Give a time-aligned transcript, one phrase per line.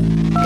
[0.00, 0.39] Uh, uh.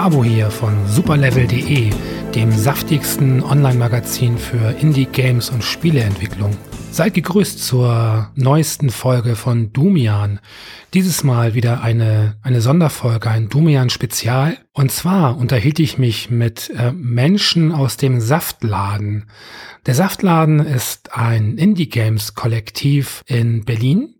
[0.00, 1.90] Fabo hier von superlevel.de,
[2.34, 6.56] dem saftigsten Online-Magazin für Indie-Games und Spieleentwicklung.
[6.90, 10.40] Seid gegrüßt zur neuesten Folge von Dumian.
[10.94, 14.56] Dieses Mal wieder eine, eine Sonderfolge, ein Dumian-Spezial.
[14.72, 19.26] Und zwar unterhielt ich mich mit äh, Menschen aus dem Saftladen.
[19.84, 24.14] Der Saftladen ist ein Indie-Games-Kollektiv in Berlin.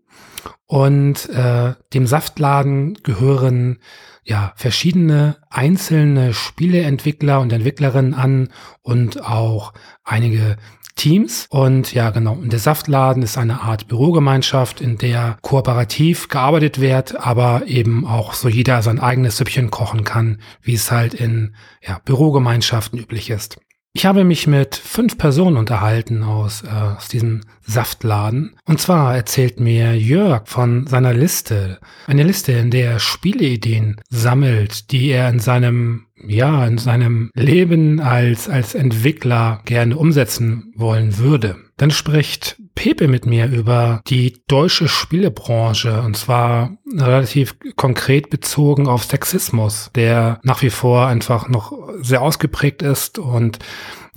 [0.67, 3.79] Und äh, dem Saftladen gehören
[4.23, 8.49] ja, verschiedene einzelne Spieleentwickler und Entwicklerinnen an
[8.81, 10.57] und auch einige
[10.95, 11.47] Teams.
[11.49, 12.33] Und ja, genau.
[12.33, 18.33] Und der Saftladen ist eine Art Bürogemeinschaft, in der kooperativ gearbeitet wird, aber eben auch
[18.33, 23.59] so jeder sein eigenes Süppchen kochen kann, wie es halt in ja, Bürogemeinschaften üblich ist.
[23.93, 28.55] Ich habe mich mit fünf Personen unterhalten aus, äh, aus diesem Saftladen.
[28.63, 31.77] Und zwar erzählt mir Jörg von seiner Liste.
[32.07, 37.99] Eine Liste, in der er Spieleideen sammelt, die er in seinem, ja, in seinem Leben
[37.99, 41.57] als, als Entwickler gerne umsetzen wollen würde.
[41.81, 49.05] Dann spricht Pepe mit mir über die deutsche Spielebranche und zwar relativ konkret bezogen auf
[49.05, 53.57] Sexismus, der nach wie vor einfach noch sehr ausgeprägt ist und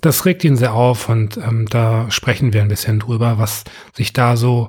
[0.02, 4.12] das regt ihn sehr auf und ähm, da sprechen wir ein bisschen drüber, was sich
[4.12, 4.68] da so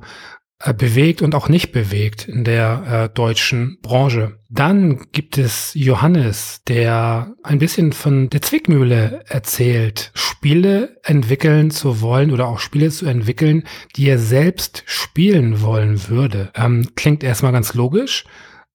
[0.78, 4.39] bewegt und auch nicht bewegt in der äh, deutschen Branche.
[4.50, 12.31] Dann gibt es Johannes, der ein bisschen von der Zwickmühle erzählt, Spiele entwickeln zu wollen
[12.31, 13.64] oder auch Spiele zu entwickeln,
[13.95, 16.52] die er selbst spielen wollen würde.
[16.55, 18.23] Ähm, klingt erstmal ganz logisch,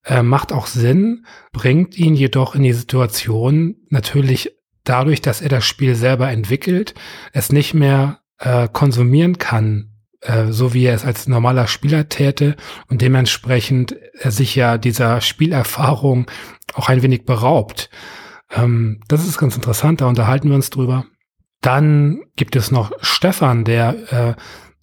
[0.05, 4.53] äh, macht auch Sinn, bringt ihn jedoch in die Situation, natürlich
[4.85, 6.95] dadurch, dass er das Spiel selber entwickelt,
[7.33, 9.90] es nicht mehr äh, konsumieren kann,
[10.23, 12.57] äh, so wie er es als normaler Spieler täte
[12.89, 16.27] und dementsprechend er sich ja dieser Spielerfahrung
[16.75, 17.91] auch ein wenig beraubt.
[18.51, 21.07] Ähm, das ist ganz interessant, da unterhalten wir uns drüber.
[21.61, 24.35] Dann gibt es noch Stefan, der äh,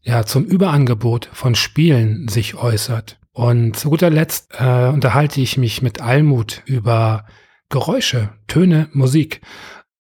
[0.02, 3.20] ja zum Überangebot von Spielen sich äußert.
[3.32, 7.26] Und zu guter Letzt äh, unterhalte ich mich mit Almut über
[7.70, 9.42] Geräusche, Töne, Musik.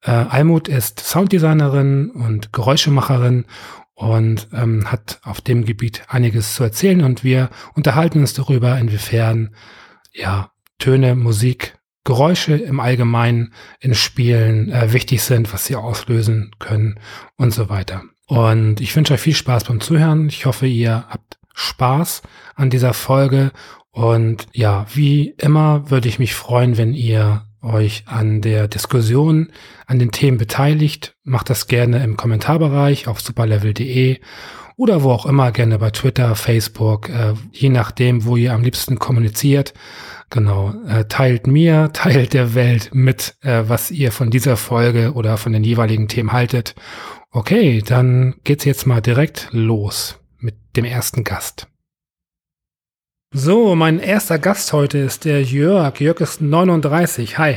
[0.01, 3.45] Äh, Almut ist Sounddesignerin und Geräuschemacherin
[3.97, 9.55] und ähm, hat auf dem Gebiet einiges zu erzählen und wir unterhalten uns darüber, inwiefern
[10.13, 16.99] ja Töne, Musik, Geräusche im Allgemeinen in Spielen äh, wichtig sind, was sie auslösen können
[17.37, 18.03] und so weiter.
[18.27, 20.29] Und ich wünsche euch viel Spaß beim Zuhören.
[20.29, 22.21] Ich hoffe, ihr habt Spaß
[22.53, 23.51] an dieser Folge.
[23.89, 29.51] Und ja, wie immer würde ich mich freuen, wenn ihr euch an der Diskussion,
[29.85, 34.19] an den Themen beteiligt, macht das gerne im Kommentarbereich auf superlevel.de
[34.77, 38.99] oder wo auch immer, gerne bei Twitter, Facebook, äh, je nachdem, wo ihr am liebsten
[38.99, 39.73] kommuniziert.
[40.29, 45.37] Genau, äh, teilt mir, teilt der Welt mit, äh, was ihr von dieser Folge oder
[45.37, 46.75] von den jeweiligen Themen haltet.
[47.31, 51.67] Okay, dann geht's jetzt mal direkt los mit dem ersten Gast.
[53.33, 55.99] So, mein erster Gast heute ist der Jörg.
[55.99, 57.37] Jörg ist 39.
[57.37, 57.55] Hi.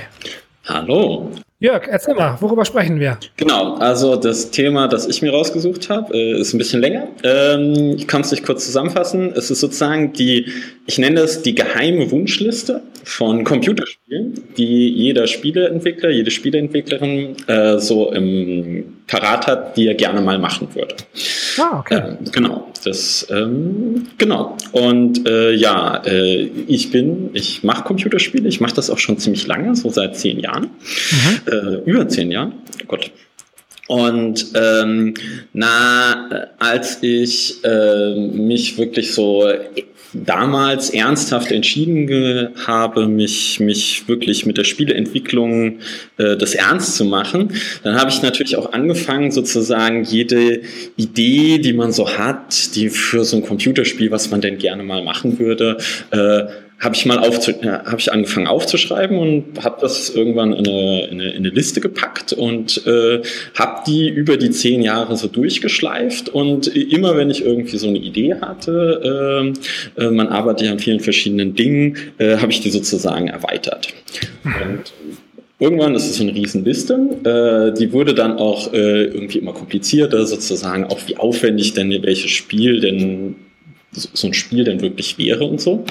[0.64, 1.31] Hallo.
[1.60, 3.19] Jörg, erzähl mal, worüber sprechen wir?
[3.36, 7.06] Genau, also das Thema, das ich mir rausgesucht habe, äh, ist ein bisschen länger.
[7.22, 9.32] Ähm, ich kann es nicht kurz zusammenfassen.
[9.36, 10.47] Es ist sozusagen die,
[10.86, 18.10] ich nenne es die geheime Wunschliste von Computerspielen, die jeder Spieleentwickler, jede Spieleentwicklerin äh, so
[18.10, 20.94] im parat hat, die er gerne mal machen würde.
[21.59, 22.00] Ah, okay.
[22.00, 24.56] Ähm, genau, das, ähm, genau.
[24.71, 29.47] Und äh, ja, äh, ich bin, ich mache Computerspiele, ich mache das auch schon ziemlich
[29.49, 30.70] lange, so seit zehn Jahren,
[31.10, 31.53] mhm.
[31.53, 32.52] äh, über zehn Jahren,
[32.82, 33.11] oh Gott.
[33.88, 35.14] Und ähm,
[35.52, 39.44] na, als ich äh, mich wirklich so
[40.12, 45.79] damals ernsthaft entschieden habe, mich, mich wirklich mit der Spieleentwicklung
[46.17, 47.53] äh, das ernst zu machen,
[47.83, 50.62] dann habe ich natürlich auch angefangen, sozusagen jede
[50.97, 55.03] Idee, die man so hat, die für so ein Computerspiel, was man denn gerne mal
[55.03, 55.79] machen würde,
[56.11, 61.06] äh, habe ich mal aufzu habe ich angefangen aufzuschreiben und habe das irgendwann in eine,
[61.06, 63.21] in eine, in eine Liste gepackt und äh,
[63.55, 67.99] habe die über die zehn Jahre so durchgeschleift und immer wenn ich irgendwie so eine
[67.99, 69.55] Idee hatte,
[69.99, 73.88] äh, äh, man arbeitet ja an vielen verschiedenen Dingen, äh, habe ich die sozusagen erweitert.
[74.44, 74.93] Und
[75.59, 76.94] irgendwann ist es so eine Riesenliste.
[77.75, 82.31] Äh, die wurde dann auch äh, irgendwie immer komplizierter, sozusagen auch wie aufwendig denn welches
[82.31, 83.37] Spiel denn
[83.92, 85.84] so ein Spiel denn wirklich wäre und so.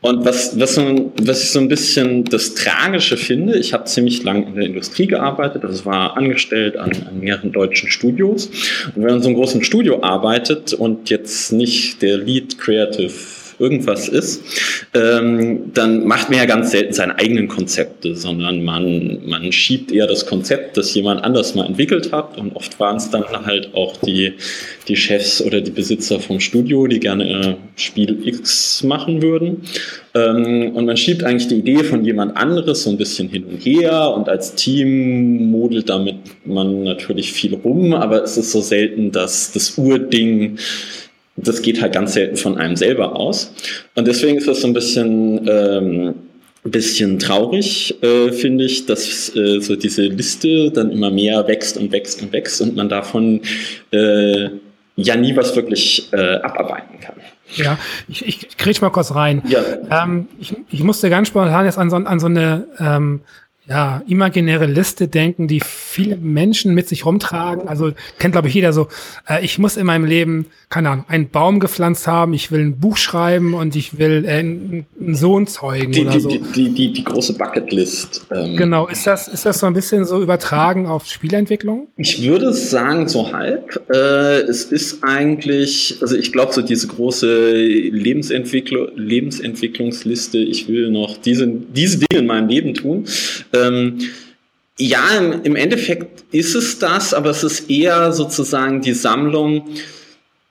[0.00, 4.24] Und was, was, so, was ich so ein bisschen das Tragische finde, ich habe ziemlich
[4.24, 8.46] lang in der Industrie gearbeitet, also war angestellt an, an mehreren deutschen Studios.
[8.46, 13.12] Und wenn man in so einem großen Studio arbeitet und jetzt nicht der Lead Creative
[13.58, 14.42] irgendwas ist,
[14.94, 20.06] ähm, dann macht man ja ganz selten seine eigenen Konzepte, sondern man, man schiebt eher
[20.06, 22.38] das Konzept, das jemand anders mal entwickelt hat.
[22.38, 24.34] Und oft waren es dann halt auch die,
[24.88, 29.62] die Chefs oder die Besitzer vom Studio, die gerne äh, Spiel X machen würden.
[30.14, 33.58] Ähm, und man schiebt eigentlich die Idee von jemand anderes so ein bisschen hin und
[33.58, 39.12] her und als Team modelt damit man natürlich viel rum, aber es ist so selten,
[39.12, 40.58] dass das Urding
[41.36, 43.52] das geht halt ganz selten von einem selber aus.
[43.94, 46.14] Und deswegen ist das so ein bisschen, ähm,
[46.64, 51.92] bisschen traurig, äh, finde ich, dass äh, so diese Liste dann immer mehr wächst und
[51.92, 53.40] wächst und wächst und man davon
[53.92, 54.48] äh,
[54.96, 57.14] ja nie was wirklich äh, abarbeiten kann.
[57.54, 57.78] Ja,
[58.08, 59.42] ich, ich kriege mal kurz rein.
[59.48, 59.60] Ja.
[60.04, 63.20] Ähm, ich, ich musste ganz spontan jetzt an so, an so eine ähm,
[63.68, 67.66] ja, imaginäre Liste denken, die viele Menschen mit sich rumtragen.
[67.66, 68.86] Also kennt, glaube ich, jeder so,
[69.28, 72.78] äh, ich muss in meinem Leben, keine Ahnung, einen Baum gepflanzt haben, ich will ein
[72.78, 76.28] Buch schreiben und ich will äh, einen Sohn zeugen die, oder die, so.
[76.28, 78.26] Die, die, die, die große Bucketlist.
[78.30, 78.56] Ähm.
[78.56, 81.88] Genau, ist das, ist das so ein bisschen so übertragen auf Spielentwicklung?
[81.96, 83.82] Ich würde sagen, so halb.
[83.92, 91.16] Äh, es ist eigentlich, also ich glaube, so diese große Lebensentwicklung, Lebensentwicklungsliste, ich will noch
[91.16, 93.06] diese, diese Dinge in meinem Leben tun
[93.64, 93.98] ähm,
[94.78, 95.00] ja,
[95.42, 99.64] im, Endeffekt ist es das, aber es ist eher sozusagen die Sammlung,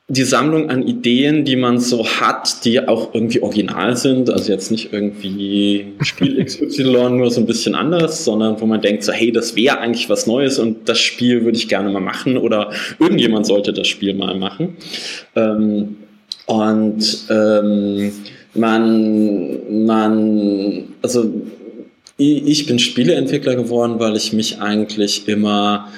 [0.07, 4.71] die Sammlung an Ideen, die man so hat, die auch irgendwie original sind, also jetzt
[4.71, 9.31] nicht irgendwie Spiel XY nur so ein bisschen anders, sondern wo man denkt so, hey,
[9.31, 13.45] das wäre eigentlich was Neues und das Spiel würde ich gerne mal machen oder irgendjemand
[13.45, 14.77] sollte das Spiel mal machen.
[15.35, 15.97] Ähm,
[16.47, 18.11] und ähm,
[18.55, 21.31] man, man, also
[22.17, 25.91] ich bin Spieleentwickler geworden, weil ich mich eigentlich immer,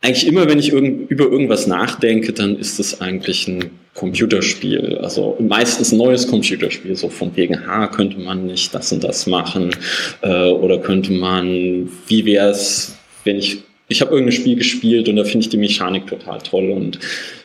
[0.00, 4.98] eigentlich immer, wenn ich irgend, über irgendwas nachdenke, dann ist es eigentlich ein Computerspiel.
[5.02, 9.26] Also meistens ein neues Computerspiel, so von wegen, ha, könnte man nicht das und das
[9.26, 9.74] machen
[10.22, 15.16] äh, oder könnte man, wie wäre es, wenn ich ich habe irgendein Spiel gespielt und
[15.16, 17.00] da finde ich die Mechanik total toll und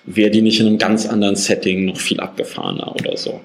[0.05, 3.41] wäre die nicht in einem ganz anderen Setting noch viel abgefahrener oder so.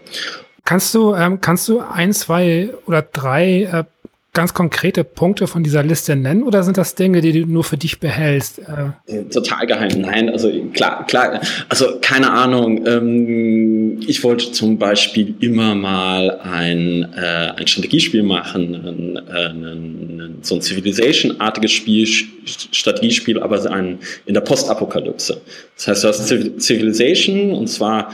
[0.67, 3.85] Kannst du, ähm, kannst du ein, zwei oder drei äh,
[4.32, 7.77] ganz konkrete Punkte von dieser Liste nennen oder sind das Dinge, die du nur für
[7.77, 8.61] dich behältst?
[8.61, 10.00] Äh, Total geheim.
[10.00, 12.87] Nein, also klar, klar, also keine Ahnung.
[12.87, 20.38] Ähm, ich wollte zum Beispiel immer mal ein, äh, ein Strategiespiel machen, ein, äh, ein,
[20.43, 22.06] so ein Civilization-artiges Spiel,
[22.47, 25.41] Strategiespiel, aber ein, in der Postapokalypse.
[25.76, 26.29] Das heißt, du hast
[26.62, 28.12] Civilization und zwar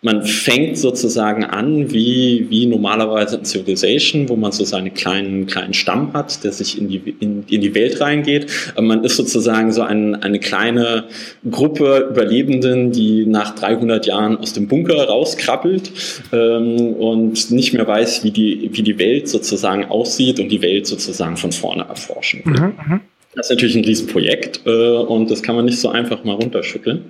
[0.00, 5.74] man fängt sozusagen an wie, wie normalerweise in Civilization, wo man so seinen kleinen, kleinen
[5.74, 8.46] Stamm hat, der sich in die, in, in die Welt reingeht.
[8.74, 11.04] Aber man ist sozusagen so ein, eine kleine
[11.50, 15.90] Gruppe Überlebenden, die nach 300 Jahren aus dem Bunker rauskrabbelt
[16.32, 20.86] ähm, und nicht mehr weiß, wie die, wie die Welt sozusagen aussieht und die Welt
[20.86, 22.52] sozusagen von vorne erforschen will.
[22.52, 23.00] Mhm, mhm.
[23.34, 27.06] das ist natürlich ein Riesenprojekt äh, und das kann man nicht so einfach mal runterschütteln.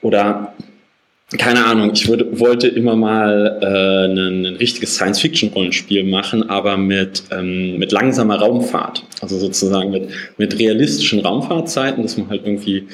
[0.00, 0.54] Oder
[1.36, 7.24] keine Ahnung, ich würde, wollte immer mal äh, ein, ein richtiges Science-Fiction-Rollenspiel machen, aber mit,
[7.32, 9.02] ähm, mit langsamer Raumfahrt.
[9.20, 12.86] Also sozusagen mit, mit realistischen Raumfahrtzeiten, dass man halt irgendwie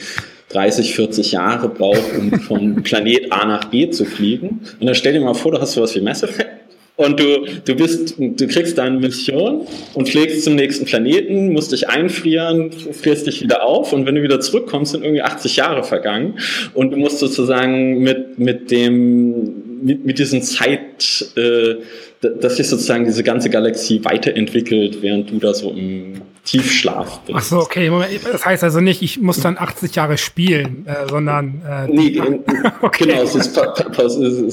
[0.49, 4.63] 30, 40 Jahre braucht, um von Planet A nach B zu fliegen.
[4.81, 6.62] Und dann stell dir mal vor, du hast sowas wie Mass Effect
[6.97, 11.89] und du, du bist, du kriegst deine Mission und fliegst zum nächsten Planeten, musst dich
[11.89, 16.39] einfrieren, frierst dich wieder auf und wenn du wieder zurückkommst, sind irgendwie 80 Jahre vergangen.
[16.75, 21.77] Und du musst sozusagen mit, mit dem, mit, mit diesen Zeit, äh,
[22.21, 27.39] dass sich sozusagen diese ganze Galaxie weiterentwickelt, während du da so im Tiefschlaf bist.
[27.39, 27.91] Ach so, okay.
[28.31, 31.63] Das heißt also nicht, ich muss dann 80 Jahre spielen, äh, sondern.
[31.69, 32.21] Äh, nee,
[32.83, 33.07] okay.
[33.07, 33.55] genau, es ist,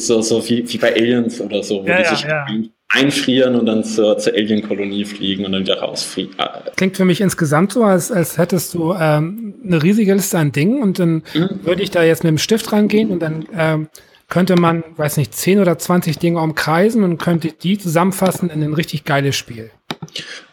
[0.07, 2.45] so, so wie, wie bei Aliens oder so, wo ja, die ja, sich ja.
[2.89, 6.35] einfrieren und dann zur, zur Alien-Kolonie fliegen und dann wieder rausfliegen.
[6.75, 10.83] Klingt für mich insgesamt so, als, als hättest du ähm, eine riesige Liste an Dingen
[10.83, 11.59] und dann mhm.
[11.63, 13.45] würde ich da jetzt mit dem Stift rangehen und dann.
[13.55, 13.89] Ähm,
[14.29, 18.73] könnte man, weiß nicht, 10 oder 20 Dinge umkreisen und könnte die zusammenfassen in ein
[18.73, 19.71] richtig geiles Spiel.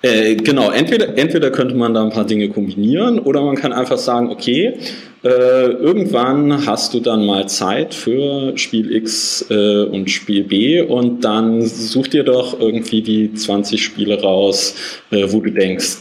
[0.02, 3.99] Äh, genau, entweder, entweder könnte man da ein paar Dinge kombinieren oder man kann einfach
[3.99, 4.78] sagen, okay,
[5.23, 11.25] äh, irgendwann hast du dann mal Zeit für Spiel X äh, und Spiel B und
[11.25, 14.75] dann such dir doch irgendwie die 20 Spiele raus,
[15.11, 15.99] äh, wo du denkst,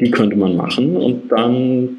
[0.00, 1.97] die könnte man machen und dann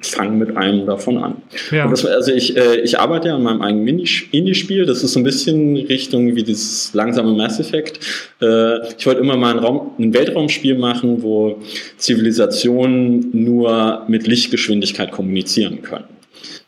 [0.00, 1.36] fangen mit einem davon an.
[1.70, 1.86] Ja.
[1.86, 4.86] Das, also ich, äh, ich arbeite ja an meinem eigenen Indie-Spiel.
[4.86, 8.00] Das ist so ein bisschen Richtung wie dieses langsame Mass Effect.
[8.40, 11.58] Äh, ich wollte immer mal ein, Raum, ein Weltraumspiel machen, wo
[11.98, 16.04] Zivilisationen nur mit Lichtgeschwindigkeit kommunizieren können.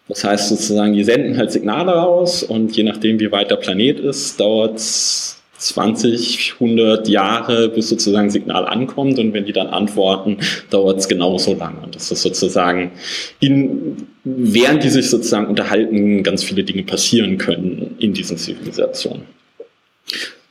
[0.09, 4.00] Das heißt sozusagen, die senden halt Signale raus und je nachdem, wie weit der Planet
[4.00, 10.38] ist, dauert es 20, 100 Jahre, bis sozusagen Signal ankommt und wenn die dann antworten,
[10.71, 11.80] dauert es genauso lange.
[11.83, 12.92] Und das ist sozusagen,
[13.40, 19.23] in, während die sich sozusagen unterhalten, ganz viele Dinge passieren können in diesen Zivilisationen.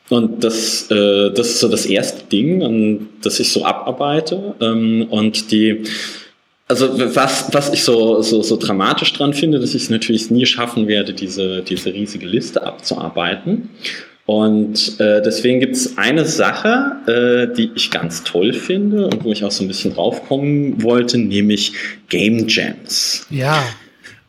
[0.10, 4.56] Und das, äh, das ist so das erste Ding, an das ich so abarbeite.
[4.62, 5.84] Ähm, und die,
[6.68, 10.46] also was, was ich so, so, so dramatisch dran finde, dass ich es natürlich nie
[10.46, 13.70] schaffen werde, diese, diese riesige Liste abzuarbeiten.
[14.26, 19.32] Und äh, deswegen gibt es eine Sache, äh, die ich ganz toll finde und wo
[19.32, 21.74] ich auch so ein bisschen draufkommen wollte, nämlich
[22.08, 23.26] Game Jams.
[23.30, 23.64] Ja.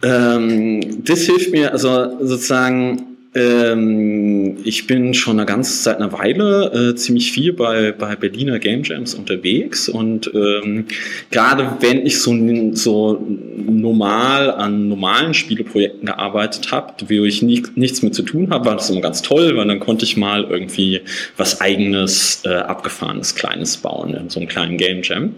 [0.02, 6.90] Ähm, das hilft mir, also sozusagen ähm, ich bin schon eine ganze seit einer Weile
[6.92, 10.86] äh, ziemlich viel bei, bei Berliner Game Jams unterwegs und ähm,
[11.30, 12.34] gerade wenn ich so,
[12.74, 13.26] so
[13.56, 18.76] normal an normalen Spieleprojekten gearbeitet habe, wo ich nicht, nichts mit zu tun habe, war
[18.76, 21.00] das immer ganz toll, weil dann konnte ich mal irgendwie
[21.36, 25.34] was eigenes, äh, abgefahrenes, kleines bauen in so einem kleinen Game Jam.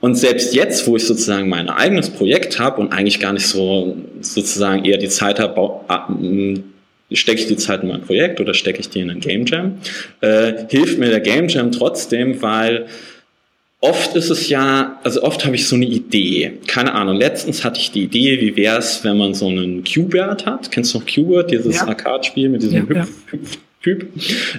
[0.00, 3.96] Und selbst jetzt, wo ich sozusagen mein eigenes Projekt habe und eigentlich gar nicht so
[4.20, 5.54] sozusagen eher die Zeit habe,
[7.12, 9.78] stecke ich die Zeit in mein Projekt oder stecke ich die in einen Game Jam,
[10.20, 12.86] äh, hilft mir der Game Jam trotzdem, weil
[13.80, 16.54] oft ist es ja, also oft habe ich so eine Idee.
[16.66, 20.46] Keine Ahnung, letztens hatte ich die Idee, wie wäre es, wenn man so einen Q-Bert
[20.46, 20.70] hat.
[20.70, 21.86] Kennst du noch Q-Bert, dieses ja.
[21.86, 23.06] Arcade-Spiel mit diesem ja, Hüpf, ja.
[23.32, 24.06] Hüpf Typ,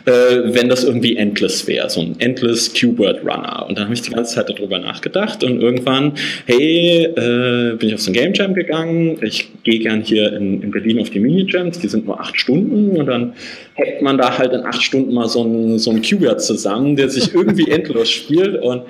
[0.05, 3.65] äh, wenn das irgendwie Endless wäre, so ein Endless Q-Word Runner.
[3.67, 6.13] Und dann habe ich die ganze Zeit darüber nachgedacht und irgendwann,
[6.45, 9.17] hey, äh, bin ich auf so ein Game Jam gegangen.
[9.23, 12.97] Ich gehe gern hier in, in Berlin auf die Mini-Jams, die sind nur acht Stunden
[12.97, 13.33] und dann
[13.79, 17.09] hackt man da halt in acht Stunden mal so ein, so ein Q-Word zusammen, der
[17.09, 18.83] sich irgendwie endlos spielt und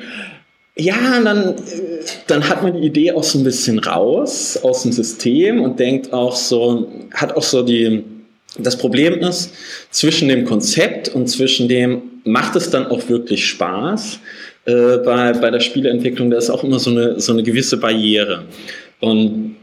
[0.78, 1.56] ja, dann,
[2.28, 6.12] dann hat man die Idee auch so ein bisschen raus aus dem System und denkt
[6.12, 8.04] auch so, hat auch so die,
[8.58, 9.54] das Problem ist,
[9.92, 14.20] zwischen dem Konzept und zwischen dem, macht es dann auch wirklich Spaß,
[14.66, 18.46] äh, bei, bei der Spieleentwicklung, da ist auch immer so eine, so eine gewisse Barriere.
[19.00, 19.56] Und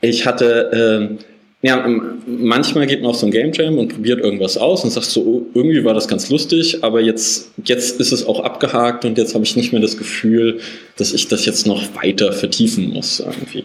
[0.00, 1.24] ich hatte äh,
[1.60, 1.84] ja,
[2.26, 5.22] manchmal geht man auf so ein Game Jam und probiert irgendwas aus und sagt so,
[5.22, 9.34] oh, irgendwie war das ganz lustig, aber jetzt, jetzt ist es auch abgehakt und jetzt
[9.34, 10.60] habe ich nicht mehr das Gefühl,
[10.96, 13.64] dass ich das jetzt noch weiter vertiefen muss irgendwie.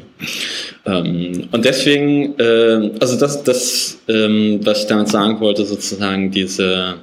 [0.87, 6.95] Ähm, und deswegen, äh, also das, das ähm, was ich damit sagen wollte, sozusagen diese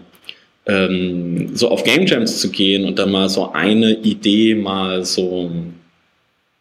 [0.66, 5.52] ähm, so auf Game Jams zu gehen und dann mal so eine Idee mal so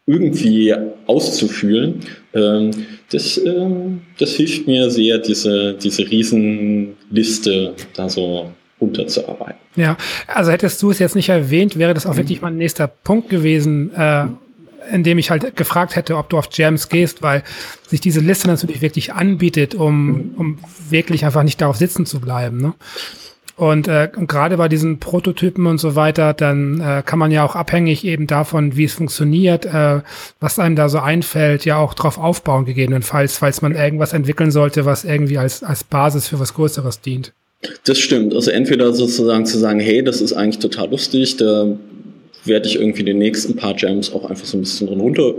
[0.06, 0.74] irgendwie
[1.08, 9.60] auszufühlen, ähm, das, ähm, das hilft mir sehr, diese, diese Riesenliste da so runterzuarbeiten.
[9.76, 13.30] Ja, also hättest du es jetzt nicht erwähnt, wäre das auch wirklich mein nächster Punkt
[13.30, 14.26] gewesen, äh,
[14.92, 17.44] in dem ich halt gefragt hätte, ob du auf Jams gehst, weil
[17.88, 20.60] sich diese Liste natürlich wirklich anbietet, um, um
[20.90, 22.62] wirklich einfach nicht darauf sitzen zu bleiben.
[22.62, 22.74] Ne?
[23.60, 27.58] Und äh, gerade bei diesen Prototypen und so weiter, dann äh, kann man ja auch
[27.58, 30.00] abhängig eben davon, wie es funktioniert, äh,
[30.40, 34.86] was einem da so einfällt, ja auch drauf aufbauen, gegebenenfalls, falls man irgendwas entwickeln sollte,
[34.86, 37.34] was irgendwie als, als Basis für was Größeres dient.
[37.84, 38.34] Das stimmt.
[38.34, 41.68] Also entweder sozusagen zu sagen, hey, das ist eigentlich total lustig, da
[42.46, 45.34] werde ich irgendwie den nächsten paar Jams auch einfach so ein bisschen drin runter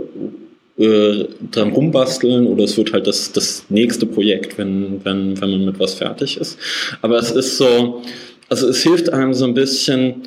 [0.81, 5.65] äh, dran rumbasteln oder es wird halt das, das nächste Projekt, wenn, wenn, wenn man
[5.65, 6.57] mit was fertig ist.
[7.01, 8.01] Aber es ist so,
[8.49, 10.23] also es hilft einem so ein bisschen,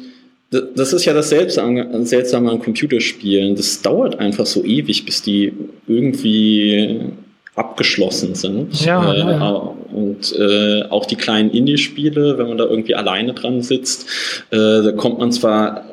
[0.50, 3.56] das ist ja das Seltsame, an Computerspielen.
[3.56, 5.52] Das dauert einfach so ewig, bis die
[5.88, 7.00] irgendwie
[7.56, 8.84] abgeschlossen sind.
[8.84, 9.74] Ja, äh, ja.
[9.92, 14.06] Und äh, auch die kleinen Indie-Spiele, wenn man da irgendwie alleine dran sitzt,
[14.50, 15.84] äh, da kommt man zwar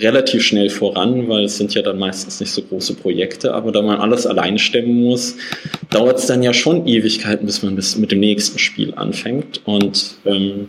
[0.00, 3.82] relativ schnell voran, weil es sind ja dann meistens nicht so große Projekte, aber da
[3.82, 5.36] man alles alleine stemmen muss,
[5.90, 9.60] dauert es dann ja schon Ewigkeiten, bis man bis mit dem nächsten Spiel anfängt.
[9.64, 10.68] Und ähm,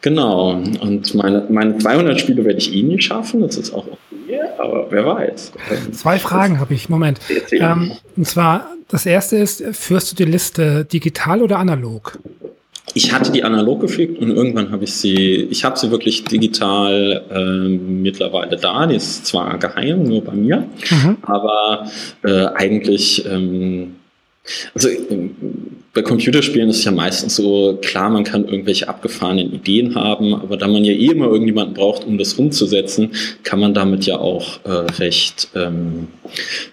[0.00, 4.40] genau, und meine, meine 200 Spiele werde ich eh nie schaffen, das ist auch okay,
[4.58, 5.52] aber wer weiß.
[5.92, 7.20] Zwei Fragen habe ich, Moment.
[7.52, 12.18] Ähm, und zwar, das erste ist, führst du die Liste digital oder analog?
[12.96, 17.22] Ich hatte die analog gepflegt und irgendwann habe ich sie, ich habe sie wirklich digital
[17.30, 18.86] äh, mittlerweile da.
[18.86, 21.18] Die ist zwar geheim, nur bei mir, mhm.
[21.20, 21.90] aber
[22.24, 23.96] äh, eigentlich, ähm,
[24.74, 24.88] also
[25.96, 30.58] bei Computerspielen ist es ja meistens so, klar, man kann irgendwelche abgefahrenen Ideen haben, aber
[30.58, 33.12] da man ja eh immer irgendjemanden braucht, um das umzusetzen,
[33.44, 36.08] kann man damit ja auch äh, recht, ähm,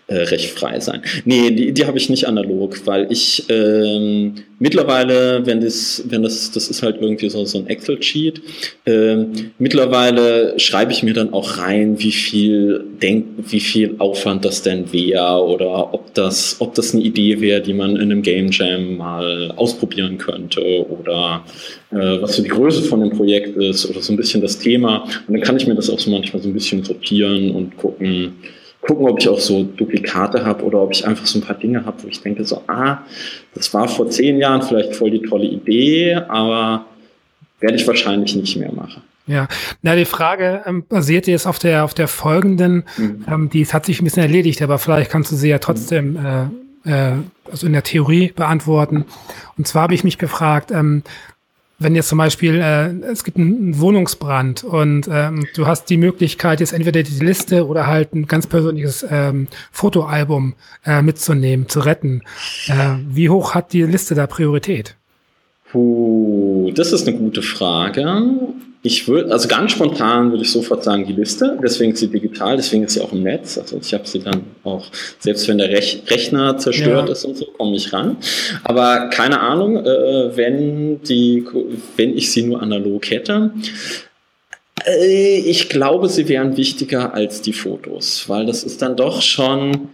[0.08, 1.04] äh, recht frei sein.
[1.24, 6.52] Nee, die, die habe ich nicht analog, weil ich ähm, mittlerweile, wenn das, wenn das,
[6.52, 8.42] das ist halt irgendwie so, so ein Excel-Sheet,
[8.86, 14.64] ähm, mittlerweile schreibe ich mir dann auch rein, wie viel denk, wie viel Aufwand das
[14.64, 18.52] denn wäre oder ob das, ob das eine Idee wäre, die man in einem Game
[18.52, 21.44] Jam mal mal ausprobieren könnte oder
[21.92, 25.04] äh, was so die Größe von dem Projekt ist oder so ein bisschen das Thema.
[25.28, 28.34] Und dann kann ich mir das auch so manchmal so ein bisschen sortieren und gucken,
[28.82, 31.86] gucken, ob ich auch so Duplikate habe oder ob ich einfach so ein paar Dinge
[31.86, 33.00] habe, wo ich denke so, ah,
[33.54, 36.86] das war vor zehn Jahren vielleicht voll die tolle Idee, aber
[37.60, 39.02] werde ich wahrscheinlich nicht mehr machen.
[39.26, 39.48] Ja,
[39.82, 43.26] na die Frage ähm, basiert jetzt auf der auf der folgenden, mhm.
[43.32, 46.48] ähm, die hat sich ein bisschen erledigt, aber vielleicht kannst du sie ja trotzdem äh,
[46.86, 47.14] äh,
[47.50, 49.06] also in der Theorie beantworten.
[49.58, 51.04] Und zwar habe ich mich gefragt, ähm,
[51.80, 56.60] wenn jetzt zum Beispiel äh, es gibt einen Wohnungsbrand und ähm, du hast die Möglichkeit,
[56.60, 62.22] jetzt entweder die Liste oder halt ein ganz persönliches ähm, Fotoalbum äh, mitzunehmen, zu retten.
[62.68, 64.96] Äh, wie hoch hat die Liste da Priorität?
[65.72, 68.06] Puh, das ist eine gute Frage.
[68.86, 71.58] Ich würde, also ganz spontan würde ich sofort sagen, die Liste.
[71.64, 73.58] Deswegen ist sie digital, deswegen ist sie auch im Netz.
[73.58, 74.88] Also ich habe sie dann auch,
[75.20, 77.14] selbst wenn der Rech Rechner zerstört ja.
[77.14, 78.18] ist und so, komme ich ran.
[78.66, 81.46] Aber keine Ahnung, äh, wenn die,
[81.96, 83.52] wenn ich sie nur analog hätte.
[84.86, 89.90] Äh, ich glaube, sie wären wichtiger als die Fotos, weil das ist dann doch schon,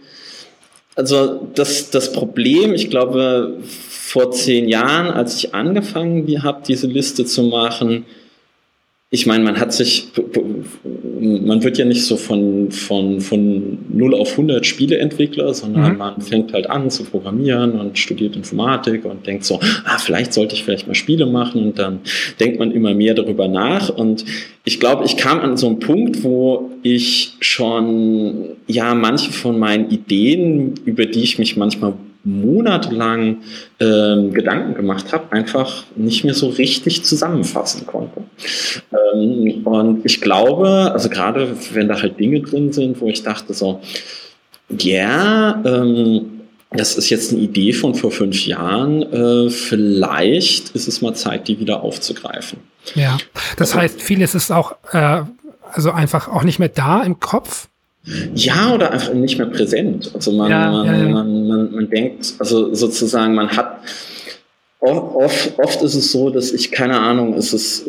[0.96, 7.24] also das, das Problem, ich glaube, vor zehn Jahren, als ich angefangen habe, diese Liste
[7.24, 8.04] zu machen,
[9.12, 10.12] ich meine, man hat sich,
[11.20, 15.98] man wird ja nicht so von, von, von 0 auf 100 Spieleentwickler, sondern mhm.
[15.98, 20.54] man fängt halt an zu programmieren und studiert Informatik und denkt so, ah, vielleicht sollte
[20.54, 21.98] ich vielleicht mal Spiele machen und dann
[22.38, 24.24] denkt man immer mehr darüber nach und
[24.64, 29.90] ich glaube, ich kam an so einen Punkt, wo ich schon, ja, manche von meinen
[29.90, 33.38] Ideen, über die ich mich manchmal monatelang
[33.80, 38.22] ähm, Gedanken gemacht habe, einfach nicht mehr so richtig zusammenfassen konnte.
[38.92, 43.54] Ähm, und ich glaube, also gerade wenn da halt Dinge drin sind, wo ich dachte
[43.54, 43.80] so,
[44.78, 46.40] ja, ähm,
[46.72, 49.02] das ist jetzt eine Idee von vor fünf Jahren.
[49.02, 52.60] Äh, vielleicht ist es mal Zeit, die wieder aufzugreifen.
[52.94, 53.18] Ja,
[53.56, 55.22] das also, heißt, vieles ist auch äh,
[55.72, 57.68] also einfach auch nicht mehr da im Kopf.
[58.34, 60.10] Ja, oder einfach nicht mehr präsent.
[60.14, 63.82] Also man, ja, man, ja, man, man, man denkt, also sozusagen, man hat
[64.82, 67.84] Oft, oft ist es so, dass ich, keine Ahnung, es ist,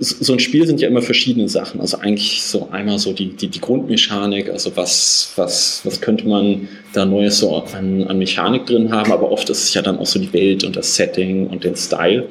[0.00, 1.78] so ein Spiel sind ja immer verschiedene Sachen.
[1.78, 6.68] Also eigentlich so einmal so die, die, die Grundmechanik, also was, was, was könnte man
[6.94, 10.06] da Neues so an, an Mechanik drin haben, aber oft ist es ja dann auch
[10.06, 12.26] so die Welt und das Setting und den Style.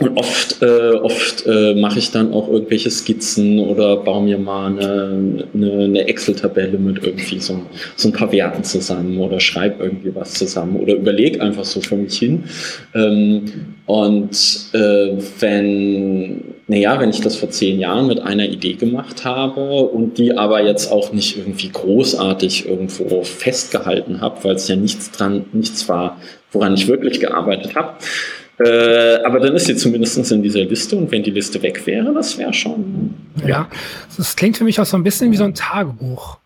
[0.00, 4.66] Und oft, äh, oft äh, mache ich dann auch irgendwelche Skizzen oder baue mir mal
[4.66, 7.60] eine, eine, eine Excel-Tabelle mit irgendwie so,
[7.94, 11.94] so ein paar Werten zusammen oder schreibe irgendwie was zusammen oder überlege einfach so für
[11.94, 12.42] mich hin.
[12.92, 13.44] Ähm,
[13.86, 14.36] und
[14.72, 20.18] äh, wenn, naja, wenn ich das vor zehn Jahren mit einer Idee gemacht habe und
[20.18, 25.44] die aber jetzt auch nicht irgendwie großartig irgendwo festgehalten habe, weil es ja nichts dran,
[25.52, 26.18] nichts war,
[26.50, 27.94] woran ich wirklich gearbeitet habe,
[28.58, 32.12] äh, aber dann ist sie zumindest in dieser Liste und wenn die Liste weg wäre,
[32.14, 33.14] das wäre schon.
[33.42, 33.48] Ja.
[33.48, 33.68] ja,
[34.16, 36.38] das klingt für mich auch so ein bisschen wie so ein Tagebuch.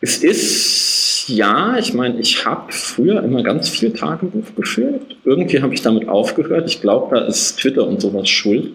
[0.00, 5.16] Es ist, ja, ich meine, ich habe früher immer ganz viel Tagebuch geführt.
[5.24, 6.68] Irgendwie habe ich damit aufgehört.
[6.68, 8.72] Ich glaube, da ist Twitter und sowas schuld,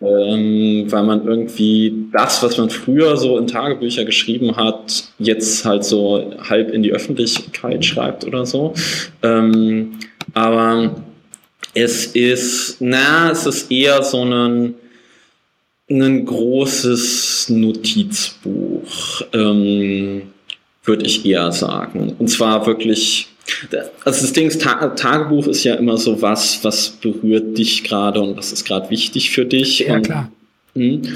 [0.00, 5.84] ähm, weil man irgendwie das, was man früher so in Tagebücher geschrieben hat, jetzt halt
[5.84, 8.74] so halb in die Öffentlichkeit schreibt oder so.
[9.22, 9.98] Ähm,
[10.34, 10.96] aber
[11.82, 14.74] es ist, na, es ist eher so ein,
[15.90, 20.22] ein großes Notizbuch, ähm,
[20.84, 22.16] würde ich eher sagen.
[22.18, 23.28] Und zwar wirklich,
[24.04, 28.36] also das Ding ist, Tagebuch ist ja immer so was, was berührt dich gerade und
[28.36, 29.80] was ist gerade wichtig für dich.
[29.80, 30.32] Ja, klar.
[30.74, 31.12] Und, hm?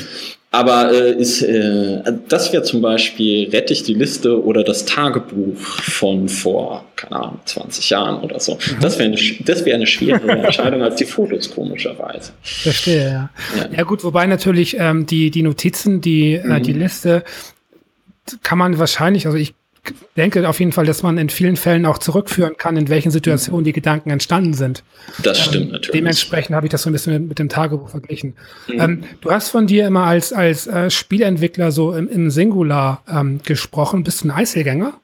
[0.55, 5.59] Aber äh, ist, äh, das wäre zum Beispiel, rette ich die Liste oder das Tagebuch
[5.59, 8.55] von vor, keine Ahnung, 20 Jahren oder so.
[8.55, 8.81] Mhm.
[8.83, 12.33] Das wäre eine, das wär eine schwierige Entscheidung als die Fotos, komischerweise.
[12.43, 13.31] Verstehe, ja.
[13.57, 16.81] Ja, ja gut, wobei natürlich ähm, die, die Notizen, die, äh, die mhm.
[16.81, 17.25] Liste,
[18.43, 19.55] kann man wahrscheinlich, also ich
[20.16, 23.64] denke auf jeden Fall, dass man in vielen Fällen auch zurückführen kann, in welchen Situationen
[23.64, 24.85] die Gedanken entstanden sind.
[25.23, 26.01] Das ähm, stimmt natürlich.
[26.01, 28.37] Dementsprechend habe ich das so ein bisschen mit, mit dem Tagebuch verglichen.
[28.68, 28.81] Mhm.
[28.81, 33.40] Ähm, du hast von dir immer als, als äh, Spielentwickler so im, im Singular ähm,
[33.45, 34.05] gesprochen.
[34.05, 34.95] Bist du ein Einzelgänger?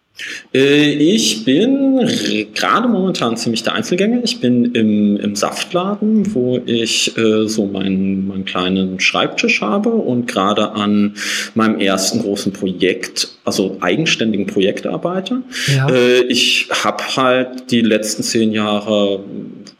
[0.52, 2.08] Äh, ich bin
[2.54, 4.20] gerade momentan ziemlich der Einzelgänger.
[4.24, 10.26] Ich bin im, im Saftladen, wo ich äh, so meinen, meinen kleinen Schreibtisch habe und
[10.26, 11.14] gerade an
[11.54, 15.42] meinem ersten großen Projekt, also eigenständigen Projekt arbeite.
[15.74, 15.88] Ja.
[15.88, 19.20] Äh, ich habe halt die letzten zehn Jahre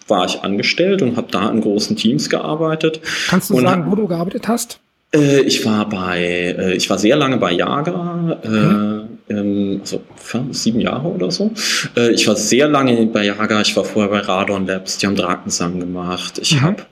[0.07, 3.01] war ich angestellt und habe da in großen Teams gearbeitet.
[3.29, 4.81] Kannst du sagen, wo du gearbeitet hast?
[5.15, 8.41] Äh, ich war bei, äh, ich war sehr lange bei Jager.
[8.43, 10.03] Äh, mhm ähm, also
[10.51, 11.51] sieben Jahre oder so.
[11.97, 15.17] Äh, ich war sehr lange bei Jaga, ich war vorher bei Radon Labs, die haben
[15.17, 16.39] Drakensang gemacht.
[16.41, 16.63] Ich mhm.
[16.63, 16.83] habe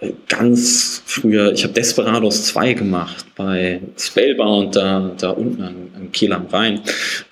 [0.00, 6.12] äh, ganz früher, ich habe Desperados 2 gemacht bei Spellbound da, da unten an, an
[6.12, 6.80] Kiel am Rhein.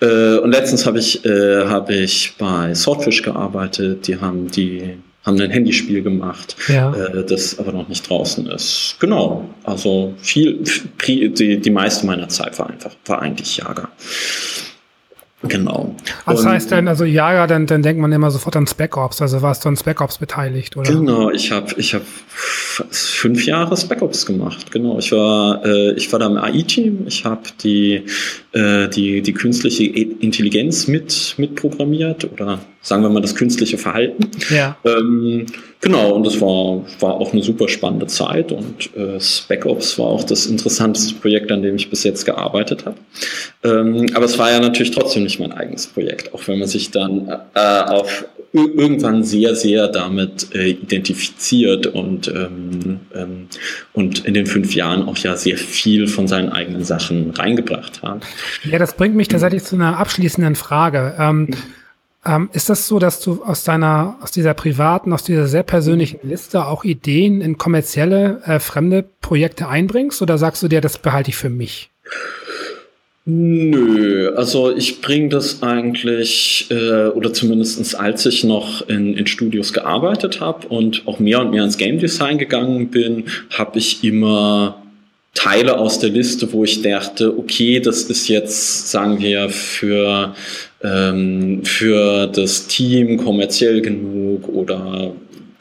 [0.01, 5.39] Äh, und letztens habe ich, äh, hab ich bei Swordfish gearbeitet, die haben die haben
[5.39, 6.93] ein Handyspiel gemacht, ja.
[6.93, 8.97] äh, das aber noch nicht draußen ist.
[8.99, 10.63] Genau, also viel,
[11.07, 13.89] die, die meiste meiner Zeit war einfach, war eigentlich Jager.
[15.45, 15.93] Genau.
[16.25, 19.21] Was und, heißt denn, also ja, dann, dann denkt man immer sofort an Spec Ops.
[19.21, 20.89] Also warst du an Spec Ops beteiligt, oder?
[20.89, 22.03] Genau, ich habe ich hab
[22.89, 24.71] fünf Jahre Spec Ops gemacht.
[24.71, 27.07] Genau, ich war, äh, ich war da im AI-Team.
[27.07, 28.05] Ich habe die,
[28.53, 34.29] äh, die, die künstliche Intelligenz mit, mit programmiert oder sagen wir mal das künstliche Verhalten.
[34.49, 34.77] Ja.
[34.83, 35.45] Ähm,
[35.79, 40.23] genau, und das war, war auch eine super spannende Zeit und äh, SpecOps war auch
[40.23, 42.97] das interessanteste Projekt, an dem ich bis jetzt gearbeitet habe.
[43.63, 46.91] Ähm, aber es war ja natürlich trotzdem nicht mein eigenes Projekt, auch wenn man sich
[46.91, 53.47] dann äh, auf irgendwann sehr, sehr damit äh, identifiziert und, ähm, ähm,
[53.93, 58.21] und in den fünf Jahren auch ja sehr viel von seinen eigenen Sachen reingebracht hat.
[58.63, 61.15] Ja, das bringt mich tatsächlich zu einer abschließenden Frage.
[61.17, 61.49] Ähm,
[62.25, 66.19] ähm, ist das so, dass du aus deiner, aus dieser privaten, aus dieser sehr persönlichen
[66.23, 71.29] Liste auch Ideen in kommerzielle, äh, fremde Projekte einbringst oder sagst du dir, das behalte
[71.29, 71.89] ich für mich?
[73.25, 79.71] Nö, also ich bringe das eigentlich, äh, oder zumindestens als ich noch in, in Studios
[79.71, 84.83] gearbeitet habe und auch mehr und mehr ins Game Design gegangen bin, habe ich immer
[85.33, 90.35] Teile aus der Liste, wo ich dachte, okay, das ist jetzt, sagen wir, für
[90.83, 95.13] ähm, für das Team kommerziell genug oder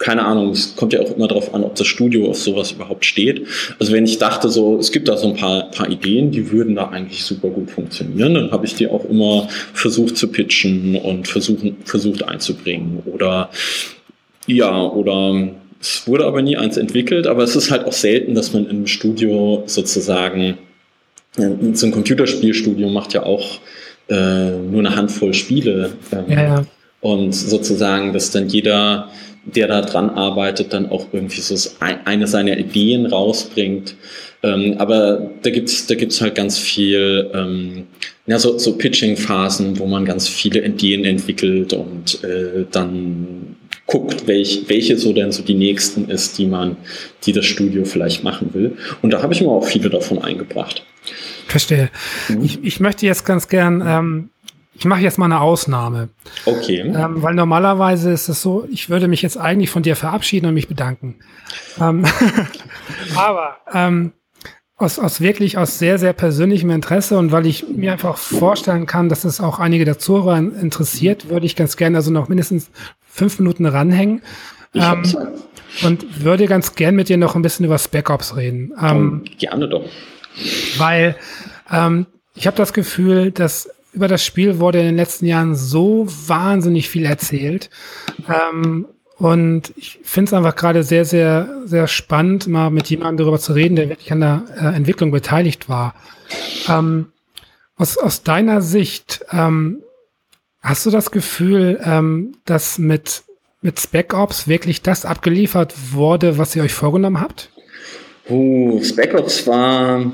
[0.02, 3.04] keine Ahnung, es kommt ja auch immer darauf an, ob das Studio auf sowas überhaupt
[3.04, 3.46] steht.
[3.78, 6.74] Also wenn ich dachte, so, es gibt da so ein paar, paar Ideen, die würden
[6.74, 11.28] da eigentlich super gut funktionieren, dann habe ich die auch immer versucht zu pitchen und
[11.28, 13.00] versuchen, versucht einzubringen.
[13.06, 13.50] Oder
[14.48, 18.52] ja, oder es wurde aber nie eins entwickelt, aber es ist halt auch selten, dass
[18.52, 20.58] man im Studio sozusagen,
[21.36, 23.60] äh, so ein Computerspielstudio macht ja auch
[24.08, 25.92] äh, nur eine Handvoll Spiele.
[26.12, 26.66] Ähm, ja, ja.
[27.00, 29.10] Und sozusagen, dass dann jeder,
[29.44, 33.96] der da dran arbeitet, dann auch irgendwie so eine seiner Ideen rausbringt.
[34.44, 37.84] Ähm, aber da gibt's da gibt's halt ganz viel, ähm,
[38.26, 44.62] ja, so, so Pitching-Phasen, wo man ganz viele Ideen entwickelt und äh, dann guckt, welch,
[44.68, 46.76] welche so denn so die nächsten ist, die man,
[47.24, 48.76] die das Studio vielleicht machen will.
[49.02, 50.84] Und da habe ich mir auch viele davon eingebracht.
[51.46, 51.90] Verstehe.
[52.28, 52.42] Mhm.
[52.42, 54.30] Ich, ich möchte jetzt ganz gern, ähm,
[54.74, 56.08] ich mache jetzt mal eine Ausnahme.
[56.44, 56.80] Okay.
[56.80, 60.54] Ähm, weil normalerweise ist es so, ich würde mich jetzt eigentlich von dir verabschieden und
[60.54, 61.16] mich bedanken.
[61.80, 62.04] Ähm,
[63.16, 64.12] aber ähm,
[64.76, 69.08] aus, aus wirklich aus sehr, sehr persönlichem Interesse und weil ich mir einfach vorstellen kann,
[69.08, 72.70] dass es auch einige der Zuhörer interessiert, würde ich ganz gerne also noch mindestens
[73.00, 74.22] fünf Minuten ranhängen.
[74.74, 75.02] Ähm,
[75.82, 78.72] und würde ganz gern mit dir noch ein bisschen über Spec Ops reden.
[78.80, 79.84] Ähm, gerne doch.
[80.78, 81.16] Weil
[81.70, 86.06] ähm, ich habe das Gefühl, dass über das Spiel wurde in den letzten Jahren so
[86.08, 87.68] wahnsinnig viel erzählt.
[88.28, 88.86] Ähm,
[89.18, 93.52] und ich finde es einfach gerade sehr, sehr, sehr spannend, mal mit jemandem darüber zu
[93.52, 95.94] reden, der wirklich an der äh, Entwicklung beteiligt war.
[96.68, 97.12] Ähm,
[97.76, 99.82] aus, aus deiner Sicht, ähm,
[100.60, 103.22] hast du das Gefühl, ähm, dass mit,
[103.60, 107.50] mit Spec Ops wirklich das abgeliefert wurde, was ihr euch vorgenommen habt?
[108.28, 110.12] Uh, Spec Ops war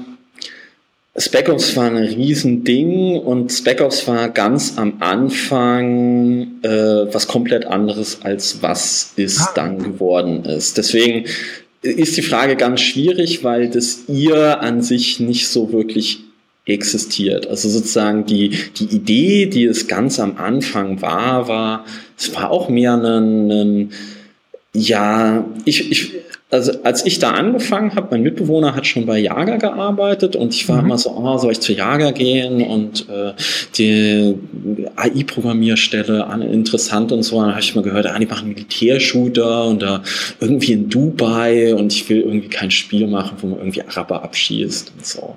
[1.18, 7.66] Spec Ops war ein Riesending und Spec Ops war ganz am Anfang äh, was komplett
[7.66, 9.52] anderes, als was es ah.
[9.54, 10.78] dann geworden ist.
[10.78, 11.24] Deswegen
[11.82, 16.20] ist die Frage ganz schwierig, weil das ihr an sich nicht so wirklich
[16.66, 17.46] existiert.
[17.48, 21.84] Also sozusagen die, die Idee, die es ganz am Anfang war, war,
[22.16, 23.92] es war auch mehr ein, ein
[24.74, 26.12] ja, ich, ich,
[26.50, 30.68] also als ich da angefangen habe, mein Mitbewohner hat schon bei Jager gearbeitet und ich
[30.68, 30.86] war mhm.
[30.86, 32.62] immer so, oh, soll ich zu Jager gehen?
[32.62, 33.32] Und äh,
[33.76, 34.34] die,
[34.96, 37.40] AI-Programmierstelle an, interessant und so.
[37.40, 40.02] Dann habe ich mal gehört, ah, die machen Militärshooter und da
[40.40, 44.92] irgendwie in Dubai und ich will irgendwie kein Spiel machen, wo man irgendwie Araber abschießt
[44.96, 45.36] und so.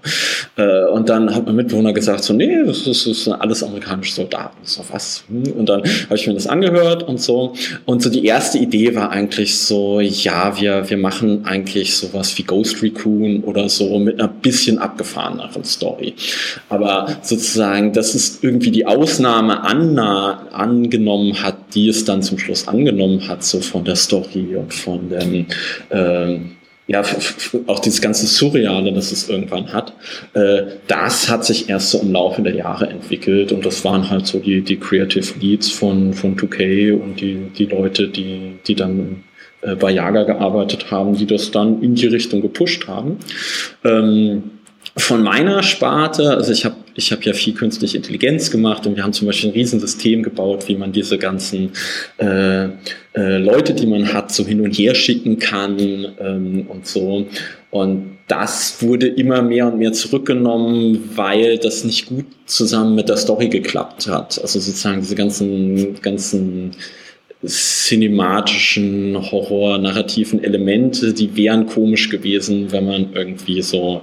[0.57, 4.13] Äh, und dann hat mein Mitbewohner gesagt, so, nee, das ist, das sind alles amerikanische
[4.13, 4.57] Soldaten.
[4.63, 5.23] So, was?
[5.29, 5.51] Hm?
[5.53, 7.53] Und dann habe ich mir das angehört und so.
[7.85, 12.43] Und so die erste Idee war eigentlich so, ja, wir, wir machen eigentlich sowas wie
[12.43, 16.13] Ghost Recon oder so mit einer bisschen abgefahreneren Story.
[16.69, 22.67] Aber sozusagen, das ist irgendwie die Ausnahme Anna angenommen hat, die es dann zum Schluss
[22.67, 25.47] angenommen hat, so von der Story und von dem,
[25.89, 26.39] äh,
[26.87, 27.03] ja,
[27.67, 29.93] auch dieses ganze Surreale, das es irgendwann hat,
[30.33, 34.27] äh, das hat sich erst so im Laufe der Jahre entwickelt und das waren halt
[34.27, 39.23] so die, die Creative Leads von, von 2K und die, die Leute, die, die dann
[39.61, 43.17] äh, bei Jager gearbeitet haben, die das dann in die Richtung gepusht haben.
[43.83, 44.43] Ähm,
[44.97, 49.03] von meiner Sparte, also ich habe ich hab ja viel künstliche Intelligenz gemacht und wir
[49.03, 51.71] haben zum Beispiel ein Riesensystem gebaut, wie man diese ganzen
[52.17, 55.77] äh, äh, Leute, die man hat, so hin und her schicken kann
[56.19, 57.25] ähm, und so.
[57.69, 63.17] Und das wurde immer mehr und mehr zurückgenommen, weil das nicht gut zusammen mit der
[63.17, 64.39] Story geklappt hat.
[64.41, 66.71] Also sozusagen diese ganzen, ganzen
[67.43, 74.01] cinematischen, horror-narrativen Elemente, die wären komisch gewesen, wenn man irgendwie so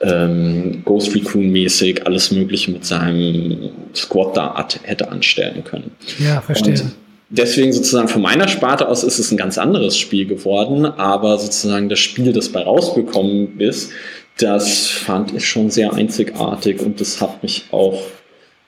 [0.00, 5.92] ähm, Ghost Recon-mäßig alles Mögliche mit seinem Squad da hätte anstellen können.
[6.18, 6.74] Ja, verstehe.
[6.74, 6.92] Und
[7.30, 11.88] deswegen sozusagen von meiner Sparte aus ist es ein ganz anderes Spiel geworden, aber sozusagen
[11.88, 13.92] das Spiel, das bei rausgekommen ist,
[14.38, 18.02] das fand ich schon sehr einzigartig und das hat mich auch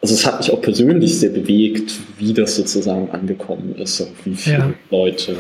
[0.03, 4.35] also es hat mich auch persönlich sehr bewegt, wie das sozusagen angekommen ist und wie
[4.35, 4.75] viele ja.
[4.91, 5.37] Leute.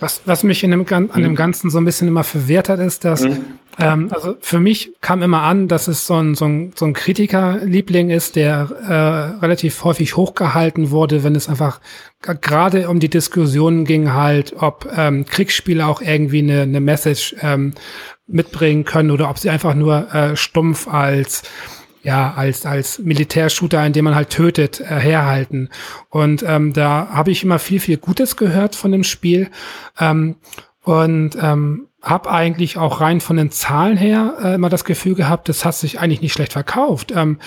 [0.00, 1.34] Was, was mich in dem, an dem hm?
[1.34, 3.44] Ganzen so ein bisschen immer verwehrt hat, ist, dass, mhm.
[3.78, 6.94] ähm, also für mich kam immer an, dass es so ein, so ein, so ein
[6.94, 11.80] Kritikerliebling ist, der äh, relativ häufig hochgehalten wurde, wenn es einfach
[12.22, 17.74] gerade um die Diskussionen ging, halt, ob ähm, Kriegsspiele auch irgendwie eine, eine Message ähm,
[18.26, 21.42] mitbringen können oder ob sie einfach nur äh, stumpf als
[22.08, 25.68] ja, als, als Militärshooter, in dem man halt tötet, äh, herhalten.
[26.08, 29.50] Und ähm, da habe ich immer viel, viel Gutes gehört von dem Spiel.
[30.00, 30.36] Ähm,
[30.80, 35.50] und ähm, habe eigentlich auch rein von den Zahlen her äh, immer das Gefühl gehabt,
[35.50, 37.12] das hat sich eigentlich nicht schlecht verkauft.
[37.14, 37.40] Ähm,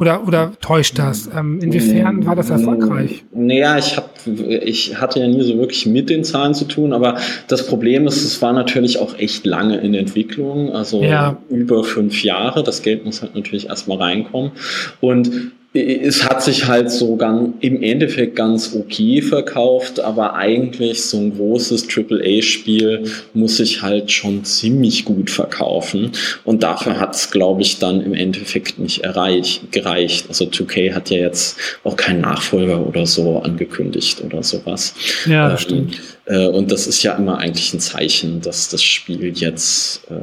[0.00, 1.28] oder, oder täuscht das?
[1.36, 3.22] Ähm, inwiefern war das erfolgreich?
[3.32, 7.18] Naja, ich, hab, ich hatte ja nie so wirklich mit den Zahlen zu tun, aber
[7.48, 11.36] das Problem ist, es war natürlich auch echt lange in Entwicklung, also ja.
[11.50, 12.62] über fünf Jahre.
[12.62, 14.52] Das Geld muss halt natürlich erstmal reinkommen.
[15.00, 21.18] Und es hat sich halt so ganz, im Endeffekt ganz okay verkauft, aber eigentlich so
[21.18, 23.04] ein großes AAA-Spiel
[23.34, 26.10] muss sich halt schon ziemlich gut verkaufen.
[26.44, 30.26] Und dafür hat es, glaube ich, dann im Endeffekt nicht erreich, gereicht.
[30.28, 34.94] Also 2K hat ja jetzt auch keinen Nachfolger oder so angekündigt oder sowas.
[35.26, 36.00] Ja, das ähm, stimmt.
[36.26, 40.14] Äh, und das ist ja immer eigentlich ein Zeichen, dass das Spiel jetzt, äh,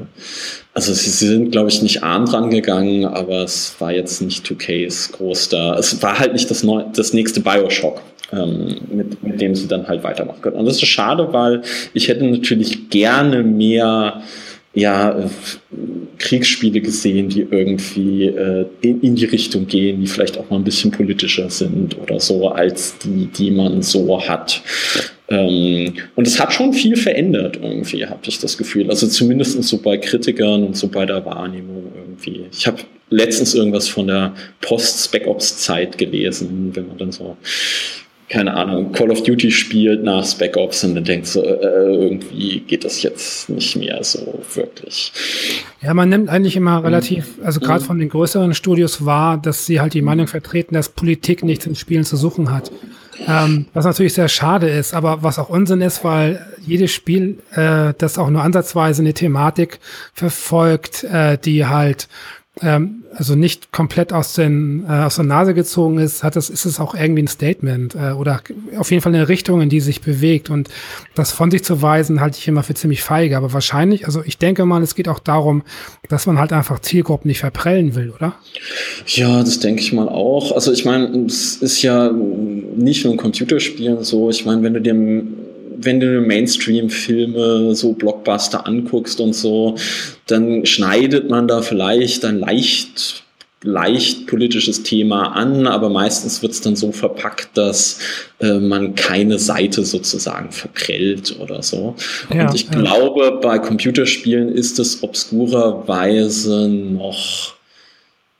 [0.73, 4.45] also sie, sie sind, glaube ich, nicht arm dran gegangen, aber es war jetzt nicht
[4.45, 5.77] 2Ks groß da.
[5.77, 8.01] Es war halt nicht das, neu, das nächste Bioshock.
[8.33, 10.57] Ähm, mit, mit dem sie dann halt weitermachen können.
[10.57, 11.61] Und das ist schade, weil
[11.93, 14.21] ich hätte natürlich gerne mehr
[14.77, 15.27] ja, äh,
[16.19, 20.63] Kriegsspiele gesehen, die irgendwie äh, in, in, die Richtung gehen, die vielleicht auch mal ein
[20.63, 24.61] bisschen politischer sind oder so, als die, die man so hat.
[25.29, 28.89] Ähm, und es hat schon viel verändert irgendwie, habe ich das Gefühl.
[28.91, 32.45] Also zumindest so bei Kritikern und so bei der Wahrnehmung irgendwie.
[32.51, 37.35] Ich habe letztens irgendwas von der Post-Spec Ops-Zeit gelesen, wenn man dann so
[38.29, 42.59] keine Ahnung, Call of Duty spielt nach Spec Ops und dann denkt so, äh, irgendwie
[42.59, 45.13] geht das jetzt nicht mehr so wirklich.
[45.81, 49.79] Ja, man nimmt eigentlich immer relativ, also gerade von den größeren Studios wahr, dass sie
[49.79, 52.71] halt die Meinung vertreten, dass Politik nichts in Spielen zu suchen hat.
[53.25, 57.93] Ähm, was natürlich sehr schade ist, aber was auch Unsinn ist, weil jedes Spiel, äh,
[57.97, 59.79] das auch nur ansatzweise eine Thematik
[60.13, 62.07] verfolgt, äh, die halt
[62.61, 66.65] ähm, also nicht komplett aus, den, äh, aus der Nase gezogen ist, hat das, ist
[66.65, 68.41] es auch irgendwie ein Statement äh, oder
[68.77, 70.49] auf jeden Fall eine Richtung, in die sich bewegt.
[70.49, 70.69] Und
[71.15, 73.37] das von sich zu weisen, halte ich immer für ziemlich feige.
[73.37, 75.63] Aber wahrscheinlich, also ich denke mal, es geht auch darum,
[76.09, 78.35] dass man halt einfach Zielgruppen nicht verprellen will, oder?
[79.07, 80.51] Ja, das denke ich mal auch.
[80.51, 84.29] Also ich meine, es ist ja nicht nur ein Computerspielen so.
[84.29, 84.93] Ich meine, wenn du dir
[85.79, 89.75] wenn du Mainstream-Filme, so Blockbuster anguckst und so,
[90.27, 93.23] dann schneidet man da vielleicht ein leicht
[93.63, 97.99] leicht politisches Thema an, aber meistens wird es dann so verpackt, dass
[98.39, 101.95] äh, man keine Seite sozusagen verprellt oder so.
[102.33, 102.79] Ja, und ich ja.
[102.79, 107.55] glaube, bei Computerspielen ist es obskurerweise noch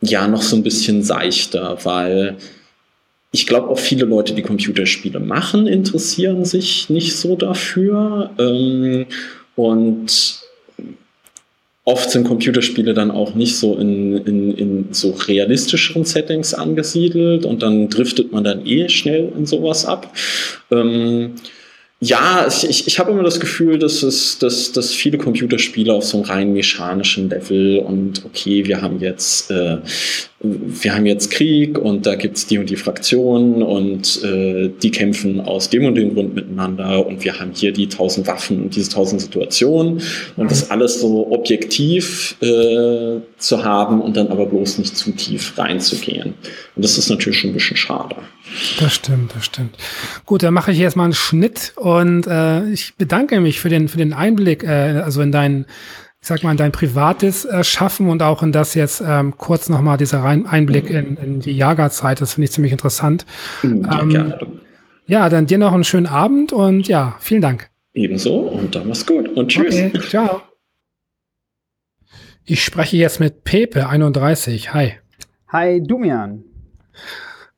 [0.02, 2.38] ja noch so ein bisschen seichter, weil
[3.38, 8.32] ich glaube auch viele Leute, die Computerspiele machen, interessieren sich nicht so dafür.
[8.39, 9.06] Ähm,
[9.56, 10.39] und
[11.84, 17.62] oft sind Computerspiele dann auch nicht so in, in, in so realistischeren Settings angesiedelt und
[17.62, 20.12] dann driftet man dann eh schnell in sowas ab.
[20.71, 21.36] Ähm,
[22.00, 26.17] ja, ich, ich habe immer das Gefühl, dass es, dass, dass viele Computerspiele auf so
[26.17, 29.78] einem rein mechanischen Level und okay, wir haben jetzt äh,
[30.39, 35.41] wir haben jetzt Krieg und da gibt's die und die Fraktionen und äh, die kämpfen
[35.41, 38.91] aus dem und dem Grund miteinander und wir haben hier die tausend Waffen und diese
[38.91, 40.00] tausend Situationen
[40.36, 45.58] und das alles so objektiv äh, zu haben und dann aber bloß nicht zu tief
[45.58, 46.36] reinzugehen.
[46.76, 48.17] Und das ist natürlich schon ein bisschen schade.
[48.80, 49.76] Das stimmt, das stimmt.
[50.26, 53.88] Gut, dann mache ich jetzt mal einen Schnitt und äh, ich bedanke mich für den,
[53.88, 55.65] für den Einblick, äh, also in deinen
[56.27, 59.69] ich sag mal, in dein privates äh, Schaffen und auch in das jetzt ähm, kurz
[59.69, 63.25] nochmal dieser Rein Einblick in, in die Jagerzeit, das finde ich ziemlich interessant.
[63.63, 64.33] Ja, ähm,
[65.05, 67.69] ja, dann dir noch einen schönen Abend und ja, vielen Dank.
[67.93, 69.73] Ebenso und dann mach's gut und tschüss.
[69.73, 70.41] Okay, ciao.
[72.43, 74.73] Ich spreche jetzt mit Pepe 31.
[74.73, 74.95] Hi.
[75.47, 76.43] Hi, Dumian.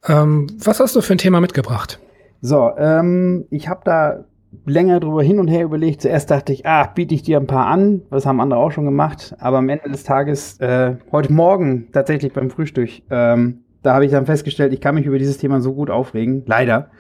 [0.08, 1.98] Ähm, was hast du für ein Thema mitgebracht?
[2.42, 4.26] So, ähm, ich habe da
[4.66, 6.02] länger drüber hin und her überlegt.
[6.02, 8.02] Zuerst dachte ich, ah, biete ich dir ein paar an.
[8.10, 9.36] Das haben andere auch schon gemacht.
[9.40, 14.12] Aber am Ende des Tages, äh, heute Morgen tatsächlich beim Frühstück, ähm, da habe ich
[14.12, 16.92] dann festgestellt, ich kann mich über dieses Thema so gut aufregen, leider,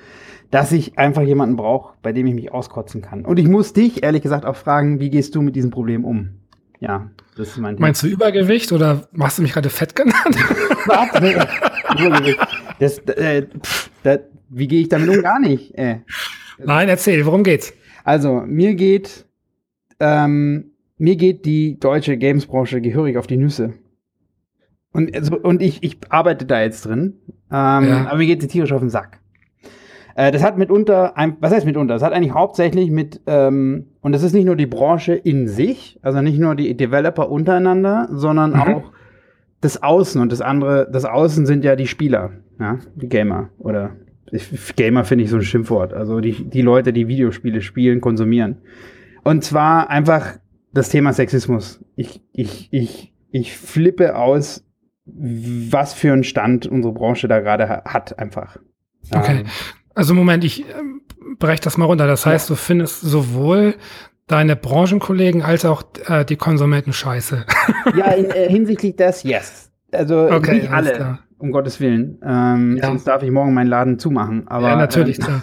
[0.52, 3.26] dass ich einfach jemanden brauche, bei dem ich mich auskotzen kann.
[3.26, 6.30] Und ich muss dich ehrlich gesagt auch fragen, wie gehst du mit diesem Problem um?
[6.80, 7.88] Ja, das ist mein Thema.
[7.88, 10.36] Meinst du Übergewicht oder hast du mich gerade fett genannt?
[10.86, 11.22] Was?
[11.22, 11.36] Nee,
[12.06, 12.40] Übergewicht.
[12.80, 14.20] Das, äh, pff, das,
[14.50, 15.22] wie gehe ich damit um?
[15.22, 15.78] Gar nicht.
[15.78, 16.00] Äh.
[16.64, 17.74] Nein, erzähl, worum geht's?
[18.04, 19.26] Also, mir geht,
[20.00, 23.74] ähm, mir geht die deutsche Gamesbranche gehörig auf die Nüsse.
[24.92, 27.20] Und, also, und ich, ich arbeite da jetzt drin,
[27.52, 28.08] ähm, ja.
[28.08, 29.20] aber mir geht sie tierisch auf den Sack.
[30.16, 31.94] Äh, das hat mitunter, ein, was heißt mitunter?
[31.94, 36.00] Das hat eigentlich hauptsächlich mit, ähm, und das ist nicht nur die Branche in sich,
[36.02, 38.60] also nicht nur die Developer untereinander, sondern mhm.
[38.60, 38.92] auch
[39.62, 43.92] das Außen und das andere, das Außen sind ja die Spieler, ja, die Gamer oder
[44.32, 45.94] ich, Gamer finde ich so ein Schimpfwort.
[45.94, 48.58] Also die, die Leute, die Videospiele spielen, konsumieren.
[49.24, 50.38] Und zwar einfach
[50.74, 51.84] das Thema Sexismus.
[51.96, 54.66] Ich, ich, ich, ich flippe aus,
[55.06, 58.58] was für einen Stand unsere Branche da gerade hat, einfach.
[59.12, 59.40] Okay.
[59.42, 59.48] Ähm,
[59.96, 60.74] also Moment, ich äh,
[61.40, 62.08] breche das mal runter.
[62.08, 62.56] Das heißt, ja.
[62.56, 63.76] du findest sowohl
[64.28, 67.46] deine Branchenkollegen als auch äh, die Konsumenten scheiße.
[67.98, 69.72] Ja, in, äh, hinsichtlich des, yes.
[69.92, 70.92] Also okay, nicht alle.
[70.92, 72.20] Klar um Gottes Willen.
[72.24, 72.88] Ähm, ja.
[72.88, 74.48] Sonst darf ich morgen meinen Laden zumachen.
[74.48, 75.20] Aber, ja, natürlich.
[75.20, 75.42] Ähm,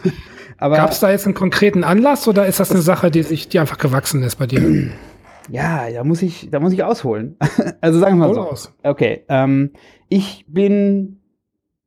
[0.59, 3.59] Gab es da jetzt einen konkreten Anlass oder ist das eine Sache, die sich, die
[3.59, 4.90] einfach gewachsen ist bei dir?
[5.48, 7.37] Ja, da muss ich, da muss ich ausholen.
[7.80, 8.40] also sagen wir mal so.
[8.40, 8.74] Aus.
[8.82, 9.70] Okay, ähm,
[10.09, 11.20] ich bin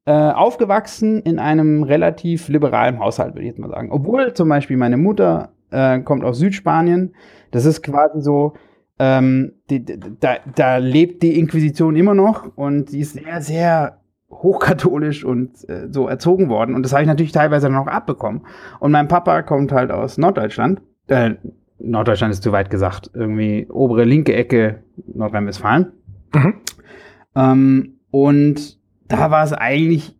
[0.05, 3.91] äh, aufgewachsen in einem relativ liberalen Haushalt, würde ich jetzt mal sagen.
[3.91, 7.15] Obwohl zum Beispiel meine Mutter äh, kommt aus Südspanien.
[7.51, 8.53] Das ist quasi so,
[8.99, 15.23] ähm, die, da, da lebt die Inquisition immer noch und sie ist sehr, sehr hochkatholisch
[15.23, 16.75] und äh, so erzogen worden.
[16.75, 18.45] Und das habe ich natürlich teilweise dann auch abbekommen.
[18.79, 20.81] Und mein Papa kommt halt aus Norddeutschland.
[21.07, 21.35] Äh,
[21.79, 23.09] Norddeutschland ist zu weit gesagt.
[23.13, 24.83] Irgendwie obere linke Ecke
[25.13, 25.93] Nordrhein-Westfalen.
[26.33, 26.53] Mhm.
[27.35, 30.15] Ähm, und da war es eigentlich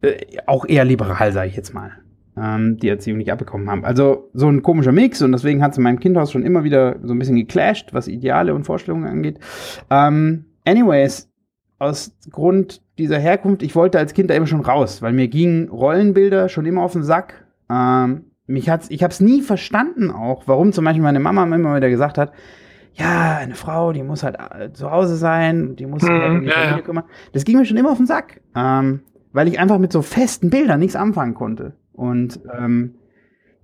[0.00, 0.16] äh,
[0.46, 1.92] auch eher liberal, sage ich jetzt mal.
[2.36, 3.84] Ähm, die Erziehung nicht abbekommen haben.
[3.84, 6.96] Also so ein komischer Mix und deswegen hat es in meinem Kindhaus schon immer wieder
[7.02, 9.38] so ein bisschen geclasht, was Ideale und Vorstellungen angeht.
[9.90, 11.30] Ähm, anyways,
[11.78, 15.68] aus Grund dieser Herkunft, ich wollte als Kind da immer schon raus, weil mir gingen
[15.68, 17.44] Rollenbilder schon immer auf den Sack.
[17.70, 21.76] Ähm, mich hat's, ich habe es nie verstanden auch, warum zum Beispiel meine Mama immer
[21.76, 22.32] wieder gesagt hat,
[22.94, 26.42] ja, eine Frau, die muss halt äh, zu Hause sein, die muss sich halt um
[26.42, 27.04] die Familie kümmern.
[27.32, 29.00] Das ging mir schon immer auf den Sack, ähm,
[29.32, 31.74] weil ich einfach mit so festen Bildern nichts anfangen konnte.
[31.92, 32.94] Und ähm,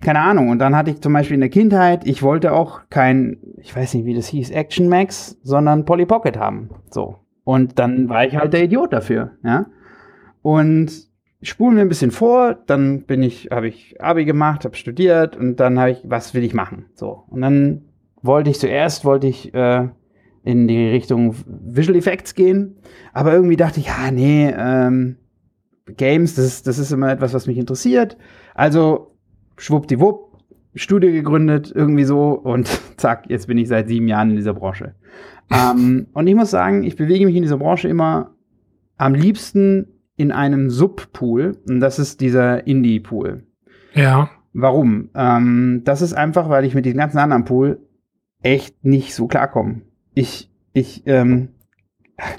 [0.01, 0.49] keine Ahnung.
[0.49, 3.93] Und dann hatte ich zum Beispiel in der Kindheit, ich wollte auch kein, ich weiß
[3.93, 6.69] nicht, wie das hieß, Action Max, sondern Polly Pocket haben.
[6.89, 7.17] So.
[7.43, 9.65] Und dann war ich halt der Idiot dafür, ja.
[10.41, 10.91] Und
[11.41, 15.57] spulen wir ein bisschen vor, dann bin ich, habe ich Abi gemacht, habe studiert und
[15.59, 16.85] dann habe ich, was will ich machen?
[16.93, 17.23] So.
[17.29, 17.81] Und dann
[18.21, 19.89] wollte ich zuerst, wollte ich äh,
[20.43, 22.77] in die Richtung Visual Effects gehen,
[23.13, 25.17] aber irgendwie dachte ich, ja, nee, ähm,
[25.97, 28.17] Games, das ist, das ist immer etwas, was mich interessiert.
[28.55, 29.15] Also
[29.57, 30.37] schwuppdiwupp,
[30.75, 34.95] Studie gegründet, irgendwie so und zack, jetzt bin ich seit sieben Jahren in dieser Branche
[35.51, 38.35] ähm, und ich muss sagen, ich bewege mich in dieser Branche immer
[38.97, 41.57] am liebsten in einem Subpool.
[41.67, 43.43] Und das ist dieser Indie-Pool.
[43.93, 44.29] Ja.
[44.53, 45.09] Warum?
[45.15, 47.79] Ähm, das ist einfach, weil ich mit diesem ganzen anderen Pool
[48.41, 49.81] echt nicht so klarkomme.
[50.13, 51.49] Ich, ich, ähm,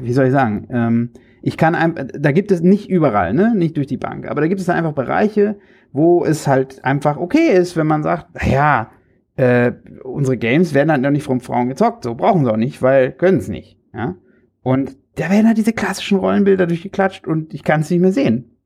[0.01, 0.67] wie soll ich sagen?
[0.71, 1.11] Ähm,
[1.43, 4.47] ich kann einfach, da gibt es nicht überall, ne, nicht durch die Bank, aber da
[4.49, 5.59] gibt es einfach Bereiche,
[5.93, 8.91] wo es halt einfach okay ist, wenn man sagt, ja,
[9.37, 9.73] äh,
[10.05, 13.13] unsere Games werden halt noch nicht von Frauen gezockt, so brauchen sie auch nicht, weil
[13.13, 14.17] können es nicht, ja.
[14.63, 18.57] Und da werden halt diese klassischen Rollenbilder durchgeklatscht und ich kann es nicht mehr sehen.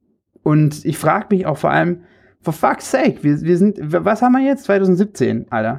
[0.43, 2.03] Und ich frage mich auch vor allem,
[2.41, 4.64] for fuck's sake, wir, wir sind, was haben wir jetzt?
[4.64, 5.79] 2017, Alter.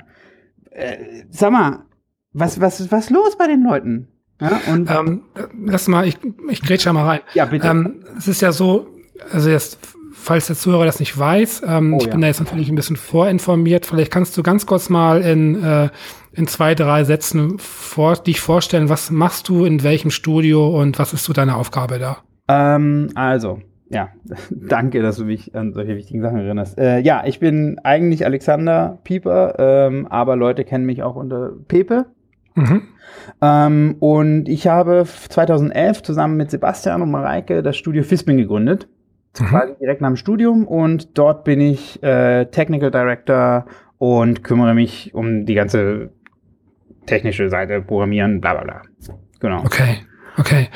[0.72, 1.86] Äh, sag mal,
[2.34, 4.08] was, was, was los bei den Leuten?
[4.40, 5.22] Ja, und ähm,
[5.66, 6.18] lass mal, ich,
[6.50, 7.20] ich grätsche mal rein.
[7.34, 7.68] Ja, bitte.
[7.68, 8.88] Ähm, es ist ja so,
[9.32, 9.80] also jetzt,
[10.14, 12.22] falls der Zuhörer das nicht weiß, ähm, oh, ich bin ja.
[12.22, 13.86] da jetzt natürlich ein bisschen vorinformiert.
[13.86, 15.90] Vielleicht kannst du ganz kurz mal in, äh,
[16.34, 21.14] in zwei, drei Sätzen vor, dich vorstellen, was machst du in welchem Studio und was
[21.14, 22.18] ist so deine Aufgabe da?
[22.48, 24.10] Ähm, also, ja,
[24.50, 26.78] danke, dass du mich an solche wichtigen Sachen erinnerst.
[26.78, 32.06] Äh, ja, ich bin eigentlich Alexander Pieper, ähm, aber Leute kennen mich auch unter Pepe.
[32.56, 32.82] Mhm.
[33.41, 38.88] Ähm, und ich habe 2011 zusammen mit Sebastian und Mareike das Studio Fisping gegründet.
[39.39, 39.45] Mhm.
[39.45, 43.66] Quasi direkt nach dem Studium und dort bin ich äh, Technical Director
[43.97, 46.10] und kümmere mich um die ganze
[47.06, 48.82] technische Seite, Programmieren, bla bla bla.
[49.39, 49.64] Genau.
[49.64, 49.97] Okay,
[50.38, 50.70] okay.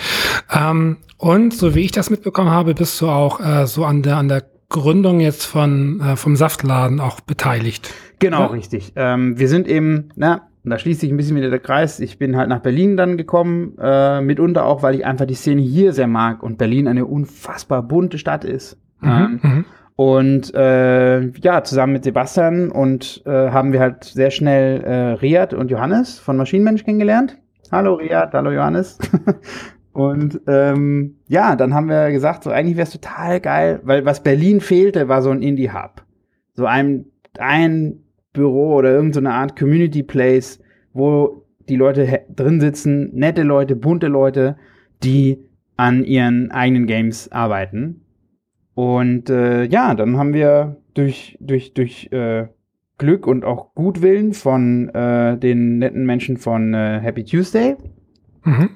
[0.53, 4.17] Ähm, und so wie ich das mitbekommen habe, bist du auch äh, so an der,
[4.17, 7.93] an der Gründung jetzt von, äh, vom Saftladen auch beteiligt.
[8.19, 8.45] Genau, ja?
[8.47, 8.93] richtig.
[8.95, 11.99] Ähm, wir sind eben, na, und da schließt sich ein bisschen wieder der Kreis.
[11.99, 15.61] Ich bin halt nach Berlin dann gekommen, äh, mitunter auch, weil ich einfach die Szene
[15.61, 18.77] hier sehr mag und Berlin eine unfassbar bunte Stadt ist.
[19.01, 24.81] Mhm, ähm, und äh, ja, zusammen mit Sebastian und äh, haben wir halt sehr schnell
[24.81, 27.37] äh, Riad und Johannes von Maschinenmensch kennengelernt.
[27.71, 28.97] Hallo Riad, hallo Johannes.
[29.93, 34.23] und ähm, ja, dann haben wir gesagt, so eigentlich wäre es total geil, weil was
[34.23, 36.03] Berlin fehlte, war so ein Indie-Hub.
[36.53, 37.05] So ein,
[37.37, 37.99] ein
[38.39, 40.59] Büro oder irgendeine so Art Community Place,
[40.93, 44.55] wo die Leute drin sitzen, nette Leute, bunte Leute,
[45.03, 48.05] die an ihren eigenen Games arbeiten.
[48.75, 52.47] Und äh, ja, dann haben wir durch, durch, durch äh,
[52.97, 57.75] Glück und auch Gutwillen von äh, den netten Menschen von äh, Happy Tuesday,
[58.43, 58.69] mhm.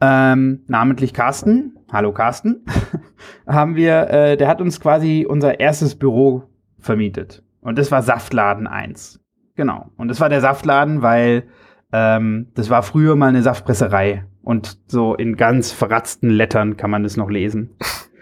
[0.00, 2.64] ähm, namentlich Carsten, hallo Carsten,
[3.46, 6.44] haben wir, äh, der hat uns quasi unser erstes Büro
[6.80, 7.43] vermietet.
[7.64, 9.20] Und das war Saftladen 1.
[9.56, 9.90] Genau.
[9.96, 11.48] Und das war der Saftladen, weil
[11.92, 14.24] ähm, das war früher mal eine Saftpresserei.
[14.42, 17.70] Und so in ganz verratzten Lettern kann man das noch lesen.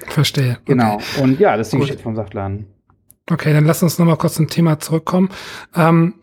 [0.07, 0.59] Verstehe.
[0.65, 0.95] Genau.
[0.95, 1.23] Okay.
[1.23, 1.87] Und ja, das ist die Gut.
[1.87, 2.67] Geschichte vom Saftladen.
[3.31, 5.31] Okay, dann lass uns noch mal kurz zum Thema zurückkommen.
[5.75, 6.15] Ähm,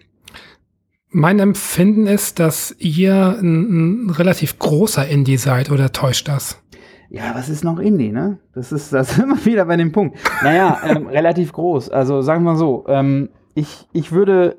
[1.09, 6.61] mein Empfinden ist, dass ihr ein, ein relativ großer Indie seid, oder täuscht das?
[7.09, 8.39] Ja, was ist noch Indie, ne?
[8.53, 10.17] Das ist, das ist immer wieder bei dem Punkt.
[10.43, 11.89] Naja, ähm, relativ groß.
[11.89, 14.57] Also sagen wir mal so, ähm, ich, ich würde,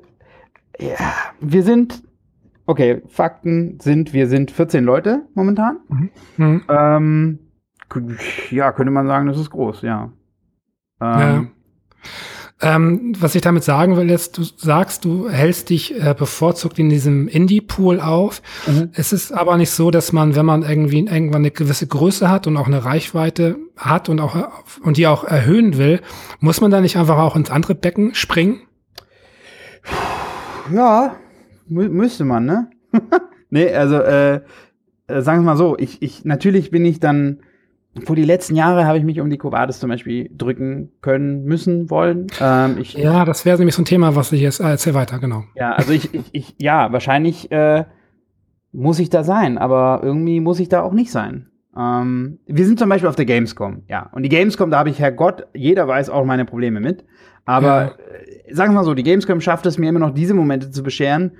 [0.79, 0.97] ja,
[1.39, 2.03] wir sind,
[2.65, 5.79] okay, Fakten sind, wir sind 14 Leute momentan.
[5.87, 6.09] Mhm.
[6.37, 6.63] Mhm.
[6.69, 7.39] Ähm,
[8.51, 10.11] ja, könnte man sagen, das ist groß, ja.
[11.01, 11.45] ja.
[12.63, 16.89] Ähm, was ich damit sagen will, ist, du sagst, du hältst dich äh, bevorzugt in
[16.89, 18.41] diesem Indie-Pool auf.
[18.67, 18.89] Mhm.
[18.93, 22.45] Es ist aber nicht so, dass man, wenn man irgendwie irgendwann eine gewisse Größe hat
[22.45, 24.35] und auch eine Reichweite hat und auch
[24.83, 26.01] und die auch erhöhen will,
[26.39, 28.61] muss man da nicht einfach auch ins andere Becken springen?
[30.71, 31.15] Ja,
[31.67, 32.69] mü müsste man, ne?
[33.49, 34.41] nee, also äh,
[35.07, 37.41] äh, sagen wir mal so, ich, ich natürlich bin ich dann
[38.05, 41.89] vor die letzten Jahre habe ich mich um die Covades zum Beispiel drücken können, müssen,
[41.89, 42.27] wollen.
[42.39, 45.19] Ähm, ich, ja, das wäre nämlich so ein Thema, was ich jetzt äh, erzähl weiter,
[45.19, 45.43] genau.
[45.55, 47.83] Ja, also ich, ich, ich ja, wahrscheinlich äh,
[48.71, 51.47] muss ich da sein, aber irgendwie muss ich da auch nicht sein.
[51.77, 54.09] Ähm, wir sind zum Beispiel auf der Gamescom, ja.
[54.13, 57.03] Und die Gamescom, da habe ich, Herrgott, jeder weiß auch meine Probleme mit.
[57.43, 57.87] Aber ja.
[57.87, 60.81] äh, sagen wir mal so, die Gamescom schafft es mir immer noch, diese Momente zu
[60.81, 61.31] bescheren,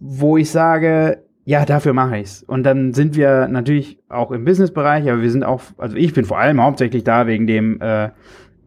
[0.00, 2.42] wo ich sage, ja, dafür mache ich's.
[2.42, 6.24] Und dann sind wir natürlich auch im Businessbereich, aber wir sind auch, also ich bin
[6.24, 8.10] vor allem hauptsächlich da wegen dem äh,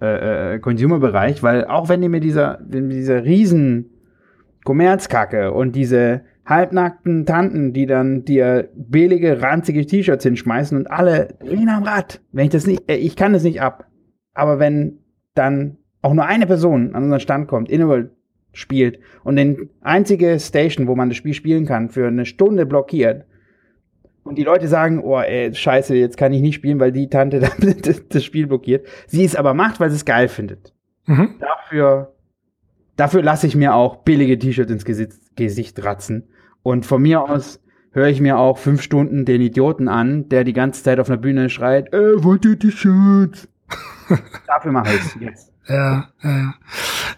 [0.01, 3.91] äh, äh Consumer-Bereich, weil auch wenn mir dieser, wenn dieser riesen
[4.65, 11.69] Kommerzkacke und diese halbnackten Tanten, die dann dir billige, ranzige T-Shirts hinschmeißen und alle drehen
[11.69, 12.21] am Rad.
[12.31, 13.87] Wenn ich das nicht, äh, ich kann das nicht ab.
[14.33, 14.99] Aber wenn
[15.33, 18.11] dann auch nur eine Person an unseren Stand kommt, Innoval
[18.57, 23.25] spielt und den einzige Station, wo man das Spiel spielen kann, für eine Stunde blockiert
[24.25, 27.39] und die Leute sagen, oh ey, scheiße, jetzt kann ich nicht spielen, weil die Tante
[28.09, 28.85] das Spiel blockiert.
[29.05, 30.73] Sie es aber macht, weil sie es geil findet.
[31.05, 31.35] Mhm.
[31.39, 32.13] Dafür,
[32.95, 36.27] dafür lasse ich mir auch billige T-Shirts ins Gesicht, Gesicht ratzen.
[36.63, 40.53] Und von mir aus höre ich mir auch fünf Stunden den Idioten an, der die
[40.53, 43.47] ganze Zeit auf einer Bühne schreit, äh, wollt ihr T-Shirts?
[44.47, 45.54] dafür mache ich es jetzt.
[45.67, 46.53] Ja, ja.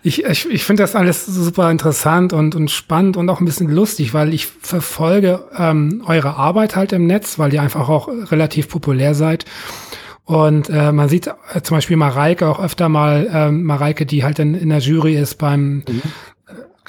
[0.03, 3.69] Ich, ich, ich finde das alles super interessant und, und spannend und auch ein bisschen
[3.69, 8.69] lustig, weil ich verfolge ähm, eure Arbeit halt im Netz, weil ihr einfach auch relativ
[8.69, 9.45] populär seid.
[10.23, 14.39] Und äh, man sieht äh, zum Beispiel Mareike auch öfter mal, äh, Mareike, die halt
[14.39, 16.01] in, in der Jury ist beim mhm.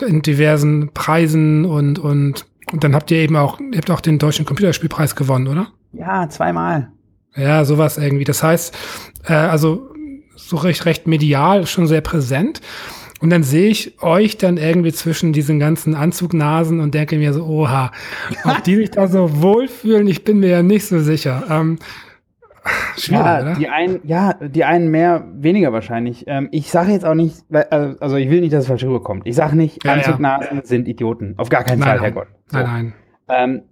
[0.00, 4.00] äh, in diversen Preisen und, und, und dann habt ihr eben auch, ihr habt auch
[4.00, 5.68] den Deutschen Computerspielpreis gewonnen, oder?
[5.92, 6.90] Ja, zweimal.
[7.36, 8.24] Ja, sowas irgendwie.
[8.24, 8.76] Das heißt,
[9.24, 9.88] äh, also
[10.48, 12.60] so recht, recht medial, schon sehr präsent.
[13.20, 17.44] Und dann sehe ich euch dann irgendwie zwischen diesen ganzen Anzugnasen und denke mir so,
[17.44, 17.90] oha,
[18.44, 21.44] ob die sich da so wohlfühlen, ich bin mir ja nicht so sicher.
[21.50, 21.78] Ähm,
[22.96, 23.54] Schwierig, ja, oder?
[23.54, 26.24] Die einen, ja, die einen mehr, weniger wahrscheinlich.
[26.26, 29.26] Ähm, ich sage jetzt auch nicht, äh, also ich will nicht, dass es falsch rüberkommt.
[29.26, 30.64] Ich sage nicht, ja, Anzugnasen ja.
[30.64, 31.34] sind Idioten.
[31.38, 32.28] Auf gar keinen nein, Fall, Herrgott.
[32.46, 32.58] So.
[32.58, 32.94] Nein, nein.
[33.28, 33.62] Ähm,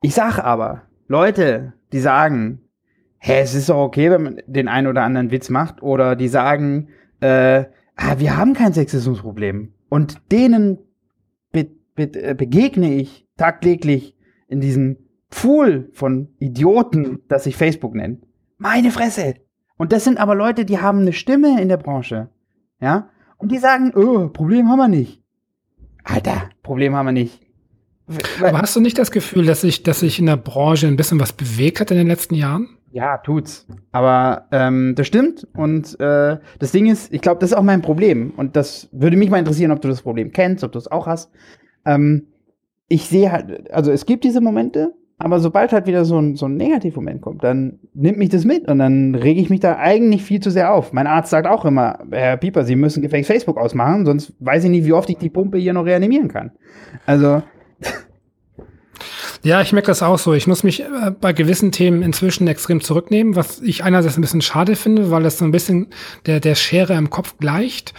[0.00, 2.61] ich sage aber, Leute, die sagen,
[3.24, 6.28] hä, es ist doch okay, wenn man den einen oder anderen Witz macht, oder die
[6.28, 6.88] sagen,
[7.20, 7.64] äh,
[7.96, 9.72] ah, wir haben kein Sexismusproblem.
[9.88, 10.78] Und denen
[11.52, 14.16] be be äh, begegne ich tagtäglich
[14.48, 14.96] in diesem
[15.30, 18.26] Pool von Idioten, das sich Facebook nennt.
[18.58, 19.34] Meine Fresse.
[19.76, 22.28] Und das sind aber Leute, die haben eine Stimme in der Branche.
[22.80, 23.08] Ja?
[23.38, 25.22] Und die sagen, oh, Problem haben wir nicht.
[26.04, 27.40] Alter, Problem haben wir nicht.
[28.42, 31.20] Aber hast du nicht das Gefühl, dass sich, dass sich in der Branche ein bisschen
[31.20, 32.68] was bewegt hat in den letzten Jahren?
[32.92, 33.66] Ja, tut's.
[33.90, 35.48] Aber ähm, das stimmt.
[35.54, 38.32] Und äh, das Ding ist, ich glaube, das ist auch mein Problem.
[38.36, 41.06] Und das würde mich mal interessieren, ob du das Problem kennst, ob du es auch
[41.06, 41.30] hast.
[41.86, 42.28] Ähm,
[42.88, 46.46] ich sehe halt, also es gibt diese Momente, aber sobald halt wieder so ein, so
[46.46, 50.22] ein Negativmoment kommt, dann nimmt mich das mit und dann rege ich mich da eigentlich
[50.22, 50.92] viel zu sehr auf.
[50.92, 54.70] Mein Arzt sagt auch immer, Herr Pieper, Sie müssen gefälligst Facebook ausmachen, sonst weiß ich
[54.70, 56.52] nicht, wie oft ich die Pumpe hier noch reanimieren kann.
[57.06, 57.42] Also.
[59.44, 60.34] Ja, ich merke das auch so.
[60.34, 64.42] Ich muss mich äh, bei gewissen Themen inzwischen extrem zurücknehmen, was ich einerseits ein bisschen
[64.42, 65.88] schade finde, weil das so ein bisschen
[66.26, 67.92] der, der Schere im Kopf gleicht.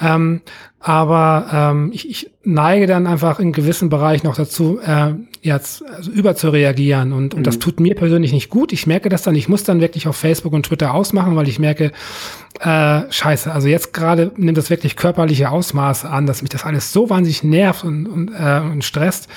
[0.00, 0.42] Ähm,
[0.78, 6.10] aber ähm, ich, ich neige dann einfach in gewissen Bereichen noch dazu, äh, jetzt also
[6.10, 7.44] über zu reagieren und, und mhm.
[7.44, 8.72] das tut mir persönlich nicht gut.
[8.72, 11.58] Ich merke das dann, ich muss dann wirklich auf Facebook und Twitter ausmachen, weil ich
[11.58, 11.90] merke,
[12.60, 16.92] äh, scheiße, also jetzt gerade nimmt das wirklich körperliche Ausmaße an, dass mich das alles
[16.92, 19.28] so wahnsinnig nervt und, und, äh, und stresst,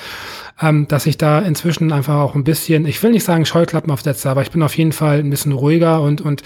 [0.60, 4.28] ähm, dass ich da inzwischen einfach auch ein bisschen, ich will nicht sagen Scheuklappen aufsetze,
[4.30, 6.42] aber ich bin auf jeden Fall ein bisschen ruhiger und, und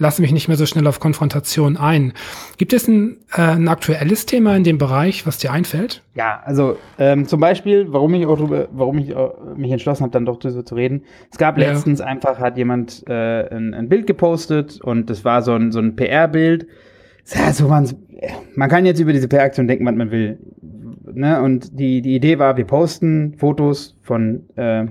[0.00, 2.12] lasse mich nicht mehr so schnell auf Konfrontation ein.
[2.56, 6.02] Gibt es ein, äh, ein aktuelles Thema in dem Bereich, was dir einfällt?
[6.14, 10.12] Ja, also ähm, zum Beispiel, warum ich auch drüber, warum ich äh, mich entschlossen habe,
[10.12, 11.02] dann doch darüber zu reden.
[11.30, 11.70] Es gab ja.
[11.70, 15.78] letztens einfach, hat jemand äh, ein, ein, Bild gepostet und das war so ein, so
[15.80, 16.66] ein PR-Bild.
[17.34, 17.88] Ja, so man,
[18.56, 20.38] man kann jetzt über diese PR-Aktion denken, was man will.
[21.14, 21.42] Ne?
[21.42, 24.86] Und die, die Idee war, wir posten Fotos von äh,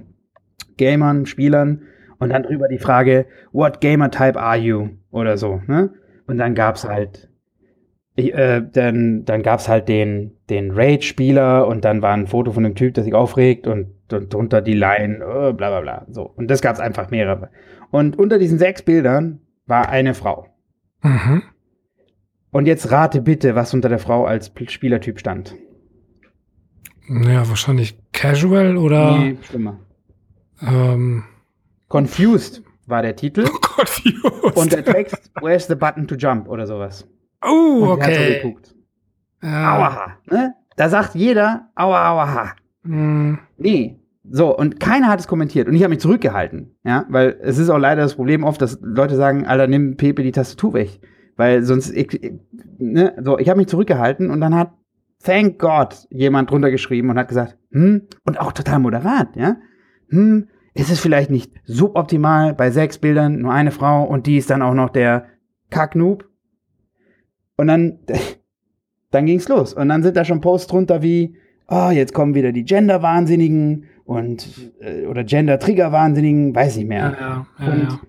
[0.77, 1.83] Gamern, Spielern
[2.19, 4.89] und dann drüber die Frage, what gamer type are you?
[5.11, 5.91] Oder so, ne?
[6.27, 7.29] Und dann gab's halt,
[8.15, 12.65] ich, äh, dann, dann gab's halt den, den Raid-Spieler und dann war ein Foto von
[12.65, 16.05] einem Typ, der sich aufregt und, und drunter die Line, oh, bla bla bla.
[16.09, 16.23] So.
[16.23, 17.49] Und das gab's einfach mehrere.
[17.89, 20.47] Und unter diesen sechs Bildern war eine Frau.
[21.01, 21.43] Mhm.
[22.51, 25.55] Und jetzt rate bitte, was unter der Frau als Spielertyp stand.
[27.09, 29.17] Naja, wahrscheinlich Casual oder.
[29.17, 29.79] Nee, schlimmer.
[30.61, 31.23] Ähm,
[31.87, 33.45] Confused war der Titel.
[33.61, 34.55] Confused.
[34.55, 37.07] Und der Text, Where's the button to jump oder sowas.
[37.43, 38.41] Oh, und okay.
[38.43, 39.75] So ja.
[39.75, 40.17] Auaha.
[40.29, 40.53] Ne?
[40.75, 42.55] Da sagt jeder, aua, auaha.
[42.83, 43.35] Mm.
[43.57, 43.99] Nee.
[44.31, 45.67] So, und keiner hat es kommentiert.
[45.67, 46.75] Und ich habe mich zurückgehalten.
[46.83, 50.23] Ja, weil es ist auch leider das Problem oft, dass Leute sagen, Alter, nimm Pepe
[50.23, 50.99] die Tastatur weg.
[51.35, 52.33] Weil sonst, ich,
[52.77, 54.71] ne, so, ich habe mich zurückgehalten und dann hat,
[55.23, 59.57] thank God, jemand drunter geschrieben und hat gesagt, hm, und auch total moderat, ja,
[60.09, 64.49] hm, ist es vielleicht nicht suboptimal bei sechs Bildern nur eine Frau und die ist
[64.49, 65.25] dann auch noch der
[65.69, 66.27] Kacknoob.
[67.57, 67.99] Und dann,
[69.11, 69.73] dann ging's los.
[69.73, 71.35] Und dann sind da schon Posts drunter wie,
[71.67, 77.15] oh, jetzt kommen wieder die Gender-Wahnsinnigen und, äh, oder Gender-Trigger-Wahnsinnigen, weiß nicht mehr.
[77.19, 77.99] Ja, ja, ja, und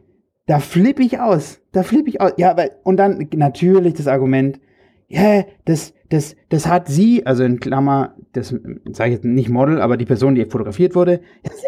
[0.46, 1.61] da flippe ich aus.
[1.72, 2.32] Da flippe ich aus.
[2.36, 4.61] Ja, weil, und dann natürlich das Argument,
[5.08, 9.80] ja, das, das, das hat sie, also in Klammer, das sage ich jetzt nicht Model,
[9.80, 11.20] aber die Person, die fotografiert wurde,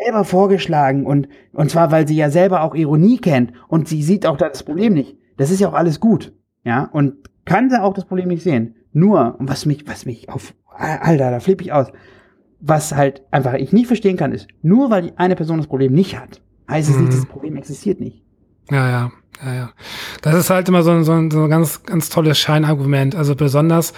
[0.04, 4.26] selber vorgeschlagen und, und zwar, weil sie ja selber auch Ironie kennt und sie sieht
[4.26, 5.16] auch das Problem nicht.
[5.36, 6.32] Das ist ja auch alles gut,
[6.64, 7.14] ja, und
[7.44, 8.74] kann sie auch das Problem nicht sehen.
[8.92, 11.92] Nur, und was mich, was mich auf, Alter, da flippe ich aus,
[12.60, 16.18] was halt einfach ich nicht verstehen kann, ist, nur weil eine Person das Problem nicht
[16.18, 17.04] hat, heißt es mhm.
[17.04, 18.24] nicht, das Problem existiert nicht.
[18.70, 19.12] Ja, ja.
[19.44, 19.70] Ja, ja.
[20.20, 23.14] Das ist halt immer so ein, so ein, so ein ganz, ganz tolles Scheinargument.
[23.14, 23.92] Also besonders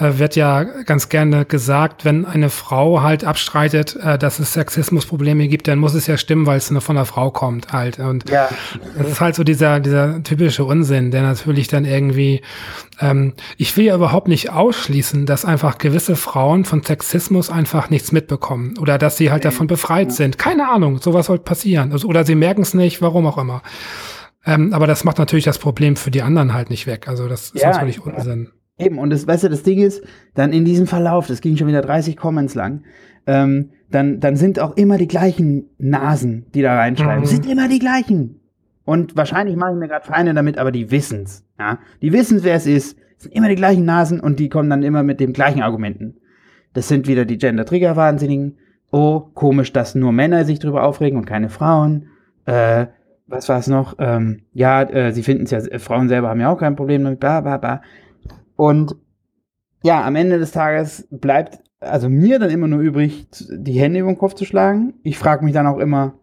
[0.00, 5.46] äh, wird ja ganz gerne gesagt, wenn eine Frau halt abstreitet, äh, dass es Sexismusprobleme
[5.46, 7.98] gibt, dann muss es ja stimmen, weil es nur von einer Frau kommt halt.
[7.98, 8.48] Und ja.
[8.96, 12.40] das ist halt so dieser, dieser typische Unsinn, der natürlich dann irgendwie,
[13.00, 18.10] ähm, ich will ja überhaupt nicht ausschließen, dass einfach gewisse Frauen von Sexismus einfach nichts
[18.10, 20.38] mitbekommen oder dass sie halt davon befreit sind.
[20.38, 21.92] Keine Ahnung, sowas soll passieren.
[21.92, 23.62] Also, oder sie merken es nicht, warum auch immer.
[24.46, 27.08] Ähm, aber das macht natürlich das Problem für die anderen halt nicht weg.
[27.08, 28.50] Also das ist ja, natürlich Unsinn.
[28.78, 30.02] Eben, und das, weißt du, das Ding ist,
[30.34, 32.82] dann in diesem Verlauf, das ging schon wieder 30 Comments lang,
[33.26, 37.24] ähm, dann, dann sind auch immer die gleichen Nasen, die da reinschreiben.
[37.24, 37.26] Mhm.
[37.26, 38.40] Sind immer die gleichen.
[38.84, 41.44] Und wahrscheinlich mache ich mir gerade Feinde damit, aber die wissen's.
[41.58, 41.78] Ja?
[42.00, 42.96] Die wissen, wer es ist.
[43.18, 46.16] Es sind immer die gleichen Nasen und die kommen dann immer mit den gleichen Argumenten.
[46.72, 48.56] Das sind wieder die Gender-Trigger-Wahnsinnigen.
[48.90, 52.06] Oh, komisch, dass nur Männer sich drüber aufregen und keine Frauen.
[52.46, 52.86] Äh,
[53.30, 53.94] was war es noch?
[53.98, 57.04] Ähm, ja, äh, sie finden es ja, äh, Frauen selber haben ja auch kein Problem
[57.04, 57.82] damit, bla bla bla.
[58.56, 58.96] Und
[59.82, 64.12] ja, am Ende des Tages bleibt also mir dann immer nur übrig, die Hände über
[64.12, 64.94] den Kopf zu schlagen.
[65.02, 66.14] Ich frage mich dann auch immer,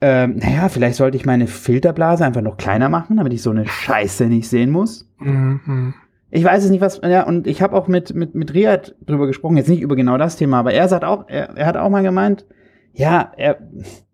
[0.00, 3.66] ähm, naja, vielleicht sollte ich meine Filterblase einfach noch kleiner machen, damit ich so eine
[3.66, 5.10] Scheiße nicht sehen muss.
[5.18, 5.94] Mhm.
[6.30, 9.26] Ich weiß es nicht, was, ja, und ich habe auch mit, mit, mit Riyad drüber
[9.26, 11.90] gesprochen, jetzt nicht über genau das Thema, aber er sagt auch, er, er hat auch
[11.90, 12.44] mal gemeint,
[12.92, 13.58] ja, er,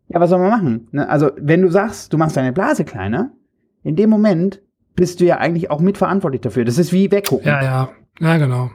[0.08, 0.88] ja, was soll man machen?
[0.92, 1.08] Ne?
[1.08, 3.32] Also, wenn du sagst, du machst deine Blase kleiner,
[3.82, 4.60] in dem Moment
[4.96, 6.64] bist du ja eigentlich auch mitverantwortlich dafür.
[6.64, 7.46] Das ist wie weggucken.
[7.46, 7.88] Ja, ja,
[8.20, 8.70] ja, genau.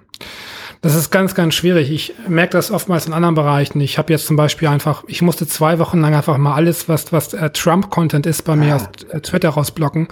[0.82, 1.92] Das ist ganz, ganz schwierig.
[1.92, 3.82] Ich merke das oftmals in anderen Bereichen.
[3.82, 7.12] Ich habe jetzt zum Beispiel einfach, ich musste zwei Wochen lang einfach mal alles, was,
[7.12, 8.76] was äh, Trump-Content ist, bei mir ah.
[8.76, 10.08] aus äh, Twitter rausblocken,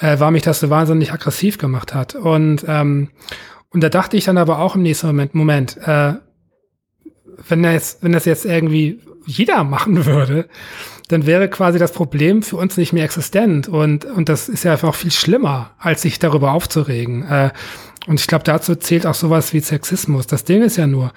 [0.00, 2.16] äh, weil mich das so wahnsinnig aggressiv gemacht hat.
[2.16, 3.10] Und, ähm,
[3.70, 6.14] und da dachte ich dann aber auch im nächsten Moment, Moment, äh,
[7.48, 10.48] wenn das, wenn das jetzt irgendwie jeder machen würde,
[11.08, 13.68] dann wäre quasi das Problem für uns nicht mehr existent.
[13.68, 17.22] Und, und das ist ja einfach auch viel schlimmer, als sich darüber aufzuregen.
[17.28, 17.50] Äh,
[18.06, 20.26] und ich glaube, dazu zählt auch sowas wie Sexismus.
[20.26, 21.12] Das Ding ist ja nur,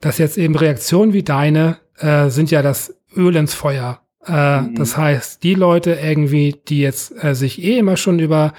[0.00, 4.00] dass jetzt eben Reaktionen wie deine äh, sind ja das Öl ins Feuer.
[4.26, 4.74] Äh, mhm.
[4.76, 8.52] Das heißt, die Leute irgendwie, die jetzt äh, sich eh immer schon über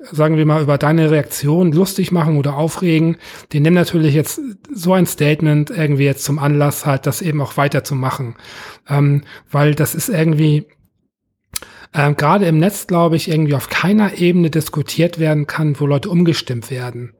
[0.00, 3.16] sagen wir mal, über deine Reaktion lustig machen oder aufregen,
[3.52, 4.40] die nehmen natürlich jetzt
[4.72, 8.34] so ein Statement irgendwie jetzt zum Anlass halt, das eben auch weiterzumachen.
[8.88, 10.66] Ähm, weil das ist irgendwie,
[11.94, 16.10] ähm, gerade im Netz, glaube ich, irgendwie auf keiner Ebene diskutiert werden kann, wo Leute
[16.10, 17.14] umgestimmt werden.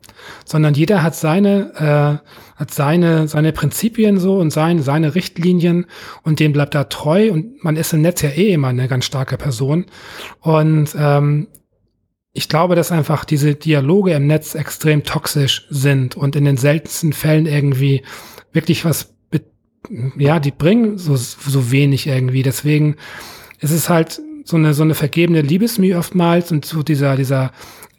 [0.45, 5.87] Sondern jeder hat seine, äh, hat seine, seine Prinzipien so und seine, seine Richtlinien
[6.23, 9.05] und dem bleibt er treu und man ist im Netz ja eh immer eine ganz
[9.05, 9.87] starke Person.
[10.41, 11.47] Und ähm,
[12.35, 17.13] ich glaube, dass einfach diese Dialoge im Netz extrem toxisch sind und in den seltensten
[17.13, 18.03] Fällen irgendwie
[18.53, 19.15] wirklich was,
[20.19, 22.43] ja, die bringen so, so wenig irgendwie.
[22.43, 22.97] Deswegen
[23.61, 27.53] ist es halt so eine, so eine vergebene Liebesmühe oftmals und so dieser, dieser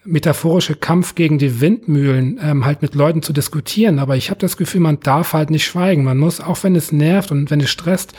[0.04, 4.00] metaphorische Kampf gegen die Windmühlen, ähm, halt mit Leuten zu diskutieren.
[4.00, 6.04] Aber ich habe das Gefühl, man darf halt nicht schweigen.
[6.04, 8.14] Man muss, auch wenn es nervt und wenn es stresst,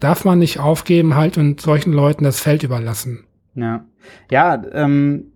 [0.00, 3.24] darf man nicht aufgeben halt und solchen Leuten das Feld überlassen.
[3.54, 3.84] Ja,
[4.30, 5.29] ja, ähm,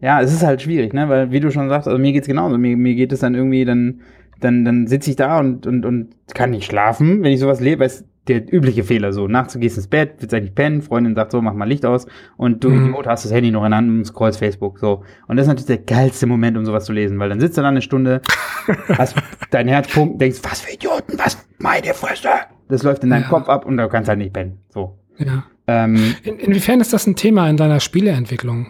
[0.00, 1.08] ja, es ist halt schwierig, ne?
[1.08, 2.58] Weil, wie du schon sagst, also mir geht's genauso.
[2.58, 4.00] Mir, mir geht es dann irgendwie, dann,
[4.40, 7.80] dann, dann sitze ich da und, und, und kann nicht schlafen, wenn ich sowas lebe,
[7.80, 9.28] weil es der übliche Fehler so.
[9.28, 12.06] Nachts du gehst ins Bett, willst eigentlich pennen, Freundin sagt so, mach mal Licht aus
[12.36, 12.88] und du mhm.
[12.88, 15.02] Idiot hast das Handy noch in der Hand und scrollst Facebook so.
[15.26, 17.62] Und das ist natürlich der geilste Moment, um sowas zu lesen, weil dann sitzt du
[17.62, 18.22] da eine Stunde,
[18.96, 19.16] hast
[19.50, 22.28] dein Herz pumpt, denkst, was für Idioten, was, meine Fresse.
[22.68, 23.28] Das läuft in deinem ja.
[23.28, 24.58] Kopf ab und du kannst halt nicht pennen.
[24.70, 24.98] So.
[25.18, 25.44] Ja.
[25.66, 28.68] Ähm, in, inwiefern ist das ein Thema in deiner Spieleentwicklung?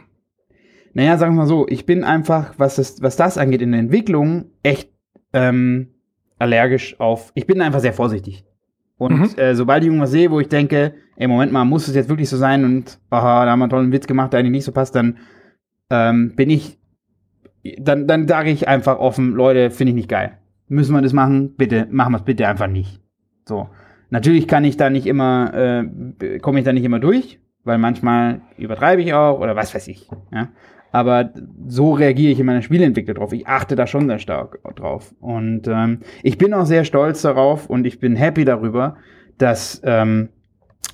[0.95, 3.81] Naja, sagen wir mal so, ich bin einfach, was das, was das angeht in der
[3.81, 4.91] Entwicklung, echt
[5.33, 5.89] ähm,
[6.39, 7.33] allergisch auf.
[7.35, 8.45] Ich bin einfach sehr vorsichtig.
[8.97, 9.39] Und mhm.
[9.39, 12.29] äh, sobald ich irgendwas sehe, wo ich denke, ey, Moment mal, muss es jetzt wirklich
[12.29, 14.73] so sein und aha, da haben wir einen tollen Witz gemacht, der eigentlich nicht so
[14.73, 15.19] passt, dann
[15.91, 16.79] ähm, bin ich,
[17.79, 20.39] dann, dann sage ich einfach offen, Leute, finde ich nicht geil.
[20.69, 21.57] Müssen wir das machen?
[21.57, 23.01] Bitte, machen wir es bitte einfach nicht.
[23.47, 23.69] So.
[24.11, 28.43] Natürlich kann ich da nicht immer, äh, komme ich da nicht immer durch, weil manchmal
[28.57, 30.09] übertreibe ich auch oder was weiß ich.
[30.33, 30.51] Ja?
[30.95, 31.31] Aber
[31.67, 33.33] so reagiere ich in meiner Spieleentwicklung drauf.
[33.33, 35.13] Ich achte da schon sehr stark drauf.
[35.19, 38.97] Und ähm, ich bin auch sehr stolz darauf und ich bin happy darüber,
[39.37, 40.29] dass ähm,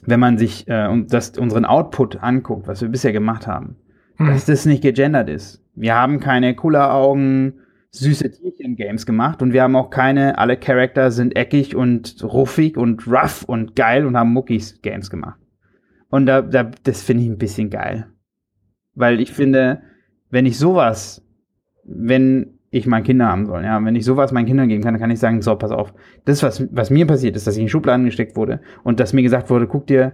[0.06, 3.76] wenn man sich äh, das, unseren Output anguckt, was wir bisher gemacht haben,
[4.16, 4.28] mhm.
[4.28, 5.62] dass das nicht gegendert ist.
[5.74, 11.36] Wir haben keine Augen, süße Tierchen-Games gemacht und wir haben auch keine, alle Charakter sind
[11.36, 15.38] eckig und ruffig und rough und geil und haben Muckis-Games gemacht.
[16.08, 18.06] Und da, da, das finde ich ein bisschen geil.
[18.94, 19.82] Weil ich finde,
[20.30, 21.22] wenn ich sowas,
[21.84, 25.00] wenn ich mal Kinder haben soll, ja, wenn ich sowas meinen Kindern geben kann, dann
[25.00, 25.92] kann ich sagen, so, pass auf,
[26.24, 29.22] das, was, was mir passiert ist, dass ich in Schubladen gesteckt wurde und dass mir
[29.22, 30.12] gesagt wurde, guck dir,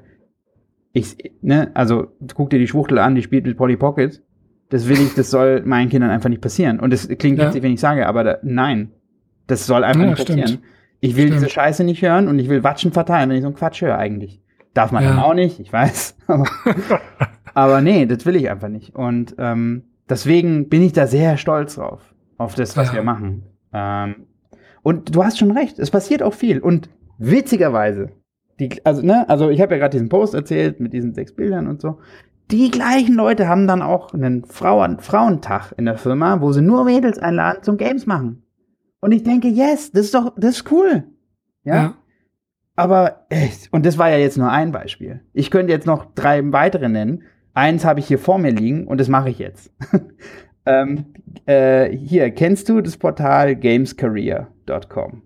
[0.93, 4.23] Ich, ne, also guck dir die Schwuchtel an, die spielt mit Polly Pocket.
[4.71, 6.81] Das will ich, das soll meinen Kindern einfach nicht passieren.
[6.81, 7.47] Und das klingt ja.
[7.47, 8.93] witzig, wenn ich sage, aber da, nein,
[9.47, 10.49] das soll einfach ja, nicht passieren.
[10.49, 10.65] Stimmt.
[11.01, 11.43] Ich will stimmt.
[11.43, 13.99] diese Scheiße nicht hören und ich will Watschen verteilen, wenn ich so einen Quatsch höre
[13.99, 14.41] eigentlich.
[14.73, 15.11] Darf man ja.
[15.11, 16.17] dann auch nicht, ich weiß.
[16.27, 16.49] Aber,
[17.55, 18.95] aber nee, das will ich einfach nicht.
[18.95, 22.95] Und ähm, deswegen bin ich da sehr stolz drauf, auf das, was ja.
[22.95, 23.45] wir machen.
[23.73, 24.27] Ähm,
[24.83, 26.61] und du hast schon recht, es passiert auch viel.
[26.61, 26.89] Und
[27.19, 28.11] witzigerweise,
[28.61, 31.67] die, also, ne, also ich habe ja gerade diesen Post erzählt mit diesen sechs Bildern
[31.67, 31.99] und so.
[32.51, 36.85] Die gleichen Leute haben dann auch einen Frauen Frauentag in der Firma, wo sie nur
[36.85, 38.45] Mädels einladen zum Games machen.
[39.01, 41.05] Und ich denke, yes, das ist doch, das ist cool.
[41.65, 41.75] Ja.
[41.75, 41.95] ja.
[42.77, 45.23] Aber echt, und das war ja jetzt nur ein Beispiel.
[45.33, 47.25] Ich könnte jetzt noch drei weitere nennen.
[47.57, 49.73] Eins habe ich hier vor mir liegen und das mache ich jetzt.
[50.67, 51.07] ähm,
[51.47, 55.23] äh, hier, kennst du das Portal gamescareer.com?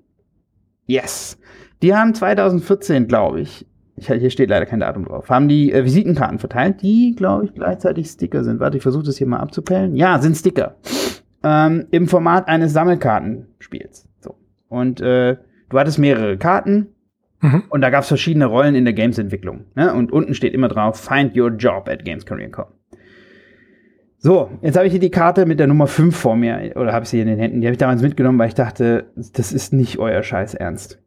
[0.86, 1.36] Yes.
[1.82, 3.66] Die haben 2014, glaube ich,
[3.96, 7.54] ich, hier steht leider kein Datum drauf, haben die äh, Visitenkarten verteilt, die, glaube ich,
[7.54, 8.60] gleichzeitig Sticker sind.
[8.60, 9.96] Warte, ich versuche das hier mal abzupellen.
[9.96, 10.76] Ja, sind Sticker.
[11.42, 14.08] Ähm, Im Format eines Sammelkartenspiels.
[14.20, 14.36] So.
[14.68, 15.36] Und äh,
[15.68, 16.94] du hattest mehrere Karten
[17.40, 17.64] mhm.
[17.68, 19.66] und da gab es verschiedene Rollen in der Games-Entwicklung.
[19.74, 19.92] Ne?
[19.94, 22.66] Und unten steht immer drauf, find your job at GamesCareer.com.
[24.22, 27.04] So, jetzt habe ich hier die Karte mit der Nummer 5 vor mir, oder habe
[27.04, 27.62] ich sie in den Händen.
[27.62, 31.02] Die habe ich damals mitgenommen, weil ich dachte, das ist nicht euer Scheiß Ernst.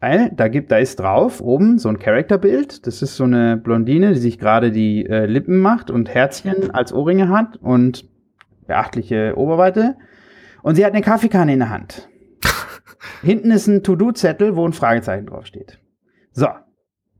[0.00, 2.86] Weil da gibt, da ist drauf oben so ein Charakterbild.
[2.86, 6.92] Das ist so eine Blondine, die sich gerade die äh, Lippen macht und Herzchen als
[6.92, 8.04] Ohrringe hat und
[8.66, 9.96] beachtliche Oberweite.
[10.62, 12.08] Und sie hat eine Kaffeekanne in der Hand.
[13.22, 15.78] Hinten ist ein To-Do-Zettel, wo ein Fragezeichen draufsteht.
[16.32, 16.48] So.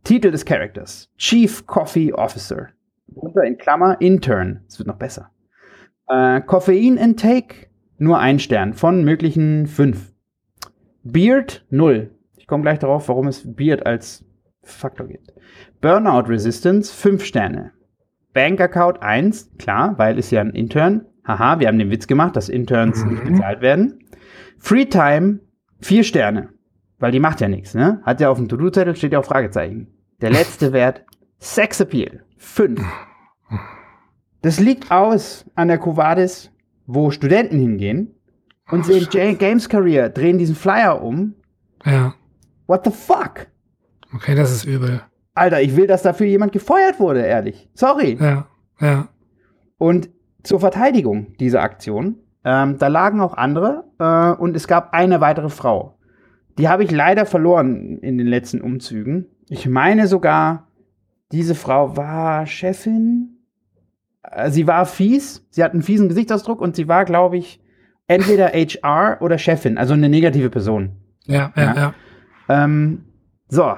[0.03, 1.11] Titel des Charakters.
[1.17, 2.69] Chief Coffee Officer.
[3.15, 4.65] Unter in Klammer Intern.
[4.69, 5.31] Es wird noch besser.
[6.09, 7.69] Äh, Koffein Intake
[7.99, 10.13] nur ein Stern von möglichen fünf.
[11.03, 12.11] Beard null.
[12.37, 14.25] Ich komme gleich darauf, warum es Beard als
[14.63, 15.33] Faktor gibt.
[15.81, 17.73] Burnout Resistance 5 Sterne.
[18.33, 21.07] Bank Account 1, klar, weil ist ja ein Intern.
[21.27, 23.13] Haha, wir haben den Witz gemacht, dass Interns mhm.
[23.13, 24.01] nicht bezahlt werden.
[24.59, 25.41] Free Time
[25.81, 26.51] 4 Sterne,
[26.99, 28.01] weil die macht ja nichts, ne?
[28.05, 29.89] Hat ja auf dem To-Do-Zettel steht ja auch Fragezeichen.
[30.21, 31.05] Der letzte Wert
[31.39, 32.81] Sex Appeal 5.
[34.43, 36.51] Das liegt aus an der Covadis,
[36.87, 38.15] wo Studenten hingehen
[38.71, 39.09] und sehen
[39.39, 41.35] Games Career, drehen diesen Flyer um.
[41.85, 42.15] Ja.
[42.67, 43.47] What the fuck?
[44.15, 45.03] Okay, das ist übel.
[45.35, 47.69] Alter, ich will, dass dafür jemand gefeuert wurde, ehrlich.
[47.75, 48.17] Sorry.
[48.21, 48.47] Ja,
[48.81, 49.09] ja.
[49.79, 50.09] Und
[50.43, 55.49] zur Verteidigung dieser Aktion, ähm, da lagen auch andere äh, und es gab eine weitere
[55.49, 55.99] Frau.
[56.59, 59.27] Die habe ich leider verloren in den letzten Umzügen.
[59.49, 60.69] Ich meine sogar,
[61.33, 63.39] diese Frau war Chefin.
[64.23, 67.61] Äh, sie war fies, sie hat einen fiesen Gesichtsausdruck und sie war, glaube ich,
[68.07, 70.93] entweder HR oder Chefin, also eine negative Person.
[71.27, 71.75] Ja, ja, ja.
[71.75, 71.95] ja.
[72.49, 73.05] Ähm,
[73.49, 73.75] so,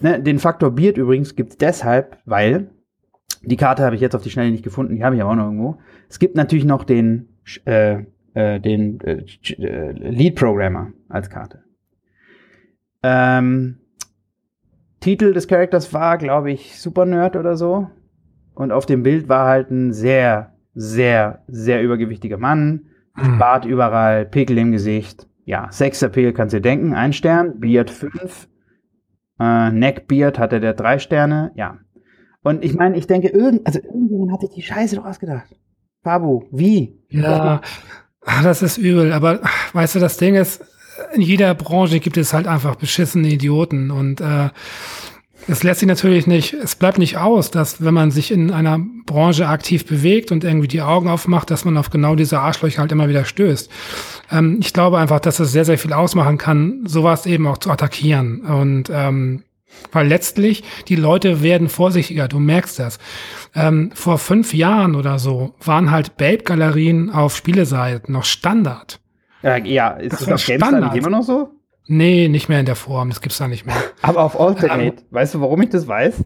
[0.00, 2.70] ne, den Faktor Beard übrigens gibt es deshalb, weil
[3.42, 5.36] die Karte habe ich jetzt auf die Schnelle nicht gefunden, die habe ich aber auch
[5.36, 5.78] noch irgendwo.
[6.08, 7.28] Es gibt natürlich noch den,
[7.64, 11.62] äh, äh, den äh, äh, Lead Programmer als Karte.
[13.02, 13.78] Ähm,
[15.00, 17.88] Titel des Charakters war, glaube ich, Super Nerd oder so.
[18.54, 22.86] Und auf dem Bild war halt ein sehr, sehr, sehr übergewichtiger Mann.
[23.14, 23.38] Mhm.
[23.38, 28.50] Bart überall, Pickel im Gesicht ja, Sexappeal kannst du dir denken, ein Stern, Beard fünf,
[29.40, 31.78] äh, Neckbeard hatte der drei Sterne, ja.
[32.42, 35.58] Und ich meine, ich denke, irgend, also irgendjemand hat sich die Scheiße doch ausgedacht.
[36.08, 36.94] Fabu, wie?
[37.10, 37.60] Ja,
[38.24, 39.40] ah, das ist übel, aber
[39.74, 40.64] weißt du, das Ding ist,
[41.14, 44.48] in jeder Branche gibt es halt einfach beschissene Idioten und äh,
[45.46, 48.80] es lässt sich natürlich nicht, es bleibt nicht aus, dass wenn man sich in einer
[49.04, 52.92] Branche aktiv bewegt und irgendwie die Augen aufmacht, dass man auf genau diese Arschlöcher halt
[52.92, 53.70] immer wieder stößt.
[54.32, 57.70] Ähm, ich glaube einfach, dass es sehr, sehr viel ausmachen kann, sowas eben auch zu
[57.70, 58.40] attackieren.
[58.40, 59.42] Und ähm,
[59.92, 62.98] weil letztlich die Leute werden vorsichtiger, du merkst das.
[63.54, 69.00] Ähm, vor fünf Jahren oder so waren halt Babe-Galerien auf Spieleseiten noch Standard.
[69.42, 70.96] Ja, ja ist das, das auf Standard.
[70.96, 71.50] immer noch so?
[71.86, 73.76] Nee, nicht mehr in der Form, das gibt's da nicht mehr.
[74.02, 76.24] Aber auf Alternate, ähm, weißt du, warum ich das weiß?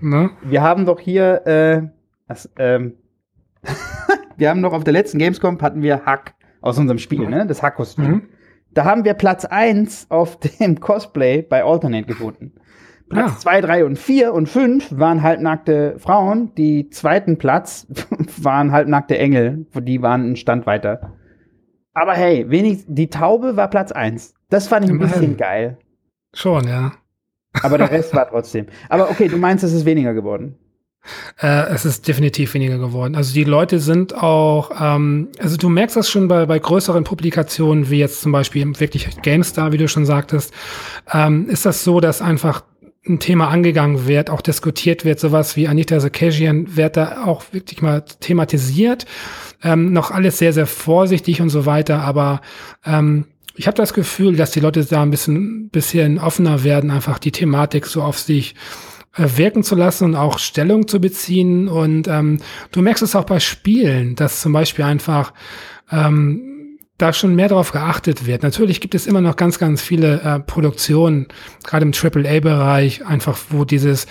[0.00, 0.30] Ne?
[0.42, 1.82] Wir haben doch hier, äh,
[2.26, 2.94] das, ähm,
[4.36, 7.46] wir haben noch auf der letzten Gamescom hatten wir Hack aus unserem Spiel, ne?
[7.46, 8.04] Das Hack-Kostüm.
[8.04, 8.22] Mhm.
[8.72, 12.52] Da haben wir Platz 1 auf dem Cosplay bei Alternate gefunden.
[13.12, 13.60] Platz 2, ja.
[13.60, 16.54] 3 und 4 und 5 waren halbnackte Frauen.
[16.56, 17.86] Die zweiten Platz
[18.42, 19.66] waren halbnackte Engel.
[19.74, 21.12] Die waren einen Stand weiter.
[21.94, 24.34] Aber hey, wenig, die Taube war Platz 1.
[24.48, 25.78] Das fand ich ein bisschen geil.
[26.34, 26.92] Schon, ja.
[27.62, 28.66] Aber der Rest war trotzdem.
[28.88, 30.56] Aber okay, du meinst, es ist weniger geworden.
[31.40, 33.16] Äh, es ist definitiv weniger geworden.
[33.16, 37.90] Also die Leute sind auch, ähm, also du merkst das schon bei, bei größeren Publikationen,
[37.90, 40.54] wie jetzt zum Beispiel wirklich GameStar, wie du schon sagtest,
[41.12, 42.62] ähm, ist das so, dass einfach
[43.08, 47.82] ein Thema angegangen wird, auch diskutiert wird, sowas wie Anita Sarkeesian wird da auch wirklich
[47.82, 49.06] mal thematisiert.
[49.62, 52.40] Ähm, noch alles sehr, sehr vorsichtig und so weiter, aber
[52.84, 57.18] ähm, ich habe das Gefühl, dass die Leute da ein bisschen, bisschen offener werden, einfach
[57.18, 58.54] die Thematik so auf sich
[59.16, 61.68] äh, wirken zu lassen und auch Stellung zu beziehen.
[61.68, 62.38] Und ähm,
[62.70, 65.34] du merkst es auch bei Spielen, dass zum Beispiel einfach
[65.90, 66.51] ähm,
[67.02, 68.42] da schon mehr darauf geachtet wird.
[68.42, 71.26] Natürlich gibt es immer noch ganz, ganz viele äh, Produktionen,
[71.64, 74.06] gerade im AAA-Bereich, einfach wo dieses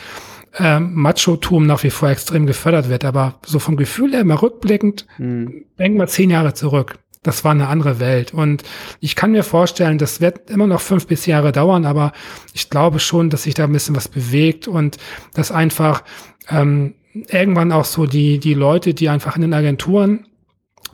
[0.57, 3.05] äh, Macho-Tum nach wie vor extrem gefördert wird.
[3.05, 5.63] Aber so vom Gefühl her, mal rückblickend, hm.
[5.79, 6.99] denken wir zehn Jahre zurück.
[7.23, 8.33] Das war eine andere Welt.
[8.33, 8.63] Und
[8.99, 12.11] ich kann mir vorstellen, das wird immer noch fünf bis Jahre dauern, aber
[12.53, 14.97] ich glaube schon, dass sich da ein bisschen was bewegt und
[15.33, 16.03] dass einfach
[16.49, 20.25] ähm, irgendwann auch so die, die Leute, die einfach in den Agenturen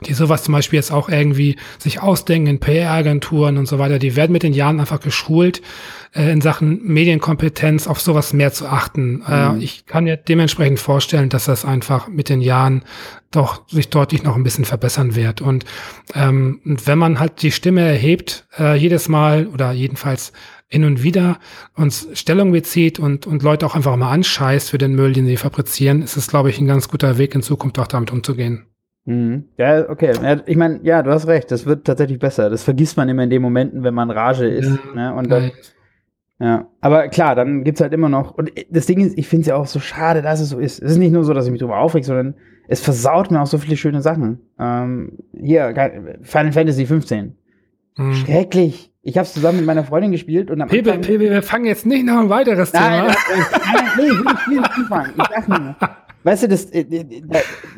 [0.05, 4.15] die sowas zum Beispiel jetzt auch irgendwie sich ausdenken in PR-Agenturen und so weiter, die
[4.15, 5.61] werden mit den Jahren einfach geschult,
[6.13, 9.23] äh, in Sachen Medienkompetenz auf sowas mehr zu achten.
[9.27, 9.59] Äh, mhm.
[9.59, 12.83] Äh, ich kann mir dementsprechend vorstellen, dass das einfach mit den Jahren
[13.31, 15.41] doch sich deutlich noch ein bisschen verbessern wird.
[15.41, 15.65] Und,
[16.13, 20.31] ähm, und wenn man halt die Stimme erhebt, äh, jedes Mal oder jedenfalls
[20.69, 21.39] hin und wieder
[21.75, 25.37] uns Stellung bezieht und, und Leute auch einfach mal anscheißt für den Müll, den sie
[25.37, 28.67] fabrizieren, ist es, glaube ich, ein ganz guter Weg in Zukunft auch damit umzugehen.
[29.07, 29.45] Mhm.
[29.57, 30.11] Ja, okay.
[30.21, 32.49] Ja, ich meine, ja, du hast recht, das wird tatsächlich besser.
[32.49, 34.69] Das vergisst man immer in den Momenten, wenn man Rage ist.
[34.95, 35.15] Ja, ne?
[35.15, 35.51] Und dann,
[36.39, 36.67] ja.
[36.81, 38.37] Aber klar, dann gibt's halt immer noch.
[38.37, 40.81] Und das Ding ist, ich finde es ja auch so schade, dass es so ist.
[40.81, 42.35] Es ist nicht nur so, dass ich mich drüber aufreg, sondern
[42.67, 44.41] es versaut mir auch so viele schöne Sachen.
[44.59, 45.73] Ähm, hier,
[46.23, 47.33] Final Fantasy 15.
[47.95, 48.13] Mhm.
[48.13, 48.91] Schrecklich.
[49.03, 51.63] Ich habe es zusammen mit meiner Freundin gespielt und am Pepe, Anfang, Pepe, wir fangen
[51.63, 53.07] jetzt nicht noch ein weiteres nein, Thema.
[53.07, 55.13] Nein, nein, nee, ich will nicht, anfangen.
[55.15, 55.75] Ich dachte nur,
[56.27, 57.05] Weißt du, das, äh, äh,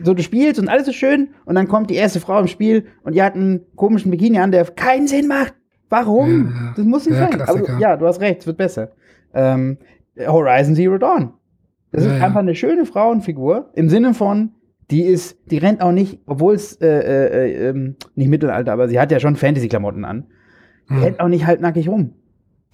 [0.03, 2.85] so du spielst und alles ist schön und dann kommt die erste Frau im Spiel
[3.03, 5.53] und die hat einen komischen Bikini an, der keinen Sinn macht.
[5.87, 6.51] Warum?
[6.51, 7.41] Ja, das muss nicht ja, sein.
[7.41, 8.89] Aber ja, du hast recht, es wird besser.
[9.35, 9.77] Ähm,
[10.17, 11.33] Horizon Zero Dawn.
[11.91, 14.53] Das ja, ist einfach eine schöne Frauenfigur im Sinne von,
[14.89, 18.99] die ist, die rennt auch nicht, obwohl es äh, äh, äh, nicht Mittelalter, aber sie
[18.99, 20.25] hat ja schon Fantasy-Klamotten an.
[20.89, 21.03] Die hm.
[21.03, 22.15] rennt auch nicht halbnackig rum.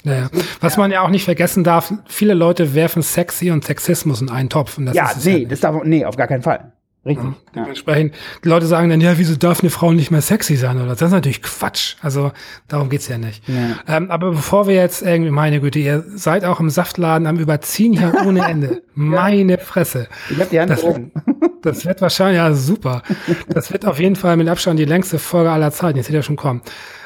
[0.06, 0.30] Ja,
[0.62, 4.50] Was man ja auch nicht vergessen darf, viele Leute werfen Sexy und Sexismus in einen
[4.50, 4.78] Topf.
[4.78, 6.72] Und das ja, nee, ja das darf, nee, auf gar keinen Fall.
[7.06, 7.24] Richtig.
[7.24, 10.78] Ja, dementsprechend, die Leute sagen dann, ja, wieso darf eine Frau nicht mehr sexy sein?
[10.78, 11.98] Oder das ist natürlich Quatsch.
[12.02, 12.32] Also
[12.68, 13.48] darum geht's ja nicht.
[13.48, 13.98] Ja.
[13.98, 17.94] Ähm, aber bevor wir jetzt irgendwie, meine Güte, ihr seid auch im Saftladen am Überziehen
[17.94, 18.82] hier ohne Ende.
[18.96, 20.08] meine Fresse.
[20.32, 21.12] Ich hab die Hand das, oben.
[21.62, 23.04] das wird wahrscheinlich, ja, super.
[23.50, 25.98] Das wird auf jeden Fall mit Abstand die längste Folge aller Zeiten.
[25.98, 26.62] Jetzt seht ihr schon kommen.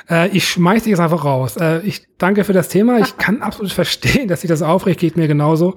[0.09, 1.57] Äh, ich schmeiß dich jetzt einfach raus.
[1.57, 2.99] Äh, ich danke für das Thema.
[2.99, 5.75] Ich kann absolut verstehen, dass sich das aufregt, geht mir genauso.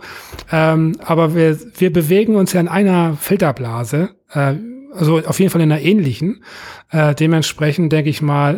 [0.50, 4.10] Ähm, aber wir, wir bewegen uns ja in einer Filterblase.
[4.32, 4.54] Äh,
[4.94, 6.44] also auf jeden Fall in einer ähnlichen.
[6.90, 8.56] Äh, dementsprechend denke ich mal,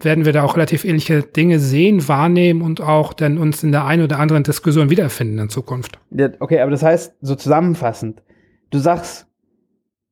[0.00, 3.72] äh, werden wir da auch relativ ähnliche Dinge sehen, wahrnehmen und auch dann uns in
[3.72, 5.98] der einen oder anderen Diskussion wiederfinden in Zukunft.
[6.10, 8.22] Ja, okay, aber das heißt, so zusammenfassend,
[8.70, 9.26] du sagst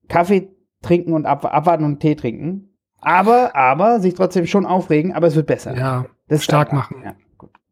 [0.08, 0.48] Kaffee
[0.82, 2.69] trinken und ab, abwarten und Tee trinken.
[3.00, 5.76] Aber, aber, sich trotzdem schon aufregen, aber es wird besser.
[5.76, 7.02] Ja, das stark machen.
[7.04, 7.14] Ja,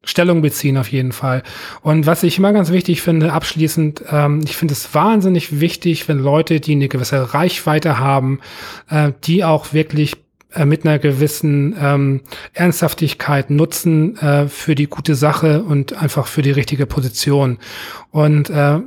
[0.05, 1.43] Stellung beziehen auf jeden Fall.
[1.83, 6.19] Und was ich immer ganz wichtig finde, abschließend, ähm, ich finde es wahnsinnig wichtig, wenn
[6.19, 8.41] Leute, die eine gewisse Reichweite haben,
[8.89, 10.17] äh, die auch wirklich
[10.55, 12.21] äh, mit einer gewissen ähm,
[12.55, 17.59] Ernsthaftigkeit nutzen äh, für die gute Sache und einfach für die richtige Position.
[18.11, 18.79] Und äh,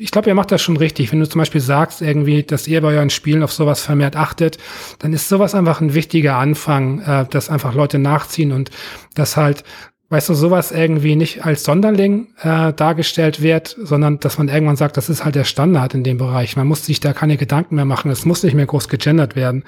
[0.00, 1.10] ich glaube, ihr macht das schon richtig.
[1.10, 4.56] Wenn du zum Beispiel sagst, irgendwie, dass ihr bei euren Spielen auf sowas vermehrt achtet,
[5.00, 8.70] dann ist sowas einfach ein wichtiger Anfang, äh, dass einfach Leute nachziehen und
[9.14, 9.64] dass halt
[10.10, 14.96] weißt du, sowas irgendwie nicht als Sonderling äh, dargestellt wird, sondern dass man irgendwann sagt,
[14.96, 16.56] das ist halt der Standard in dem Bereich.
[16.56, 19.64] Man muss sich da keine Gedanken mehr machen, es muss nicht mehr groß gegendert werden.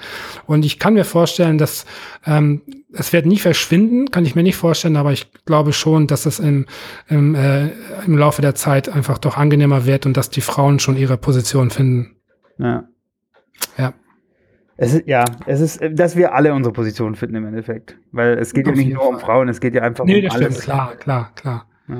[0.47, 1.85] Und ich kann mir vorstellen, dass
[2.25, 6.25] ähm, es wird nie verschwinden, kann ich mir nicht vorstellen, aber ich glaube schon, dass
[6.25, 6.65] es im,
[7.07, 7.69] im, äh,
[8.07, 11.69] im Laufe der Zeit einfach doch angenehmer wird und dass die Frauen schon ihre Position
[11.69, 12.15] finden.
[12.57, 12.85] Ja.
[13.77, 13.93] Ja.
[14.81, 17.99] Es ist, ja, es ist, dass wir alle unsere Position finden im Endeffekt.
[18.11, 20.23] Weil es geht Auf ja nicht nur um Frauen, es geht ja einfach nee, um
[20.23, 20.47] das alles.
[20.53, 20.63] Stimmt.
[20.63, 21.67] Klar, klar, klar.
[21.87, 21.95] Ja.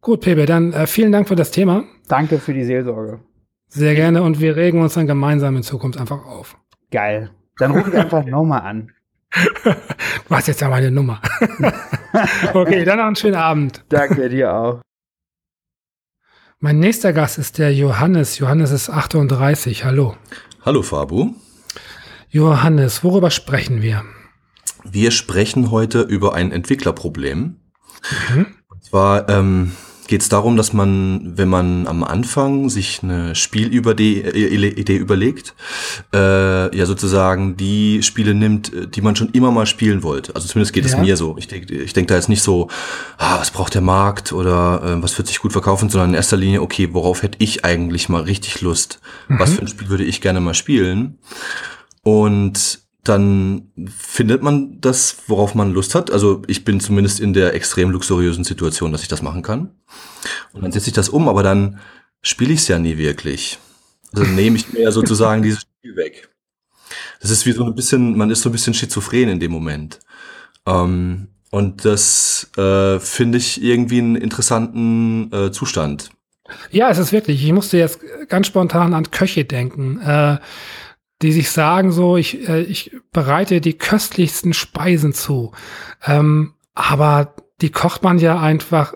[0.00, 1.82] Gut, Pepe, dann äh, vielen Dank für das Thema.
[2.06, 3.18] Danke für die Seelsorge.
[3.66, 6.56] Sehr gerne und wir regen uns dann gemeinsam in Zukunft einfach auf.
[6.92, 7.32] Geil.
[7.58, 8.92] Dann rufe ich einfach nochmal an.
[9.64, 11.20] du hast jetzt ja meine Nummer.
[12.54, 13.84] okay, dann noch einen schönen Abend.
[13.88, 14.82] Danke dir auch.
[16.60, 18.38] Mein nächster Gast ist der Johannes.
[18.38, 19.84] Johannes ist 38.
[19.84, 20.14] Hallo.
[20.64, 21.34] Hallo Fabu.
[22.30, 24.04] Johannes, worüber sprechen wir?
[24.84, 27.56] Wir sprechen heute über ein Entwicklerproblem.
[28.30, 28.46] Mhm.
[28.68, 29.72] Und zwar, ähm,
[30.08, 35.54] geht es darum, dass man, wenn man am Anfang sich eine Spielidee äh, überlegt,
[36.12, 40.34] äh, ja sozusagen die Spiele nimmt, die man schon immer mal spielen wollte.
[40.34, 41.36] Also zumindest geht es mir so.
[41.38, 42.68] Ich denke ich denk da jetzt nicht so,
[43.18, 46.38] ah, was braucht der Markt oder äh, was wird sich gut verkaufen, sondern in erster
[46.38, 49.00] Linie, okay, worauf hätte ich eigentlich mal richtig Lust?
[49.28, 49.38] Mhm.
[49.38, 51.18] Was für ein Spiel würde ich gerne mal spielen?
[52.08, 56.10] Und dann findet man das, worauf man Lust hat.
[56.10, 59.74] Also ich bin zumindest in der extrem luxuriösen Situation, dass ich das machen kann.
[60.54, 61.80] Und dann setze ich das um, aber dann
[62.22, 63.58] spiele ich es ja nie wirklich.
[64.14, 66.30] Also nehme ich mir sozusagen dieses Spiel weg.
[67.20, 70.00] Das ist wie so ein bisschen, man ist so ein bisschen schizophren in dem Moment.
[70.64, 76.08] Ähm, und das äh, finde ich irgendwie einen interessanten äh, Zustand.
[76.70, 77.44] Ja, es ist wirklich.
[77.44, 80.00] Ich musste jetzt ganz spontan an Köche denken.
[80.00, 80.38] Äh,
[81.22, 85.52] die sich sagen so, ich, äh, ich bereite die köstlichsten Speisen zu.
[86.04, 88.94] Ähm, aber die kocht man ja einfach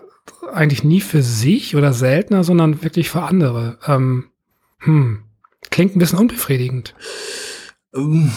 [0.53, 3.77] eigentlich nie für sich oder seltener, sondern wirklich für andere.
[3.87, 4.29] Ähm,
[4.79, 5.23] hm,
[5.69, 6.95] klingt ein bisschen unbefriedigend.
[7.93, 8.31] Ähm,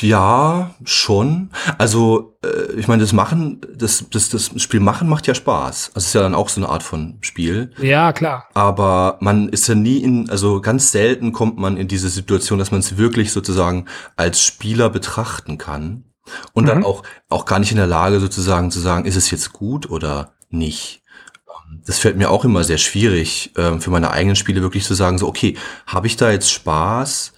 [0.00, 1.50] ja, schon.
[1.78, 5.92] Also, äh, ich meine, das Machen, das, das, das Spiel machen macht ja Spaß.
[5.94, 7.72] Also ist ja dann auch so eine Art von Spiel.
[7.80, 8.48] Ja, klar.
[8.54, 12.70] Aber man ist ja nie in, also ganz selten kommt man in diese Situation, dass
[12.70, 16.04] man es wirklich sozusagen als Spieler betrachten kann.
[16.52, 16.68] Und mhm.
[16.68, 19.90] dann auch, auch gar nicht in der Lage sozusagen zu sagen, ist es jetzt gut
[19.90, 21.02] oder nicht.
[21.48, 24.94] Ähm, das fällt mir auch immer sehr schwierig, ähm, für meine eigenen Spiele wirklich zu
[24.94, 25.56] sagen, so, okay,
[25.86, 27.32] habe ich da jetzt Spaß?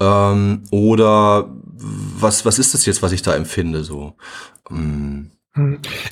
[0.00, 1.50] Ähm, oder
[2.22, 3.84] was, was ist das jetzt, was ich da empfinde?
[3.84, 4.14] So.
[4.70, 5.30] Ähm.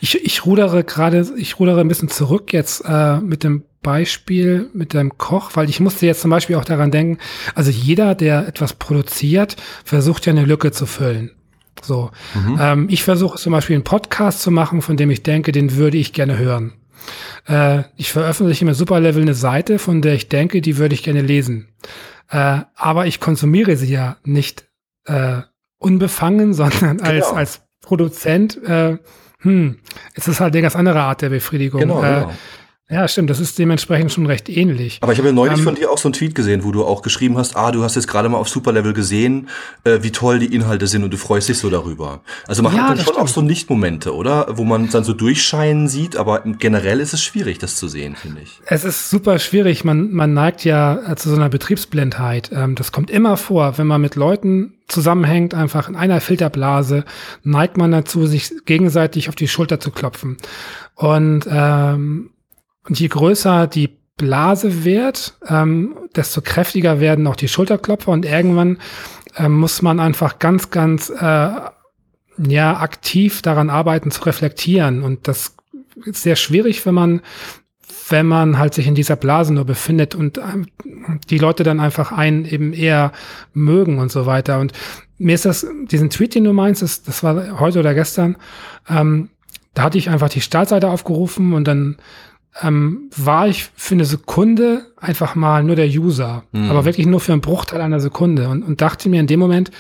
[0.00, 4.92] Ich, ich rudere gerade, ich rudere ein bisschen zurück jetzt äh, mit dem Beispiel mit
[4.92, 7.18] dem Koch, weil ich musste jetzt zum Beispiel auch daran denken,
[7.54, 11.30] also jeder, der etwas produziert, versucht ja eine Lücke zu füllen.
[11.80, 12.59] So, mhm.
[12.61, 15.96] ähm, ich versuche zum Beispiel einen Podcast zu machen, von dem ich denke, den würde
[15.96, 16.72] ich gerne hören.
[17.46, 21.22] Äh, ich veröffentliche mit Superlevel eine Seite, von der ich denke, die würde ich gerne
[21.22, 21.68] lesen.
[22.30, 24.66] Äh, aber ich konsumiere sie ja nicht
[25.06, 25.42] äh,
[25.78, 27.38] unbefangen, sondern als, genau.
[27.38, 28.98] als Produzent, äh,
[29.40, 29.78] hm,
[30.14, 31.80] es ist halt eine ganz andere Art der Befriedigung.
[31.80, 32.32] Genau, äh, genau.
[32.91, 34.99] Ja, stimmt, das ist dementsprechend schon recht ähnlich.
[35.03, 36.86] Aber ich habe ja neulich ähm, von dir auch so einen Tweet gesehen, wo du
[36.86, 39.51] auch geschrieben hast, ah, du hast jetzt gerade mal auf Superlevel gesehen,
[39.84, 42.22] äh, wie toll die Inhalte sind und du freust dich so darüber.
[42.47, 43.18] Also man ja, hat dann schon stimmt.
[43.18, 44.47] auch so Nicht-Momente, oder?
[44.57, 48.41] Wo man dann so durchscheinen sieht, aber generell ist es schwierig, das zu sehen, finde
[48.43, 48.59] ich.
[48.64, 49.84] Es ist super schwierig.
[49.84, 52.51] Man, man neigt ja äh, zu so einer Betriebsblindheit.
[52.55, 57.05] Ähm, das kommt immer vor, wenn man mit Leuten zusammenhängt, einfach in einer Filterblase,
[57.43, 60.39] neigt man dazu, sich gegenseitig auf die Schulter zu klopfen.
[60.95, 62.30] Und ähm,
[62.89, 68.78] und je größer die Blase wird, ähm, desto kräftiger werden auch die Schulterklopfer und irgendwann
[69.36, 71.51] ähm, muss man einfach ganz, ganz äh,
[72.39, 75.55] ja aktiv daran arbeiten zu reflektieren und das
[76.05, 77.22] ist sehr schwierig, wenn man
[78.11, 80.66] wenn man halt sich in dieser Blase nur befindet und ähm,
[81.28, 83.12] die Leute dann einfach einen eben eher
[83.53, 84.61] mögen und so weiter.
[84.61, 84.72] Und
[85.18, 88.36] mir ist das, diesen Tweet, den du meinst, das, das war heute oder gestern,
[88.89, 89.28] ähm,
[89.74, 91.99] da hatte ich einfach die Startseite aufgerufen und dann
[92.62, 96.70] ähm, war ich für eine Sekunde einfach mal nur der User, mhm.
[96.70, 99.70] aber wirklich nur für einen Bruchteil einer Sekunde und, und dachte mir in dem Moment,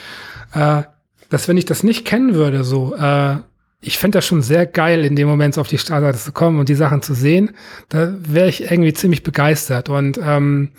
[0.54, 0.82] äh,
[1.28, 3.36] dass wenn ich das nicht kennen würde, so, äh,
[3.80, 6.58] ich fände das schon sehr geil, in dem Moment so auf die Startseite zu kommen
[6.58, 7.50] und die Sachen zu sehen.
[7.88, 9.88] Da wäre ich irgendwie ziemlich begeistert.
[9.88, 10.70] Und ähm,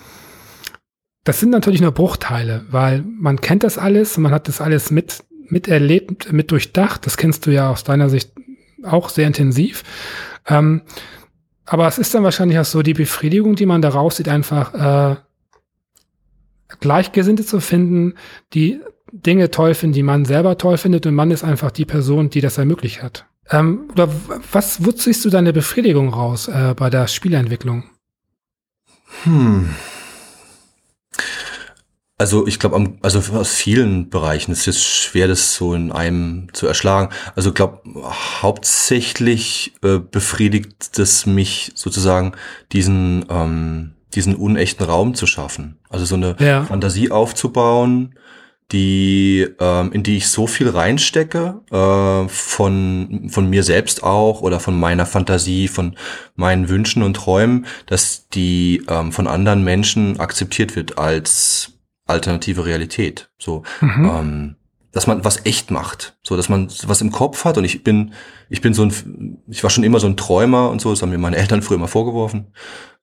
[1.24, 5.24] das sind natürlich nur Bruchteile, weil man kennt das alles, man hat das alles mit
[5.48, 7.06] miterlebt, mit durchdacht.
[7.06, 8.32] Das kennst du ja aus deiner Sicht
[8.84, 9.84] auch sehr intensiv.
[10.48, 10.82] Ähm,
[11.70, 15.16] aber es ist dann wahrscheinlich auch so, die Befriedigung, die man daraus sieht, einfach äh,
[16.80, 18.16] Gleichgesinnte zu finden,
[18.54, 18.80] die
[19.12, 22.42] Dinge toll finden, die man selber toll findet und man ist einfach die Person, die
[22.42, 23.26] das ermöglicht hat.
[23.52, 24.10] Ähm, oder
[24.52, 27.84] was, wo ziehst du deine Befriedigung raus äh, bei der Spieleentwicklung?
[29.24, 29.70] Hm.
[32.20, 36.68] Also ich glaube, also aus vielen Bereichen ist es schwer, das so in einem zu
[36.68, 37.14] erschlagen.
[37.34, 37.80] Also ich glaube,
[38.42, 42.34] hauptsächlich äh, befriedigt es mich sozusagen,
[42.74, 45.80] diesen, ähm, diesen unechten Raum zu schaffen.
[45.90, 46.66] Also so eine ja.
[46.66, 48.16] Fantasie aufzubauen,
[48.74, 54.60] die, ähm, in die ich so viel reinstecke, äh, von, von mir selbst auch oder
[54.60, 55.96] von meiner Fantasie, von
[56.36, 61.79] meinen Wünschen und Träumen, dass die ähm, von anderen Menschen akzeptiert wird als
[62.10, 63.30] alternative Realität.
[63.38, 64.12] So, mhm.
[64.14, 64.56] ähm,
[64.92, 67.58] dass man was echt macht, so dass man was im Kopf hat.
[67.58, 68.14] Und ich bin,
[68.50, 70.90] ich bin so ein, ich war schon immer so ein Träumer und so.
[70.90, 72.48] Das haben mir meine Eltern früher immer vorgeworfen,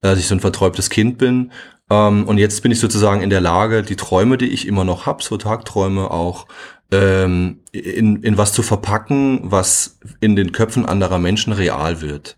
[0.01, 1.53] dass ich so ein verträumtes Kind bin.
[1.89, 5.07] Ähm, und jetzt bin ich sozusagen in der Lage, die Träume, die ich immer noch
[5.07, 6.47] hab, so Tagträume auch
[6.91, 12.37] ähm, in, in was zu verpacken, was in den Köpfen anderer Menschen real wird.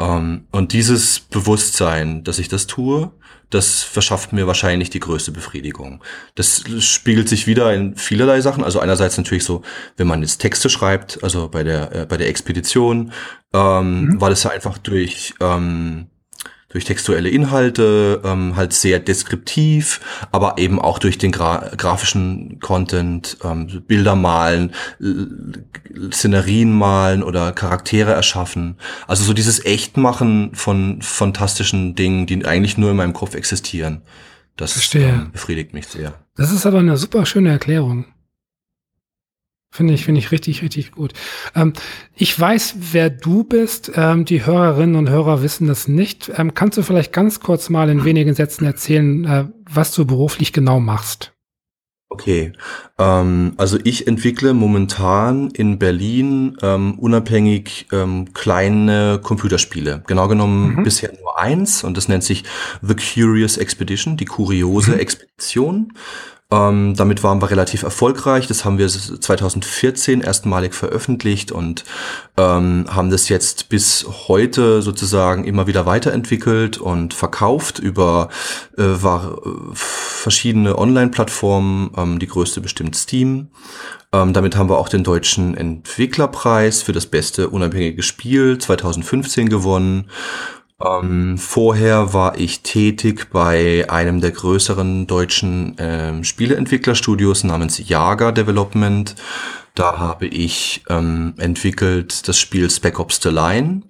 [0.00, 3.10] Ähm, und dieses Bewusstsein, dass ich das tue,
[3.50, 6.02] das verschafft mir wahrscheinlich die größte Befriedigung.
[6.34, 8.62] Das spiegelt sich wieder in vielerlei Sachen.
[8.62, 9.62] Also einerseits natürlich so,
[9.96, 13.12] wenn man jetzt Texte schreibt, also bei der äh, bei der Expedition,
[13.54, 14.20] ähm, mhm.
[14.20, 16.08] war das ja einfach durch ähm,
[16.68, 20.00] durch textuelle Inhalte, ähm, halt sehr deskriptiv,
[20.32, 24.72] aber eben auch durch den Gra grafischen Content, ähm, Bilder malen,
[26.12, 28.76] Szenerien malen oder Charaktere erschaffen.
[29.06, 34.02] Also so dieses Echtmachen von fantastischen Dingen, die eigentlich nur in meinem Kopf existieren.
[34.56, 36.14] Das ähm, befriedigt mich sehr.
[36.36, 38.06] Das ist aber eine super schöne Erklärung.
[39.70, 41.12] Finde ich, finde ich richtig, richtig gut.
[41.54, 41.74] Ähm,
[42.16, 43.92] ich weiß, wer du bist.
[43.94, 46.32] Ähm, die Hörerinnen und Hörer wissen das nicht.
[46.36, 50.52] Ähm, kannst du vielleicht ganz kurz mal in wenigen Sätzen erzählen, äh, was du beruflich
[50.52, 51.32] genau machst?
[52.10, 52.52] Okay,
[52.98, 60.02] ähm, also ich entwickle momentan in Berlin ähm, unabhängig ähm, kleine Computerspiele.
[60.06, 60.84] Genau genommen mhm.
[60.84, 62.44] bisher nur eins und das nennt sich
[62.80, 65.00] The Curious Expedition, die kuriose mhm.
[65.00, 65.92] Expedition.
[66.50, 68.46] Ähm, damit waren wir relativ erfolgreich.
[68.46, 71.84] Das haben wir 2014 erstmalig veröffentlicht und
[72.38, 78.30] ähm, haben das jetzt bis heute sozusagen immer wieder weiterentwickelt und verkauft über
[78.78, 79.38] äh, war,
[79.74, 81.90] verschiedene Online-Plattformen.
[81.94, 83.48] Ähm, die größte bestimmt Steam.
[84.10, 90.08] Ähm, damit haben wir auch den deutschen Entwicklerpreis für das beste unabhängige Spiel 2015 gewonnen.
[90.84, 99.16] Ähm, vorher war ich tätig bei einem der größeren deutschen ähm, Spieleentwicklerstudios namens Jager Development.
[99.74, 103.82] Da habe ich ähm, entwickelt das Spiel Spec Ops The Line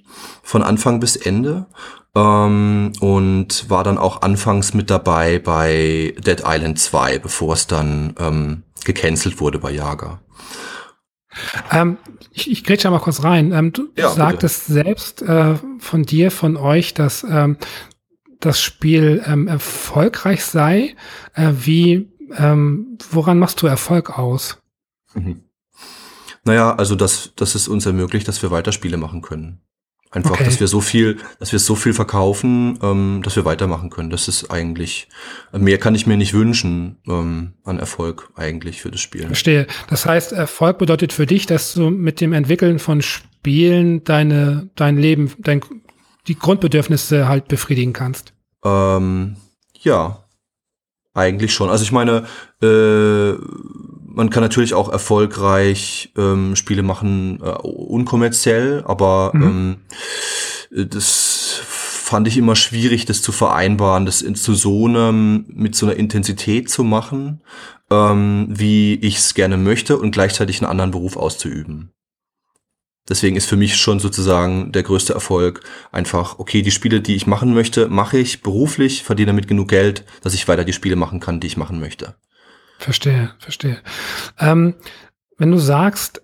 [0.43, 1.67] von Anfang bis Ende
[2.15, 8.15] ähm, und war dann auch anfangs mit dabei bei Dead Island 2, bevor es dann
[8.19, 10.21] ähm, gecancelt wurde bei Jager.
[11.71, 11.99] Ähm,
[12.33, 13.53] ich, ich grätsche mal kurz rein.
[13.53, 14.73] Ähm, du ja, sagtest bitte.
[14.73, 17.57] selbst äh, von dir, von euch, dass ähm,
[18.41, 20.95] das Spiel ähm, erfolgreich sei.
[21.35, 24.59] Äh, wie, ähm, woran machst du Erfolg aus?
[25.15, 25.43] Mhm.
[26.45, 29.61] Naja, also das, das ist uns ermöglicht, dass wir weiter Spiele machen können.
[30.11, 30.45] Einfach, okay.
[30.45, 34.09] dass wir so viel, dass wir so viel verkaufen, ähm, dass wir weitermachen können.
[34.09, 35.09] Das ist eigentlich,
[35.53, 39.27] mehr kann ich mir nicht wünschen ähm, an Erfolg eigentlich für das Spiel.
[39.27, 39.67] Verstehe.
[39.91, 44.97] Das heißt, Erfolg bedeutet für dich, dass du mit dem Entwickeln von Spielen deine, dein
[44.97, 45.61] Leben, dein,
[46.27, 48.33] die Grundbedürfnisse halt befriedigen kannst.
[48.65, 49.37] Ähm,
[49.75, 50.25] ja,
[51.13, 51.69] eigentlich schon.
[51.69, 52.25] Also ich meine,
[52.63, 53.35] äh,
[54.19, 59.79] man kann natürlich auch erfolgreich ähm, Spiele machen, äh, unkommerziell, aber mhm.
[60.73, 65.77] ähm, das fand ich immer schwierig, das zu vereinbaren, das in, zu so einem, mit
[65.77, 67.43] so einer Intensität zu machen,
[67.93, 71.93] ähm, wie ich es gerne möchte und gleichzeitig einen anderen Beruf auszuüben.
[73.09, 75.61] Deswegen ist für mich schon sozusagen der größte Erfolg
[75.93, 80.05] einfach, okay, die Spiele, die ich machen möchte, mache ich beruflich, verdiene damit genug Geld,
[80.23, 82.17] dass ich weiter die Spiele machen kann, die ich machen möchte.
[82.79, 83.79] Verstehe, verstehe.
[84.39, 84.75] Ähm,
[85.37, 86.23] wenn du sagst,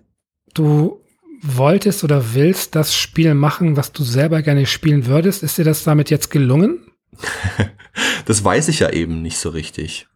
[0.53, 1.01] du
[1.41, 5.83] wolltest oder willst das Spiel machen, was du selber gerne spielen würdest, ist dir das
[5.83, 6.91] damit jetzt gelungen?
[8.25, 10.07] das weiß ich ja eben nicht so richtig.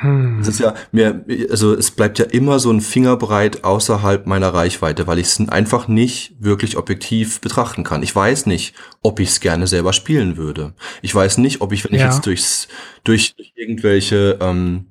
[0.00, 0.38] Hm.
[0.38, 5.08] Es ist ja mir, also es bleibt ja immer so ein Fingerbreit außerhalb meiner Reichweite,
[5.08, 8.04] weil ich es einfach nicht wirklich objektiv betrachten kann.
[8.04, 10.74] Ich weiß nicht, ob ich es gerne selber spielen würde.
[11.02, 12.06] Ich weiß nicht, ob ich, wenn ja.
[12.06, 12.68] ich jetzt durchs,
[13.02, 14.86] durch irgendwelche ähm,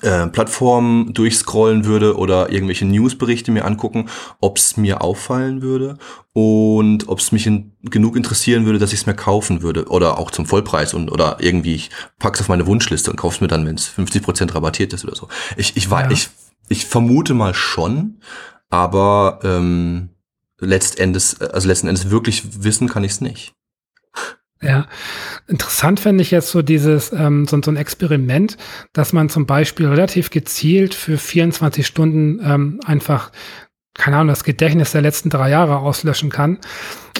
[0.00, 4.08] äh, Plattformen durchscrollen würde oder irgendwelche Newsberichte mir angucken,
[4.40, 5.98] ob es mir auffallen würde
[6.32, 10.18] und ob es mich in, genug interessieren würde, dass ich es mir kaufen würde oder
[10.18, 13.66] auch zum Vollpreis und oder irgendwie ich pack's auf meine Wunschliste und kauf's mir dann,
[13.66, 15.28] wenn es 50% rabattiert ist oder so.
[15.56, 16.10] Ich ich war ja.
[16.10, 16.30] ich
[16.68, 18.18] ich vermute mal schon,
[18.70, 20.08] aber ähm,
[20.58, 23.54] letztendlich also letzten Endes wirklich wissen kann ich es nicht.
[24.62, 24.86] Ja,
[25.48, 28.56] interessant fände ich jetzt so dieses, ähm, so, so, ein Experiment,
[28.92, 33.32] dass man zum Beispiel relativ gezielt für 24 Stunden ähm, einfach,
[33.94, 36.58] keine Ahnung, das Gedächtnis der letzten drei Jahre auslöschen kann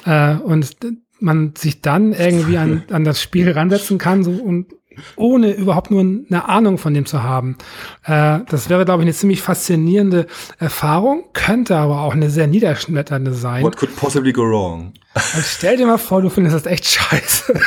[0.04, 0.76] äh, und
[1.18, 4.72] man sich dann irgendwie an, an das Spiel ransetzen kann so, und
[5.16, 7.56] ohne überhaupt nur eine Ahnung von dem zu haben.
[8.04, 10.26] Äh, das wäre, glaube ich, eine ziemlich faszinierende
[10.58, 13.62] Erfahrung, könnte aber auch eine sehr niederschmetternde sein.
[13.62, 14.92] What could possibly go wrong?
[15.14, 17.52] Also stell dir mal vor, du findest das echt scheiße.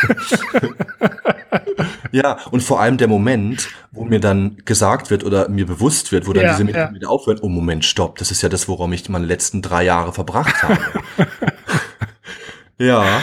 [2.11, 6.27] ja, und vor allem der Moment, wo mir dann gesagt wird oder mir bewusst wird,
[6.27, 6.93] wo dann ja, diese Minuten ja.
[6.93, 10.13] wieder aufhören, oh Moment, stopp, das ist ja das, worum ich meine letzten drei Jahre
[10.13, 10.79] verbracht habe.
[12.77, 13.21] ja.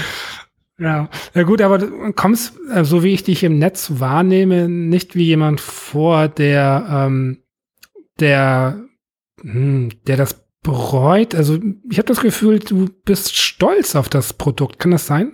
[0.83, 5.15] Ja, ja gut, aber du kommst, äh, so wie ich dich im Netz wahrnehme, nicht
[5.15, 7.39] wie jemand vor, der, ähm,
[8.19, 8.83] der,
[9.41, 11.35] hm, der das bereut.
[11.35, 14.81] Also ich habe das Gefühl, du bist stolz auf das Produkt.
[14.81, 15.33] Kann das sein?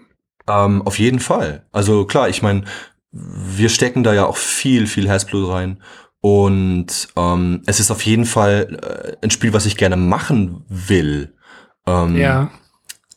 [0.48, 1.66] Ähm, auf jeden Fall.
[1.72, 2.64] Also klar, ich meine,
[3.10, 5.82] wir stecken da ja auch viel, viel Herzblut rein.
[6.20, 11.34] Und ähm, es ist auf jeden Fall äh, ein Spiel, was ich gerne machen will.
[11.86, 12.50] Ähm, ja.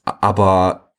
[0.05, 0.93] Aber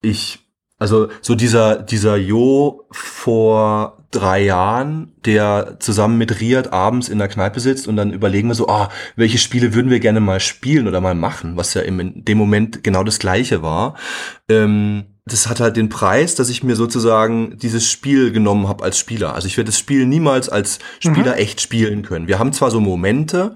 [0.00, 0.49] ich,
[0.80, 7.28] also so dieser, dieser Jo vor drei Jahren, der zusammen mit Riad abends in der
[7.28, 10.40] Kneipe sitzt und dann überlegen wir so, ah, oh, welche Spiele würden wir gerne mal
[10.40, 13.94] spielen oder mal machen, was ja in dem Moment genau das gleiche war.
[14.48, 18.98] Ähm, das hat halt den Preis, dass ich mir sozusagen dieses Spiel genommen habe als
[18.98, 19.34] Spieler.
[19.34, 21.38] Also ich werde das Spiel niemals als Spieler mhm.
[21.38, 22.26] echt spielen können.
[22.26, 23.54] Wir haben zwar so Momente,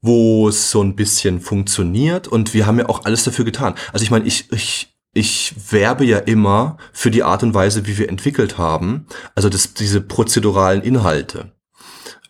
[0.00, 3.74] wo es so ein bisschen funktioniert und wir haben ja auch alles dafür getan.
[3.92, 7.96] Also ich meine, ich, ich, ich werbe ja immer für die Art und Weise, wie
[7.98, 9.06] wir entwickelt haben.
[9.34, 11.52] Also das, diese prozeduralen Inhalte,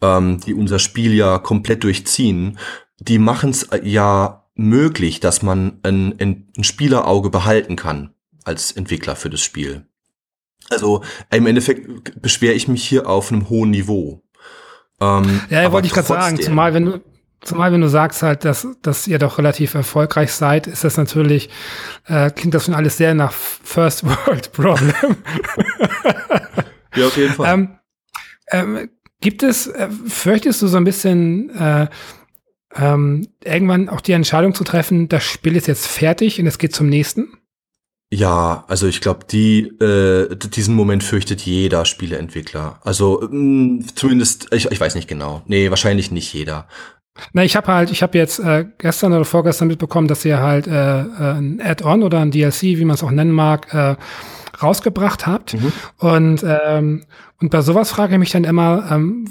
[0.02, 2.59] ähm, die unser Spiel ja komplett durchziehen,
[2.98, 9.31] die machen es ja möglich, dass man ein, ein Spielerauge behalten kann als Entwickler für
[9.31, 9.86] das Spiel.
[10.70, 14.23] Also im Endeffekt beschwere ich mich hier auf einem hohen Niveau.
[15.01, 17.01] Ähm, ja, wollte ich gerade sagen, zumal wenn du,
[17.44, 21.50] zumal wenn du sagst halt, dass, dass ihr doch relativ erfolgreich seid, ist das natürlich,
[22.06, 25.16] äh, klingt das schon alles sehr nach First World Problem.
[26.96, 27.44] ja, auf jeden Fall.
[27.54, 27.78] Ähm,
[28.50, 28.90] ähm,
[29.20, 31.88] gibt es, äh, fürchtest du so ein bisschen, äh,
[32.76, 36.74] ähm, irgendwann auch die Entscheidung zu treffen, das Spiel ist jetzt fertig und es geht
[36.74, 37.28] zum nächsten?
[38.10, 42.80] Ja, also ich glaube, die äh, diesen Moment fürchtet jeder Spieleentwickler.
[42.82, 45.42] Also mh, mm, zumindest, ich, ich weiß nicht genau.
[45.46, 46.68] Nee, wahrscheinlich nicht jeder.
[47.32, 50.66] Na, ich habe halt, ich habe jetzt äh, gestern oder vorgestern mitbekommen, dass ihr halt
[50.66, 53.96] äh, äh ein Add-on oder ein DLC, wie man es auch nennen mag, äh,
[54.62, 55.54] rausgebracht habt.
[55.54, 55.72] Mhm.
[55.98, 57.04] Und ähm,
[57.40, 59.26] und bei sowas frage ich mich dann immer, ähm,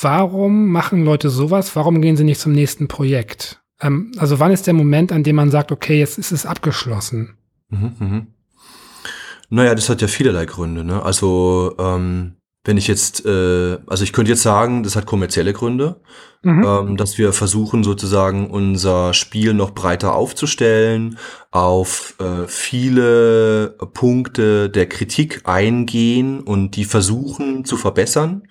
[0.00, 1.74] warum machen Leute sowas?
[1.74, 3.62] Warum gehen sie nicht zum nächsten Projekt?
[3.80, 7.36] Ähm, also wann ist der Moment, an dem man sagt, okay, jetzt ist es abgeschlossen?
[7.70, 8.26] Mhm, mhm.
[9.48, 10.84] Naja, das hat ja vielerlei Gründe.
[10.84, 11.02] Ne?
[11.02, 12.36] Also ähm,
[12.66, 16.00] wenn ich jetzt, äh, also ich könnte jetzt sagen, das hat kommerzielle Gründe,
[16.42, 16.64] mhm.
[16.66, 21.16] ähm, dass wir versuchen sozusagen unser Spiel noch breiter aufzustellen,
[21.52, 28.48] auf äh, viele Punkte der Kritik eingehen und die versuchen zu verbessern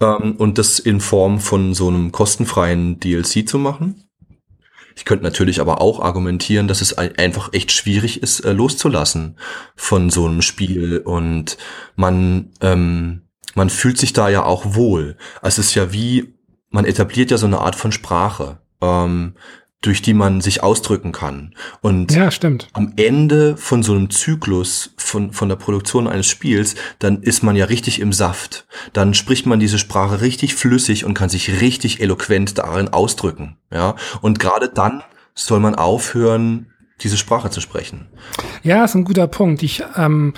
[0.00, 4.08] ähm, und das in Form von so einem kostenfreien DLC zu machen.
[4.96, 9.38] Ich könnte natürlich aber auch argumentieren, dass es einfach echt schwierig ist, äh, loszulassen
[9.76, 11.58] von so einem Spiel und
[11.96, 13.22] man, ähm,
[13.54, 15.16] man fühlt sich da ja auch wohl.
[15.42, 16.34] Es ist ja wie,
[16.70, 18.58] man etabliert ja so eine Art von Sprache.
[18.80, 19.34] Ähm,
[19.82, 21.54] durch die man sich ausdrücken kann.
[21.80, 22.68] Und ja, stimmt.
[22.72, 27.56] am Ende von so einem Zyklus von, von der Produktion eines Spiels, dann ist man
[27.56, 28.64] ja richtig im Saft.
[28.92, 33.56] Dann spricht man diese Sprache richtig flüssig und kann sich richtig eloquent darin ausdrücken.
[33.72, 33.96] Ja.
[34.20, 35.02] Und gerade dann
[35.34, 36.68] soll man aufhören,
[37.00, 38.06] diese Sprache zu sprechen.
[38.62, 39.64] Ja, ist ein guter Punkt.
[39.64, 40.34] Ich, ähm,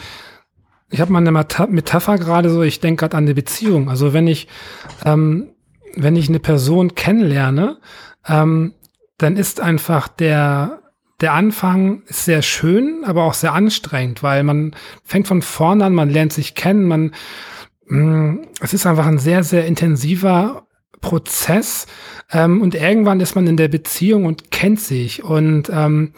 [0.95, 3.91] ich habe mal eine Metapher gerade so, ich denke gerade an eine Beziehung.
[3.91, 4.47] Also wenn ich,
[5.05, 5.49] ähm,
[5.97, 7.79] wenn ich eine Person kennenlerne,
[8.29, 8.75] ähm,
[9.19, 10.83] dann ist einfach der,
[11.21, 16.11] der Anfang sehr schön, aber auch sehr anstrengend, weil man fängt von vorne an, man
[16.11, 17.11] lernt sich kennen, man,
[17.87, 20.69] mh, mm, es ist einfach ein sehr, sehr intensiver
[21.01, 21.89] Prozess
[22.31, 26.13] ähm, und irgendwann ist man in der Beziehung und kennt sich und ähm,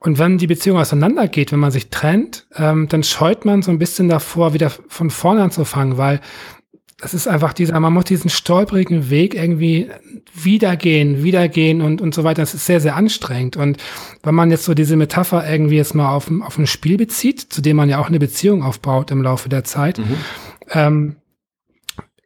[0.00, 3.78] und wenn die Beziehung auseinandergeht, wenn man sich trennt, ähm, dann scheut man so ein
[3.78, 6.20] bisschen davor, wieder von vorne anzufangen, weil
[7.00, 9.88] das ist einfach dieser, man muss diesen stolperigen Weg irgendwie
[10.34, 12.42] wiedergehen, wiedergehen und, und so weiter.
[12.42, 13.56] Das ist sehr, sehr anstrengend.
[13.56, 13.78] Und
[14.24, 17.62] wenn man jetzt so diese Metapher irgendwie jetzt mal auf, auf ein Spiel bezieht, zu
[17.62, 20.16] dem man ja auch eine Beziehung aufbaut im Laufe der Zeit, mhm.
[20.72, 21.16] ähm,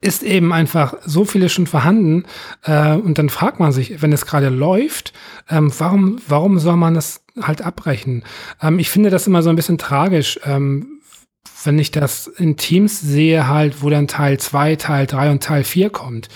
[0.03, 2.25] ist eben einfach so viele schon vorhanden.
[2.65, 5.15] Äh, und dann fragt man sich, wenn es gerade läuft,
[5.49, 8.25] ähm, warum, warum soll man das halt abbrechen?
[8.61, 11.01] Ähm, ich finde das immer so ein bisschen tragisch, ähm,
[11.65, 15.65] wenn ich das in Teams sehe, halt, wo dann Teil 2, Teil 3 und Teil
[15.65, 16.29] 4 kommt,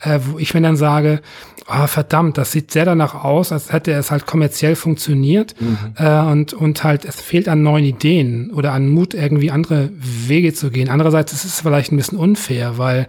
[0.00, 1.20] äh, wo ich mir dann sage,
[1.68, 5.94] oh, verdammt, das sieht sehr danach aus, als hätte es halt kommerziell funktioniert mhm.
[5.96, 10.52] äh, und, und halt es fehlt an neuen Ideen oder an Mut, irgendwie andere Wege
[10.52, 10.88] zu gehen.
[10.88, 13.06] Andererseits ist es vielleicht ein bisschen unfair, weil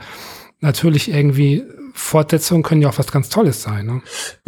[0.62, 1.64] natürlich irgendwie
[1.98, 3.86] Fortsetzungen können ja auch was ganz Tolles sein.
[3.86, 4.02] Ne?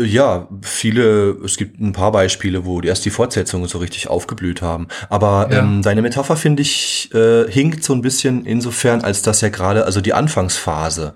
[0.06, 4.88] Ja, viele, es gibt ein paar Beispiele, wo erst die Fortsetzungen so richtig aufgeblüht haben.
[5.10, 5.60] Aber ja.
[5.60, 9.86] ähm, deine Metapher, finde ich, äh, hinkt so ein bisschen insofern, als dass ja gerade,
[9.86, 11.14] also die Anfangsphase,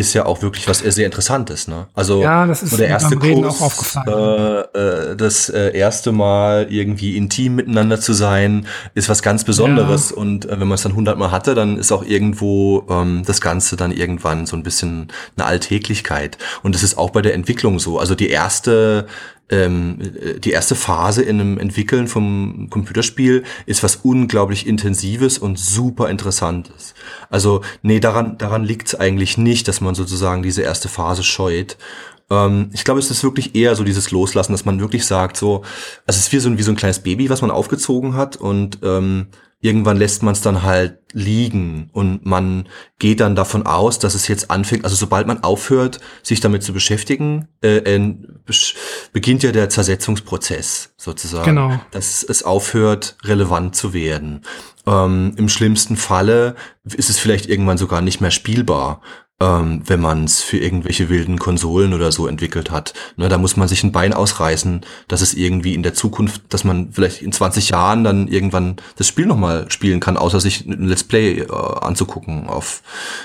[0.00, 1.68] ist ja auch wirklich was sehr Interessantes.
[1.68, 1.86] Ne?
[1.94, 7.56] Also ja, das ist der erste Kurs, äh, äh, das äh, erste Mal irgendwie intim
[7.56, 10.10] miteinander zu sein, ist was ganz Besonderes.
[10.10, 10.16] Ja.
[10.16, 13.76] Und äh, wenn man es dann hundertmal hatte, dann ist auch irgendwo ähm, das Ganze
[13.76, 16.38] dann irgendwann so ein bisschen eine Alltäglichkeit.
[16.62, 17.98] Und das ist auch bei der Entwicklung so.
[17.98, 19.06] Also die erste
[19.50, 26.94] die erste Phase in einem Entwickeln vom Computerspiel ist was unglaublich Intensives und super Interessantes.
[27.30, 31.76] Also, nee, daran, daran liegt es eigentlich nicht, dass man sozusagen diese erste Phase scheut.
[32.30, 35.62] Ähm, ich glaube, es ist wirklich eher so dieses Loslassen, dass man wirklich sagt, so,
[36.06, 38.36] also es ist wie so, ein, wie so ein kleines Baby, was man aufgezogen hat
[38.36, 39.26] und ähm,
[39.60, 42.68] irgendwann lässt man es dann halt liegen und man
[42.98, 46.72] geht dann davon aus, dass es jetzt anfängt, also sobald man aufhört, sich damit zu
[46.72, 48.14] beschäftigen, äh, äh,
[49.12, 51.44] beginnt ja der Zersetzungsprozess sozusagen.
[51.44, 51.80] Genau.
[51.90, 54.42] Dass es aufhört, relevant zu werden.
[54.86, 56.54] Ähm, Im schlimmsten Falle
[56.84, 59.02] ist es vielleicht irgendwann sogar nicht mehr spielbar
[59.40, 62.92] ähm, wenn man es für irgendwelche wilden Konsolen oder so entwickelt hat.
[63.16, 66.64] Ne, da muss man sich ein Bein ausreißen, dass es irgendwie in der Zukunft, dass
[66.64, 70.86] man vielleicht in 20 Jahren dann irgendwann das Spiel nochmal spielen kann, außer sich ein
[70.86, 72.82] Let's Play äh, anzugucken auf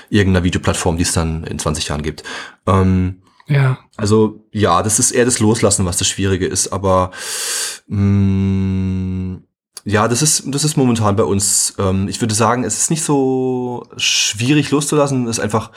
[0.08, 2.22] irgendeiner Videoplattform, die es dann in 20 Jahren gibt.
[2.66, 3.78] Ähm, ja.
[3.96, 7.10] Also ja, das ist eher das Loslassen, was das Schwierige ist, aber
[7.86, 9.44] mh, mm,
[9.86, 13.04] ja, das ist, das ist momentan bei uns, ähm, ich würde sagen, es ist nicht
[13.04, 15.70] so schwierig loszulassen, es ist einfach,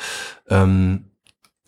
[0.49, 1.05] ähm,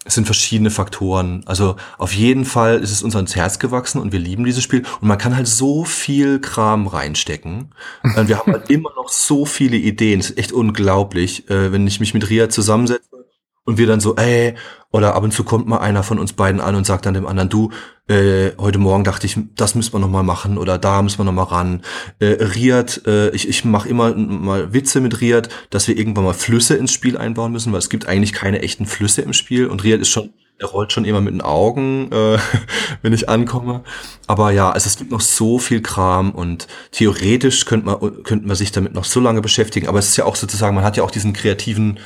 [0.05, 1.43] es sind verschiedene Faktoren.
[1.45, 4.83] Also auf jeden Fall ist es uns ans Herz gewachsen und wir lieben dieses Spiel.
[4.99, 7.75] Und man kann halt so viel Kram reinstecken.
[8.15, 10.19] Und wir haben halt immer noch so viele Ideen.
[10.19, 13.20] Es ist echt unglaublich, äh, wenn ich mich mit Ria zusammensetze
[13.65, 14.55] und wir dann so, ey,
[14.91, 17.27] oder ab und zu kommt mal einer von uns beiden an und sagt dann dem
[17.27, 17.71] anderen, du,
[18.07, 21.25] äh, heute Morgen dachte ich, das müssen wir noch mal machen oder da müssen wir
[21.25, 21.81] noch mal ran.
[22.19, 26.33] Äh, Riad, äh, ich, ich mache immer mal Witze mit Riad, dass wir irgendwann mal
[26.33, 29.83] Flüsse ins Spiel einbauen müssen, weil es gibt eigentlich keine echten Flüsse im Spiel und
[29.83, 32.37] Riad ist schon er rollt schon immer mit den Augen, äh,
[33.01, 33.83] wenn ich ankomme.
[34.27, 38.55] Aber ja, also es gibt noch so viel Kram und theoretisch könnte man, könnte man
[38.55, 39.87] sich damit noch so lange beschäftigen.
[39.87, 41.97] Aber es ist ja auch sozusagen, man hat ja auch diesen kreativen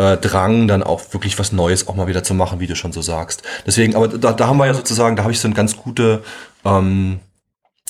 [0.00, 2.92] äh, Drang, dann auch wirklich was Neues auch mal wieder zu machen, wie du schon
[2.92, 3.42] so sagst.
[3.66, 6.22] Deswegen, aber da, da haben wir ja sozusagen, da habe ich so eine ganz gute,
[6.64, 7.20] ähm,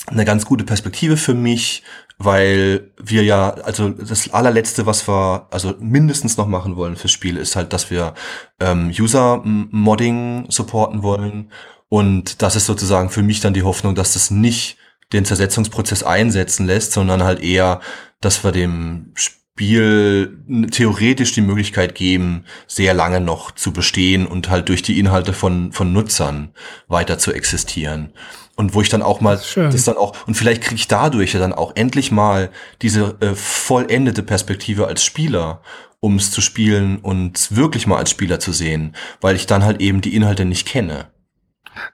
[0.07, 1.83] eine ganz gute Perspektive für mich,
[2.17, 7.37] weil wir ja, also das allerletzte, was wir also mindestens noch machen wollen fürs Spiel,
[7.37, 8.13] ist halt, dass wir
[8.59, 11.51] ähm, User-Modding supporten wollen.
[11.87, 14.77] Und das ist sozusagen für mich dann die Hoffnung, dass das nicht
[15.13, 17.79] den Zersetzungsprozess einsetzen lässt, sondern halt eher,
[18.19, 20.39] dass wir dem Spiel Spiel
[20.71, 25.71] theoretisch die Möglichkeit geben, sehr lange noch zu bestehen und halt durch die Inhalte von,
[25.73, 26.51] von Nutzern
[26.87, 28.13] weiter zu existieren.
[28.55, 31.33] Und wo ich dann auch mal das, das dann auch, und vielleicht kriege ich dadurch
[31.33, 32.49] ja dann auch endlich mal
[32.81, 35.61] diese äh, vollendete Perspektive als Spieler,
[35.99, 39.81] um es zu spielen und wirklich mal als Spieler zu sehen, weil ich dann halt
[39.81, 41.11] eben die Inhalte nicht kenne.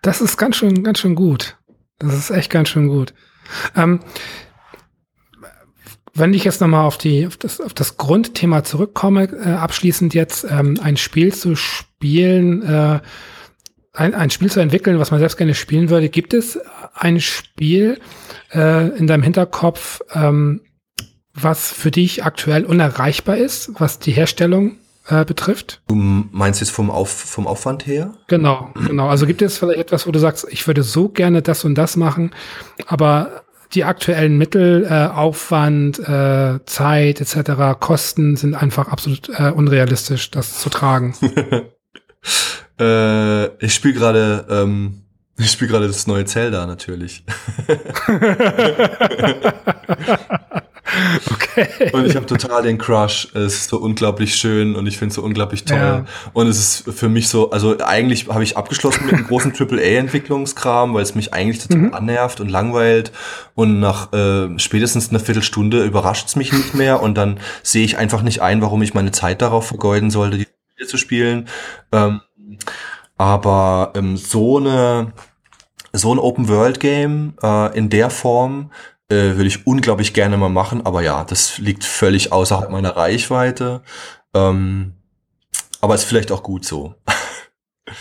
[0.01, 1.57] Das ist ganz schön, ganz schön gut.
[1.99, 3.13] Das ist echt ganz schön gut.
[3.75, 3.99] Ähm,
[6.17, 10.45] wenn ich jetzt nochmal auf, die, auf, das, auf das Grundthema zurückkomme, äh, abschließend jetzt
[10.49, 12.99] ähm, ein Spiel zu spielen, äh,
[13.93, 16.59] ein, ein Spiel zu entwickeln, was man selbst gerne spielen würde, gibt es
[16.93, 17.99] ein Spiel
[18.53, 20.61] äh, in deinem Hinterkopf, ähm,
[21.33, 24.77] was für dich aktuell unerreichbar ist, was die Herstellung
[25.07, 25.81] äh, betrifft?
[25.87, 28.13] Du meinst jetzt vom, Auf, vom Aufwand her?
[28.27, 29.07] Genau, genau.
[29.07, 31.95] Also gibt es vielleicht etwas, wo du sagst, ich würde so gerne das und das
[31.95, 32.31] machen,
[32.87, 40.31] aber die aktuellen Mittel, äh, Aufwand, äh, Zeit etc., Kosten sind einfach absolut äh, unrealistisch,
[40.31, 41.15] das zu tragen.
[42.79, 45.03] äh, ich spiele gerade ähm,
[45.39, 47.23] ich spiele gerade das neue Zelda natürlich.
[51.31, 51.91] Okay.
[51.91, 53.27] Und ich habe total den Crush.
[53.33, 55.77] Es ist so unglaublich schön und ich finde es so unglaublich toll.
[55.77, 56.05] Ja.
[56.33, 60.93] Und es ist für mich so, also eigentlich habe ich abgeschlossen mit einem großen AAA-Entwicklungskram,
[60.93, 61.93] weil es mich eigentlich total mhm.
[61.93, 63.11] annervt und langweilt.
[63.55, 67.97] Und nach äh, spätestens einer Viertelstunde überrascht es mich nicht mehr und dann sehe ich
[67.97, 71.47] einfach nicht ein, warum ich meine Zeit darauf vergeuden sollte, die Spiele zu spielen.
[71.91, 72.21] Ähm,
[73.17, 75.13] aber ähm, so eine
[75.93, 78.71] so ein Open World Game äh, in der Form
[79.09, 83.81] äh, würde ich unglaublich gerne mal machen, aber ja, das liegt völlig außerhalb meiner Reichweite.
[84.33, 84.93] Ähm,
[85.81, 86.95] aber ist vielleicht auch gut so.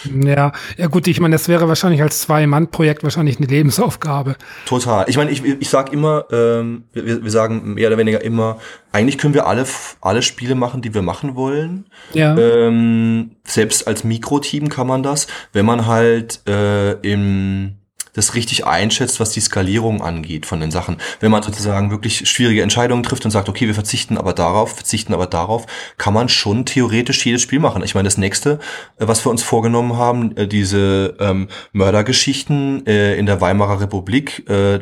[0.05, 4.37] Ja, ja gut, ich meine, das wäre wahrscheinlich als Zwei-Mann-Projekt wahrscheinlich eine Lebensaufgabe.
[4.67, 5.05] Total.
[5.09, 8.59] Ich meine, ich, ich sag immer, ähm, wir, wir sagen mehr oder weniger immer,
[8.91, 9.65] eigentlich können wir alle,
[10.01, 11.87] alle Spiele machen, die wir machen wollen.
[12.15, 12.37] Ja.
[12.37, 17.77] Ähm, selbst als Mikroteam kann man das, wenn man halt äh, im
[18.17, 20.97] das richtig einschätzt, was die Skalierung angeht von den Sachen.
[21.21, 25.15] Wenn man sozusagen wirklich schwierige Entscheidungen trifft und sagt, okay, wir verzichten aber darauf, verzichten
[25.15, 25.67] aber darauf,
[25.99, 27.83] kann man schon theoretisch jedes Spiel machen.
[27.83, 28.59] Ich meine, das nächste,
[28.99, 34.49] äh, was wir uns vorgenommen haben, äh, diese ähm, Mördergeschichten äh, in der Weimarer Republik
[34.49, 34.81] äh,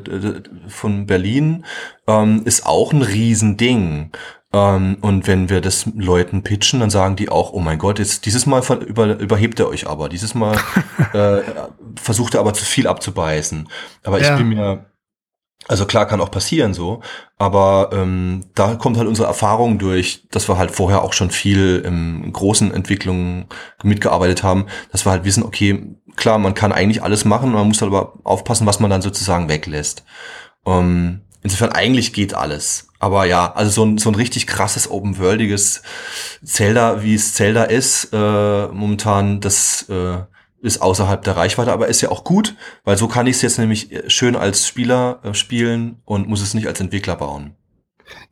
[0.68, 1.64] von Berlin,
[2.06, 4.10] ähm, ist auch ein Riesending.
[4.54, 8.24] Ähm, und wenn wir das Leuten pitchen, dann sagen die auch, oh mein Gott, jetzt
[8.24, 10.08] dieses Mal über, überhebt er euch aber.
[10.08, 10.56] Dieses Mal
[11.12, 11.42] äh,
[11.96, 13.68] versucht er aber zu viel abzubeißen.
[14.04, 14.30] Aber ja.
[14.32, 14.86] ich bin mir,
[15.66, 17.02] also klar kann auch passieren so,
[17.36, 21.82] aber ähm, da kommt halt unsere Erfahrung durch, dass wir halt vorher auch schon viel
[21.84, 23.46] in großen Entwicklungen
[23.82, 27.82] mitgearbeitet haben, dass wir halt wissen, okay, klar, man kann eigentlich alles machen, man muss
[27.82, 30.04] aber aufpassen, was man dann sozusagen weglässt.
[30.64, 32.88] Ähm, insofern eigentlich geht alles.
[33.04, 35.82] Aber ja, also so ein, so ein richtig krasses, open-worldiges
[36.42, 40.20] Zelda, wie es Zelda ist, äh, momentan, das äh,
[40.62, 43.58] ist außerhalb der Reichweite, aber ist ja auch gut, weil so kann ich es jetzt
[43.58, 47.54] nämlich schön als Spieler äh, spielen und muss es nicht als Entwickler bauen.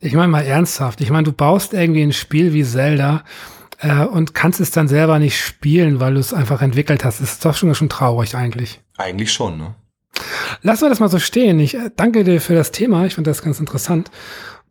[0.00, 3.24] Ich meine mal ernsthaft, ich meine, du baust irgendwie ein Spiel wie Zelda
[3.78, 7.20] äh, und kannst es dann selber nicht spielen, weil du es einfach entwickelt hast.
[7.20, 8.80] Das ist doch schon, schon traurig eigentlich.
[8.96, 9.74] Eigentlich schon, ne?
[10.62, 11.58] Lassen wir das mal so stehen.
[11.60, 13.04] Ich äh, danke dir für das Thema.
[13.06, 14.10] Ich fand das ganz interessant.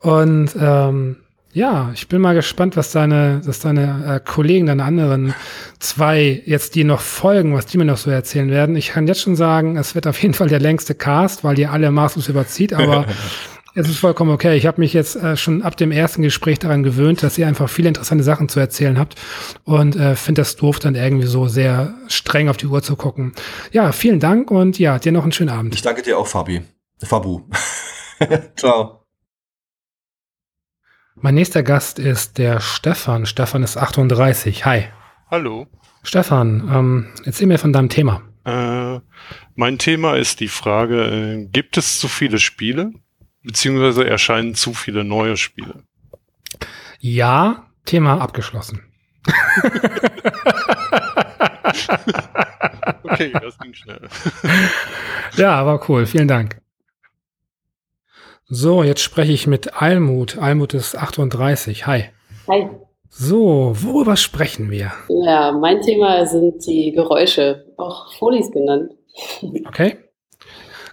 [0.01, 1.17] Und ähm,
[1.53, 5.33] ja, ich bin mal gespannt, was deine, was deine äh, Kollegen, deine anderen
[5.79, 8.75] zwei jetzt, die noch folgen, was die mir noch so erzählen werden.
[8.75, 11.71] Ich kann jetzt schon sagen, es wird auf jeden Fall der längste Cast, weil ihr
[11.71, 13.05] alle maßlos überzieht, aber
[13.75, 14.55] es ist vollkommen okay.
[14.55, 17.69] Ich habe mich jetzt äh, schon ab dem ersten Gespräch daran gewöhnt, dass ihr einfach
[17.69, 19.15] viele interessante Sachen zu erzählen habt
[19.65, 23.33] und äh, finde das doof, dann irgendwie so sehr streng auf die Uhr zu gucken.
[23.73, 25.75] Ja, vielen Dank und ja, dir noch einen schönen Abend.
[25.75, 26.61] Ich danke dir auch, Fabi.
[27.03, 27.41] Fabu.
[28.55, 29.00] Ciao.
[31.23, 33.27] Mein nächster Gast ist der Stefan.
[33.27, 34.65] Stefan ist 38.
[34.65, 34.85] Hi.
[35.29, 35.67] Hallo.
[36.01, 38.23] Stefan, ähm, erzähl mir von deinem Thema.
[38.43, 38.99] Äh,
[39.53, 42.91] mein Thema ist die Frage, äh, gibt es zu viele Spiele?
[43.43, 45.83] Beziehungsweise erscheinen zu viele neue Spiele?
[46.99, 48.81] Ja, Thema abgeschlossen.
[53.03, 54.09] okay, das ging schnell.
[55.35, 56.07] ja, war cool.
[56.07, 56.60] Vielen Dank.
[58.53, 60.37] So, jetzt spreche ich mit Almut.
[60.37, 61.87] Almut ist 38.
[61.87, 62.09] Hi.
[62.49, 62.67] Hi.
[63.07, 64.91] So, worüber sprechen wir?
[65.07, 68.91] Ja, mein Thema sind die Geräusche, auch Folies genannt.
[69.65, 69.99] Okay.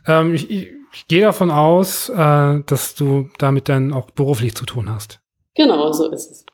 [0.07, 0.69] Ähm, ich, ich,
[1.09, 5.19] gehe davon aus, äh, dass du damit dann auch beruflich zu tun hast.
[5.57, 6.47] Genau, so ist es.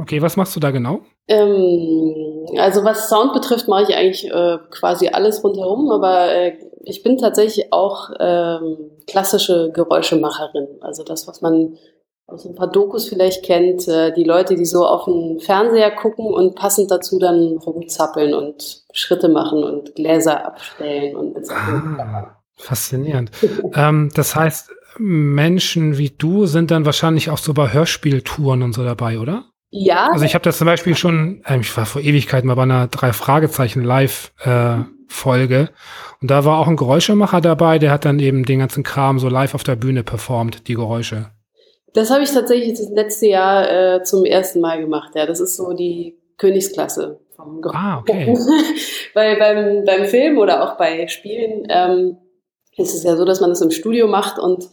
[0.00, 1.00] Okay, was machst du da genau?
[1.28, 7.02] Ähm, also was Sound betrifft, mache ich eigentlich äh, quasi alles rundherum, aber äh, ich
[7.02, 10.68] bin tatsächlich auch ähm, klassische Geräuschemacherin.
[10.80, 11.76] Also das, was man
[12.26, 16.26] aus ein paar Dokus vielleicht kennt, äh, die Leute, die so auf den Fernseher gucken
[16.26, 23.32] und passend dazu dann rumzappeln und Schritte machen und Gläser abstellen und ah, faszinierend.
[23.74, 28.82] ähm, das heißt, Menschen wie du sind dann wahrscheinlich auch so bei Hörspieltouren und so
[28.82, 29.44] dabei, oder?
[29.70, 30.08] Ja.
[30.12, 32.88] Also ich habe das zum Beispiel schon, äh, ich war vor Ewigkeiten mal bei einer
[32.88, 35.70] drei Fragezeichen Live äh, Folge
[36.20, 39.28] und da war auch ein Geräuschemacher dabei, der hat dann eben den ganzen Kram so
[39.28, 41.30] live auf der Bühne performt, die Geräusche.
[41.94, 45.12] Das habe ich tatsächlich das letzte Jahr äh, zum ersten Mal gemacht.
[45.14, 47.76] Ja, das ist so die Königsklasse vom Geräusch.
[47.76, 48.36] Ah, okay.
[49.14, 52.16] Weil beim, beim Film oder auch bei Spielen ähm,
[52.76, 54.68] ist es ja so, dass man das im Studio macht und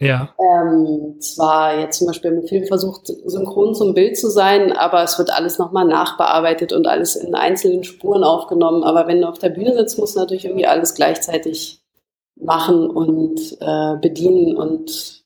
[0.00, 0.34] ja.
[0.38, 5.18] Ähm, zwar jetzt zum Beispiel im Film versucht, synchron zum Bild zu sein, aber es
[5.18, 8.82] wird alles nochmal nachbearbeitet und alles in einzelnen Spuren aufgenommen.
[8.82, 11.82] Aber wenn du auf der Bühne sitzt, musst du natürlich irgendwie alles gleichzeitig
[12.36, 15.20] machen und äh, bedienen und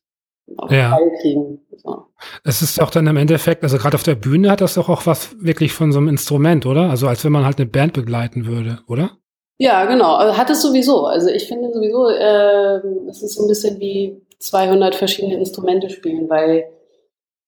[0.57, 0.99] auf ja.
[1.21, 1.61] kriegen.
[1.77, 2.07] So.
[2.43, 5.07] Es ist auch dann im Endeffekt, also gerade auf der Bühne hat das doch auch
[5.07, 6.91] was wirklich von so einem Instrument, oder?
[6.91, 9.13] Also als wenn man halt eine Band begleiten würde, oder?
[9.59, 10.17] Ja, genau.
[10.17, 11.07] Also hat es sowieso.
[11.07, 16.29] Also ich finde sowieso, äh, es ist so ein bisschen wie 200 verschiedene Instrumente spielen,
[16.29, 16.69] weil,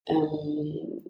[0.07, 1.05] ähm,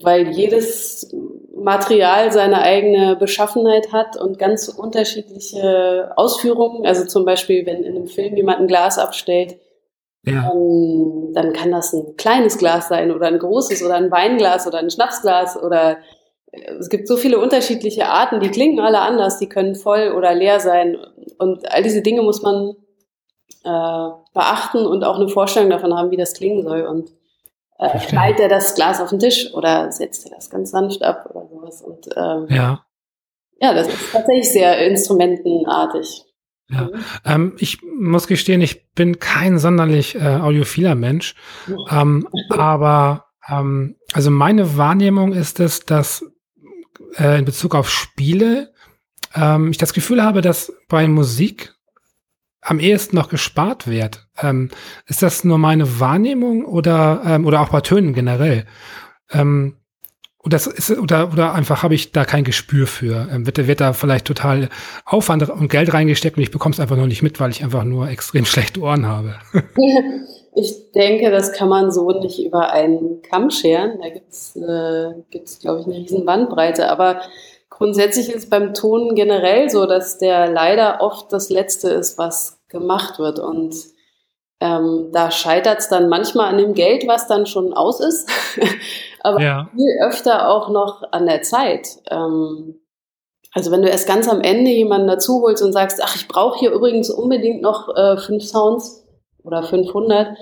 [0.00, 1.14] weil jedes
[1.54, 6.86] Material seine eigene Beschaffenheit hat und ganz unterschiedliche Ausführungen.
[6.86, 9.58] Also zum Beispiel, wenn in einem Film jemand ein Glas abstellt,
[10.24, 10.50] ja.
[10.52, 14.78] ähm, dann kann das ein kleines Glas sein oder ein großes oder ein Weinglas oder
[14.78, 15.98] ein Schnapsglas oder
[16.50, 20.34] äh, es gibt so viele unterschiedliche Arten, die klingen alle anders, die können voll oder
[20.34, 20.98] leer sein.
[21.38, 22.74] Und all diese Dinge muss man
[23.64, 26.82] äh, beachten und auch eine Vorstellung davon haben, wie das klingen soll.
[26.82, 27.10] Und
[27.78, 31.30] äh, knallt er das Glas auf den Tisch oder setzt er das ganz sanft ab
[31.30, 31.82] oder sowas.
[31.82, 32.84] Und ähm, ja.
[33.60, 36.24] ja, das ist tatsächlich sehr instrumentenartig.
[36.68, 36.82] Ja.
[36.82, 37.04] Mhm.
[37.24, 41.34] Ähm, ich muss gestehen, ich bin kein sonderlich äh, audiophiler Mensch,
[41.90, 46.24] ähm, aber ähm, also meine Wahrnehmung ist es, dass
[47.16, 48.72] äh, in Bezug auf Spiele
[49.34, 51.74] ähm, ich das Gefühl habe, dass bei Musik
[52.62, 54.26] am ehesten noch gespart wird.
[54.40, 54.70] Ähm,
[55.06, 58.66] ist das nur meine Wahrnehmung oder, ähm, oder auch bei Tönen generell?
[59.32, 59.76] Ähm,
[60.42, 63.28] oder, ist, oder, oder einfach habe ich da kein Gespür für?
[63.30, 64.70] Ähm, wird, wird da vielleicht total
[65.04, 67.84] Aufwand und Geld reingesteckt und ich bekomme es einfach nur nicht mit, weil ich einfach
[67.84, 69.34] nur extrem schlechte Ohren habe?
[70.54, 73.98] ich denke, das kann man so nicht über einen Kamm scheren.
[74.02, 76.88] Da gibt es, äh, gibt's, glaube ich, eine riesen Bandbreite.
[76.88, 77.20] Aber
[77.80, 83.18] grundsätzlich ist beim Ton generell so, dass der leider oft das Letzte ist, was gemacht
[83.18, 83.38] wird.
[83.38, 83.74] Und
[84.60, 88.28] ähm, da scheitert es dann manchmal an dem Geld, was dann schon aus ist,
[89.20, 89.70] aber ja.
[89.74, 91.88] viel öfter auch noch an der Zeit.
[92.10, 92.78] Ähm,
[93.52, 96.58] also wenn du erst ganz am Ende jemanden dazu holst und sagst, ach, ich brauche
[96.58, 99.00] hier übrigens unbedingt noch äh, fünf Sounds,
[99.42, 100.36] oder 500,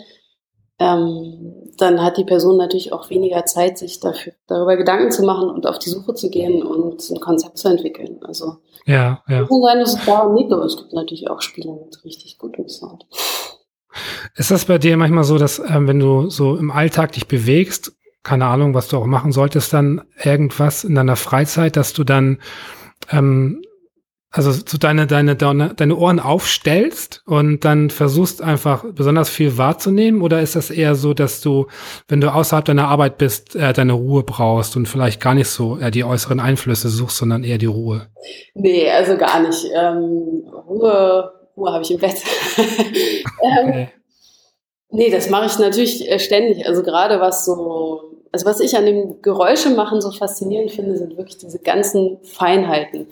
[0.81, 5.49] ähm, dann hat die Person natürlich auch weniger Zeit, sich dafür, darüber Gedanken zu machen
[5.49, 8.19] und auf die Suche zu gehen und ein Konzept zu entwickeln.
[8.23, 9.45] Also ja, ja.
[9.45, 12.69] kann sein, dass es daran liegt, aber es gibt natürlich auch Spiele mit richtig gutem
[12.69, 13.07] Sound.
[14.37, 17.93] Ist das bei dir manchmal so, dass ähm, wenn du so im Alltag dich bewegst,
[18.23, 22.39] keine Ahnung, was du auch machen solltest, dann irgendwas in deiner Freizeit, dass du dann
[23.11, 23.63] ähm,
[24.31, 30.21] also so deine, deine, deine, Ohren aufstellst und dann versuchst einfach besonders viel wahrzunehmen?
[30.21, 31.67] Oder ist das eher so, dass du,
[32.09, 35.79] wenn du außerhalb deiner Arbeit bist, äh, deine Ruhe brauchst und vielleicht gar nicht so
[35.79, 38.09] äh, die äußeren Einflüsse suchst, sondern eher die Ruhe?
[38.55, 39.65] Nee, also gar nicht.
[39.75, 42.17] Ähm, Ruhe, Ruhe habe ich im Bett.
[42.59, 43.89] ähm, okay.
[44.91, 46.67] Nee, das mache ich natürlich äh, ständig.
[46.67, 51.17] Also gerade was so, also was ich an dem Geräusche machen so faszinierend finde, sind
[51.17, 53.07] wirklich diese ganzen Feinheiten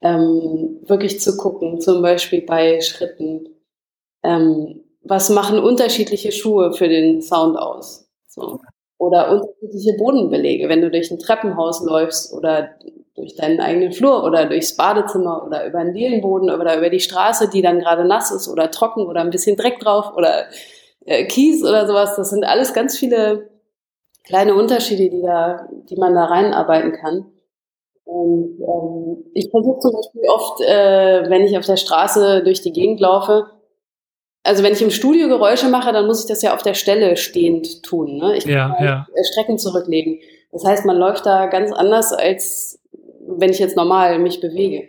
[0.00, 3.48] ähm, wirklich zu gucken, zum Beispiel bei Schritten.
[4.22, 8.08] Ähm, was machen unterschiedliche Schuhe für den Sound aus?
[8.26, 8.60] So.
[8.98, 12.70] Oder unterschiedliche Bodenbelege, wenn du durch ein Treppenhaus läufst oder
[13.14, 17.48] durch deinen eigenen Flur oder durchs Badezimmer oder über einen Dielenboden oder über die Straße,
[17.48, 20.46] die dann gerade nass ist oder trocken oder ein bisschen Dreck drauf oder
[21.04, 22.16] äh, Kies oder sowas.
[22.16, 23.50] Das sind alles ganz viele
[24.24, 27.26] kleine Unterschiede, die da, die man da reinarbeiten kann.
[28.08, 32.72] Und ähm, ich versuche zum Beispiel oft, äh, wenn ich auf der Straße durch die
[32.72, 33.50] Gegend laufe,
[34.44, 37.18] also wenn ich im Studio Geräusche mache, dann muss ich das ja auf der Stelle
[37.18, 38.16] stehend tun.
[38.16, 38.38] Ne?
[38.38, 39.06] Ich ja, kann ja.
[39.32, 40.20] Strecken zurücklegen.
[40.52, 42.80] Das heißt, man läuft da ganz anders, als
[43.26, 44.88] wenn ich jetzt normal mich bewege.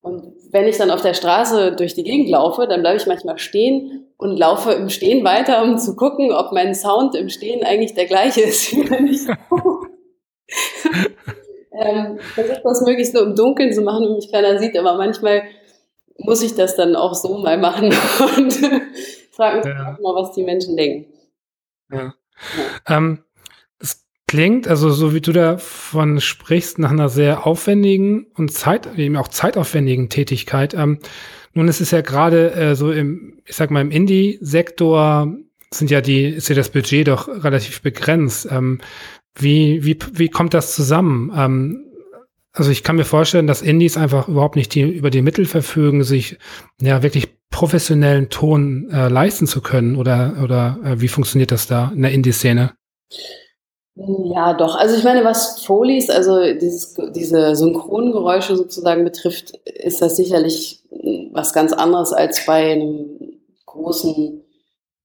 [0.00, 3.38] Und wenn ich dann auf der Straße durch die Gegend laufe, dann bleibe ich manchmal
[3.38, 7.94] stehen und laufe im Stehen weiter, um zu gucken, ob mein Sound im Stehen eigentlich
[7.94, 9.26] der gleiche ist, wie wenn ich
[11.80, 15.42] ähm, versuche das möglichst nur im Dunkeln zu machen, wenn mich keiner sieht, aber manchmal
[16.18, 17.86] muss ich das dann auch so mal machen
[18.36, 18.52] und
[19.32, 19.98] frage mich ja.
[20.00, 21.12] mal, was die Menschen denken.
[21.90, 21.98] Ja.
[21.98, 22.14] ja.
[22.96, 23.24] Ähm,
[23.78, 29.16] es klingt, also so wie du davon sprichst, nach einer sehr aufwendigen und Zeit, eben
[29.16, 30.74] auch zeitaufwendigen Tätigkeit.
[30.74, 30.98] Ähm,
[31.54, 35.34] nun ist es ja gerade äh, so im, ich sag mal, im Indie-Sektor
[35.72, 38.46] sind ja die, ist ja das Budget doch relativ begrenzt.
[38.50, 38.80] Ähm,
[39.42, 41.32] wie, wie, wie kommt das zusammen?
[41.36, 41.86] Ähm,
[42.52, 46.02] also ich kann mir vorstellen, dass Indies einfach überhaupt nicht die, über die Mittel verfügen,
[46.02, 46.38] sich
[46.80, 49.96] ja wirklich professionellen Ton äh, leisten zu können.
[49.96, 52.72] Oder, oder äh, wie funktioniert das da in der Indie-Szene?
[53.96, 54.76] Ja, doch.
[54.76, 60.82] Also ich meine, was Folies, also dieses, diese Synchrongeräusche sozusagen betrifft, ist das sicherlich
[61.32, 64.42] was ganz anderes als bei einem großen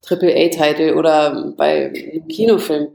[0.01, 2.87] Triple-A-Titel oder bei einem Kinofilm.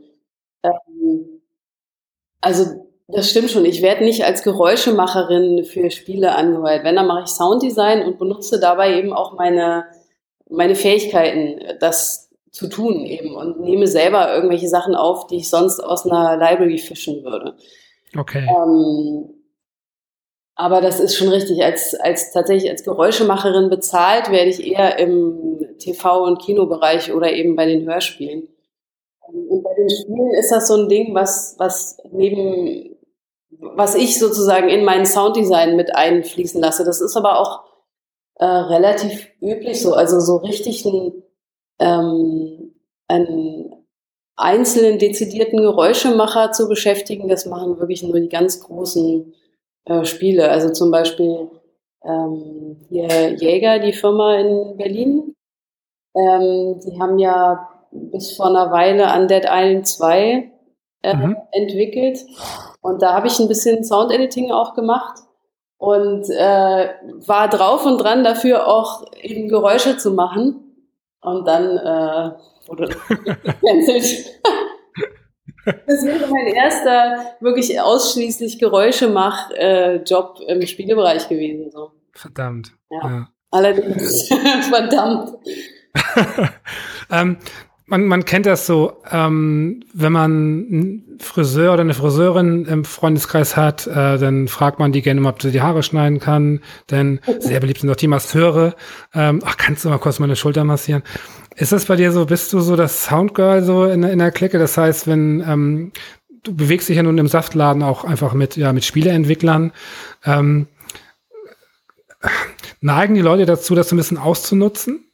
[2.41, 3.65] Also das stimmt schon.
[3.65, 6.85] Ich werde nicht als Geräuschemacherin für Spiele angeheuert.
[6.85, 9.85] Wenn, dann mache ich Sounddesign und benutze dabei eben auch meine,
[10.49, 15.81] meine Fähigkeiten, das zu tun eben und nehme selber irgendwelche Sachen auf, die ich sonst
[15.81, 17.57] aus einer Library fischen würde.
[18.17, 18.47] Okay.
[18.49, 19.31] Ähm,
[20.57, 21.63] aber das ist schon richtig.
[21.65, 27.57] Als, als tatsächlich als Geräuschemacherin bezahlt werde ich eher im TV- und Kinobereich oder eben
[27.57, 28.49] bei den Hörspielen.
[29.81, 32.97] Den Spielen ist das so ein Ding, was, was neben,
[33.51, 36.85] was ich sozusagen in meinen Sounddesign mit einfließen lasse.
[36.85, 37.65] Das ist aber auch
[38.35, 39.95] äh, relativ üblich so.
[39.95, 41.23] Also so richtig ein,
[41.79, 42.75] ähm,
[43.09, 43.87] einen
[44.37, 49.33] einzelnen dezidierten Geräuschemacher zu beschäftigen, das machen wirklich nur die ganz großen
[49.87, 50.51] äh, Spiele.
[50.51, 51.51] Also zum Beispiel
[52.05, 55.35] ähm, hier Jäger, die Firma in Berlin,
[56.15, 60.53] ähm, die haben ja bis vor einer Weile Undead Island 2
[61.03, 61.37] äh, mhm.
[61.53, 62.19] entwickelt.
[62.81, 65.19] Und da habe ich ein bisschen Sound-Editing auch gemacht
[65.79, 66.89] und äh,
[67.27, 70.87] war drauf und dran dafür auch eben Geräusche zu machen.
[71.23, 72.33] Und dann äh,
[72.67, 74.41] wurde gecancelt.
[75.87, 81.71] das wäre mein erster wirklich ausschließlich Geräuschemach-Job äh, im Spielebereich gewesen.
[81.71, 81.93] So.
[82.13, 82.73] Verdammt.
[82.91, 82.99] Ja.
[83.03, 83.29] ja.
[83.51, 84.29] Allerdings,
[84.69, 85.33] verdammt.
[87.11, 87.39] ähm,
[87.91, 93.57] man, man kennt das so, ähm, wenn man einen Friseur oder eine Friseurin im Freundeskreis
[93.57, 96.61] hat, äh, dann fragt man die gerne mal, ob sie die Haare schneiden kann.
[96.91, 98.77] Denn sehr beliebt sind auch die Masseure.
[99.13, 101.03] Ähm, ach, kannst du mal kurz meine Schulter massieren?
[101.57, 104.59] Ist das bei dir so, bist du so das Soundgirl so in, in der Clique?
[104.59, 105.93] Das heißt, wenn ähm,
[106.45, 109.73] du bewegst dich ja nun im Saftladen auch einfach mit, ja, mit Spieleentwicklern.
[110.25, 110.69] Ähm,
[112.81, 115.11] neigen die Leute dazu, das so ein bisschen auszunutzen?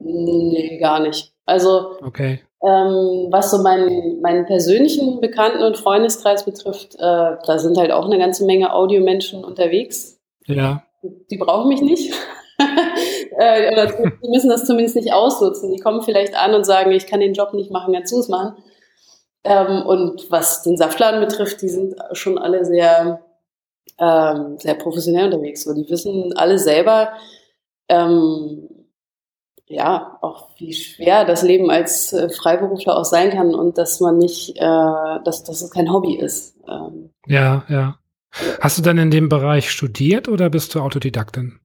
[0.00, 1.31] Nee, gar nicht.
[1.44, 2.40] Also, okay.
[2.62, 8.06] ähm, was so meinen, meinen persönlichen Bekannten- und Freundeskreis betrifft, äh, da sind halt auch
[8.06, 10.20] eine ganze Menge Audiomenschen unterwegs.
[10.46, 10.84] Ja.
[11.02, 12.14] Die brauchen mich nicht.
[13.38, 13.86] äh, oder
[14.22, 15.72] die müssen das zumindest nicht ausnutzen.
[15.72, 18.28] Die kommen vielleicht an und sagen, ich kann den Job nicht machen, kannst du es
[18.28, 18.54] machen.
[19.44, 23.20] Ähm, und was den Saftladen betrifft, die sind schon alle sehr,
[23.98, 25.64] ähm, sehr professionell unterwegs.
[25.64, 27.12] So, die wissen alle selber,
[27.88, 28.68] ähm,
[29.72, 34.18] ja, auch wie schwer das Leben als äh, Freiberufler auch sein kann und dass man
[34.18, 36.56] nicht, äh, dass, dass es kein Hobby ist.
[36.68, 37.98] Ähm, ja, ja.
[38.60, 41.58] Hast du dann in dem Bereich studiert oder bist du Autodidaktin?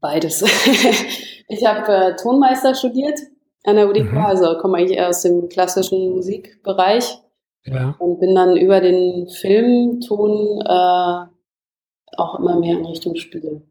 [0.00, 0.42] Beides.
[1.48, 3.18] ich habe äh, Tonmeister studiert
[3.64, 4.18] an der UDK, mhm.
[4.18, 7.18] also komme eigentlich eher aus dem klassischen Musikbereich
[7.64, 7.96] ja.
[7.98, 13.62] und bin dann über den Filmton äh, auch immer mehr in Richtung Spiele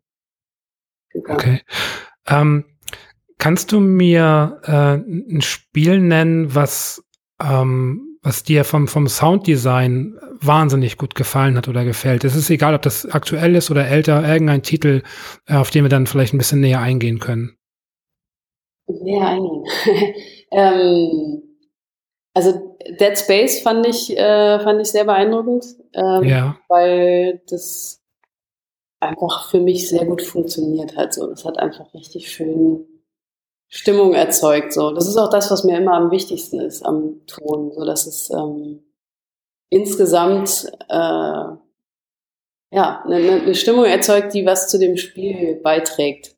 [1.09, 1.39] gegangen.
[1.39, 1.61] Okay.
[2.27, 2.65] Ähm,
[3.39, 7.03] kannst du mir äh, ein Spiel nennen, was,
[7.41, 12.23] ähm, was dir vom, vom Sounddesign wahnsinnig gut gefallen hat oder gefällt?
[12.23, 15.01] Es ist egal, ob das aktuell ist oder älter, irgendein Titel,
[15.47, 17.55] äh, auf den wir dann vielleicht ein bisschen näher eingehen können
[18.89, 19.63] näher eingehen.
[20.51, 21.43] ähm,
[22.33, 26.57] also Dead Space fand ich, äh, fand ich sehr beeindruckend, ähm, ja.
[26.67, 28.01] weil das
[28.99, 31.13] einfach für mich sehr gut funktioniert hat.
[31.13, 32.85] So, das hat einfach richtig schön
[33.69, 34.73] Stimmung erzeugt.
[34.73, 38.07] So, das ist auch das, was mir immer am wichtigsten ist am Ton, so dass
[38.07, 38.79] es ähm,
[39.69, 40.95] insgesamt äh,
[42.71, 46.35] ja eine, eine Stimmung erzeugt, die was zu dem Spiel beiträgt.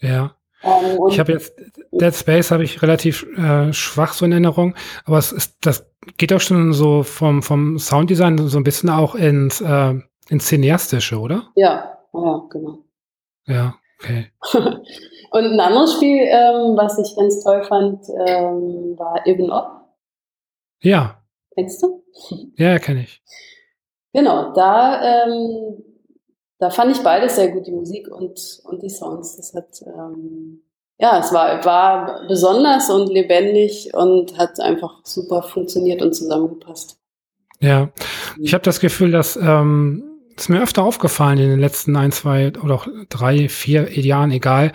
[0.00, 0.36] Ja.
[0.62, 1.54] Ähm, ich habe jetzt
[1.92, 4.74] Dead Space habe ich relativ äh, schwach so in Erinnerung,
[5.06, 5.86] aber es ist das
[6.18, 9.94] geht auch schon so vom vom Sounddesign so ein bisschen auch ins äh,
[10.28, 11.48] ins cineastische, oder?
[11.54, 12.84] Ja, ja, genau.
[13.46, 14.30] Ja, okay.
[15.30, 19.70] Und ein anderes Spiel, ähm, was ich ganz toll fand, ähm, war Ibn Ob.
[20.80, 21.22] Ja.
[21.54, 22.02] Kennst du?
[22.56, 23.22] Ja, kenne ich.
[24.12, 25.82] Genau, da ähm,
[26.58, 29.36] da fand ich beides sehr gut, die Musik und, und die Songs.
[29.36, 30.62] Das hat, ähm,
[30.98, 36.98] ja, es war, war besonders und lebendig und hat einfach super funktioniert und zusammengepasst.
[37.60, 37.90] Ja,
[38.40, 40.05] ich habe das Gefühl, dass ähm,
[40.36, 44.72] ist mir öfter aufgefallen in den letzten ein, zwei oder auch drei, vier Jahren, egal,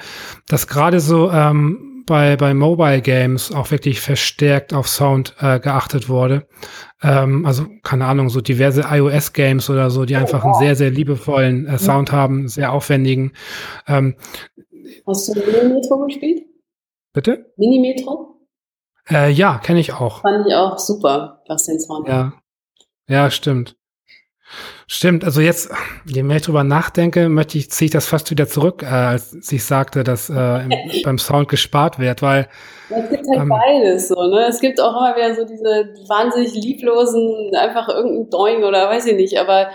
[0.47, 6.09] dass gerade so ähm, bei, bei Mobile Games auch wirklich verstärkt auf Sound äh, geachtet
[6.09, 6.47] wurde.
[7.01, 11.67] Ähm, also, keine Ahnung, so diverse iOS-Games oder so, die einfach einen sehr, sehr liebevollen
[11.67, 13.33] äh, Sound haben, sehr aufwendigen.
[13.87, 14.15] Ähm,
[15.07, 16.43] Hast du Minimetro gespielt?
[17.13, 17.51] Bitte?
[17.57, 18.41] Minimetro?
[19.09, 20.21] Äh, ja, kenne ich auch.
[20.21, 22.33] Fand ich auch super, was den Sound Ja.
[23.07, 23.75] Ja, stimmt.
[24.87, 25.71] Stimmt, also jetzt,
[26.05, 29.51] je mehr ich drüber nachdenke, möchte ich, ziehe ich das fast wieder zurück, äh, als
[29.51, 30.71] ich sagte, dass äh, im,
[31.03, 32.47] beim Sound gespart wird, weil.
[32.89, 34.47] es gibt halt ähm, beides so, ne?
[34.49, 39.15] Es gibt auch immer wieder so diese wahnsinnig lieblosen, einfach irgendein Doing oder weiß ich
[39.15, 39.69] nicht, aber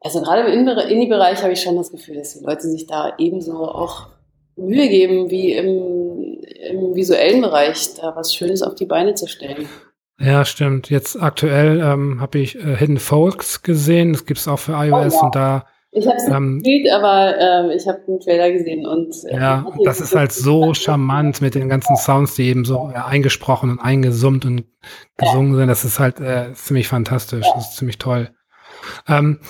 [0.00, 3.64] also gerade im Indie-Bereich habe ich schon das Gefühl, dass die Leute sich da ebenso
[3.64, 4.08] auch
[4.56, 6.40] Mühe geben, wie im,
[6.70, 9.68] im visuellen Bereich, da was Schönes auf die Beine zu stellen.
[10.20, 10.90] Ja, stimmt.
[10.90, 14.12] Jetzt aktuell ähm, habe ich äh, Hidden Folks gesehen.
[14.12, 15.22] Das gibt es auch für iOS oh, ja.
[15.22, 15.66] und da.
[15.90, 19.14] Ich habe es ähm, gespielt, aber ähm, ich habe den Trailer gesehen und.
[19.24, 23.06] Äh, ja, das ist halt so charmant mit den ganzen Sounds, die eben so ja,
[23.06, 24.64] eingesprochen und eingesummt und
[25.16, 25.68] gesungen sind.
[25.68, 27.46] Das ist halt äh, ziemlich fantastisch.
[27.54, 28.30] Das ist ziemlich toll.
[29.06, 29.40] Ähm,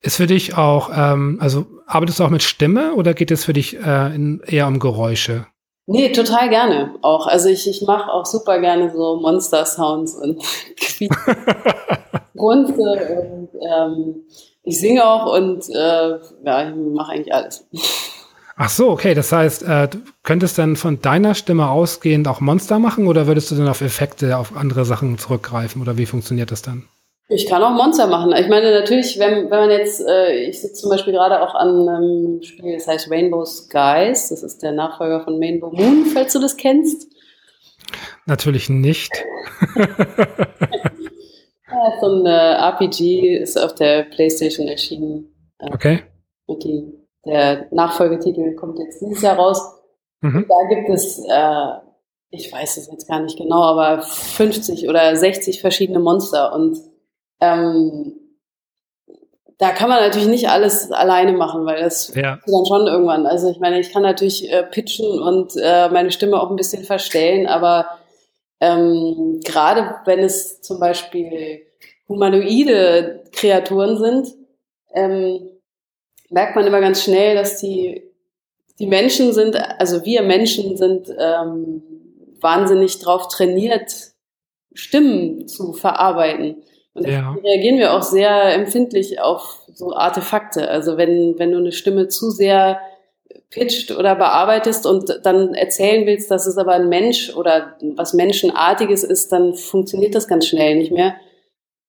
[0.00, 3.52] ist für dich auch, ähm, also arbeitest du auch mit Stimme oder geht es für
[3.52, 5.46] dich äh, in, eher um Geräusche?
[5.90, 7.26] Nee, total gerne auch.
[7.26, 10.42] Also ich, ich mache auch super gerne so Monster-Sounds und
[12.36, 12.74] Grunze
[13.32, 14.16] und ähm,
[14.64, 17.66] ich singe auch und äh, ja, ich mache eigentlich alles.
[18.58, 19.14] Ach so, okay.
[19.14, 23.50] Das heißt, äh, du könntest dann von deiner Stimme ausgehend auch Monster machen oder würdest
[23.50, 26.84] du dann auf Effekte, auf andere Sachen zurückgreifen oder wie funktioniert das dann?
[27.30, 28.32] Ich kann auch Monster machen.
[28.32, 31.86] Ich meine, natürlich, wenn, wenn man jetzt, äh, ich sitze zum Beispiel gerade auch an
[31.86, 34.30] einem Spiel, das heißt Rainbow Skies.
[34.30, 37.06] Das ist der Nachfolger von Rainbow Moon, falls du das kennst.
[38.24, 39.12] Natürlich nicht.
[39.76, 39.86] ja,
[42.00, 45.34] so ein äh, RPG ist auf der PlayStation erschienen.
[45.58, 46.02] Äh, okay.
[46.46, 46.94] Und die,
[47.26, 49.60] der Nachfolgetitel kommt jetzt dieses Jahr raus.
[50.22, 50.46] Mhm.
[50.48, 51.88] Da gibt es äh,
[52.30, 56.78] ich weiß es jetzt gar nicht genau, aber 50 oder 60 verschiedene Monster und
[57.40, 58.14] ähm,
[59.58, 62.38] da kann man natürlich nicht alles alleine machen, weil das ja.
[62.46, 63.26] dann schon irgendwann.
[63.26, 66.84] Also ich meine, ich kann natürlich äh, pitchen und äh, meine Stimme auch ein bisschen
[66.84, 67.98] verstellen, aber
[68.60, 71.62] ähm, gerade wenn es zum Beispiel
[72.08, 74.34] humanoide Kreaturen sind,
[74.94, 75.48] ähm,
[76.30, 78.02] merkt man immer ganz schnell, dass die,
[78.78, 81.82] die Menschen sind, also wir Menschen sind ähm,
[82.40, 84.12] wahnsinnig drauf trainiert,
[84.72, 86.62] Stimmen zu verarbeiten.
[86.98, 87.36] Und ja.
[87.44, 90.68] reagieren wir auch sehr empfindlich auf so Artefakte.
[90.68, 92.80] Also wenn, wenn du eine Stimme zu sehr
[93.50, 99.04] pitcht oder bearbeitest und dann erzählen willst, dass es aber ein Mensch oder was Menschenartiges
[99.04, 101.14] ist, dann funktioniert das ganz schnell nicht mehr.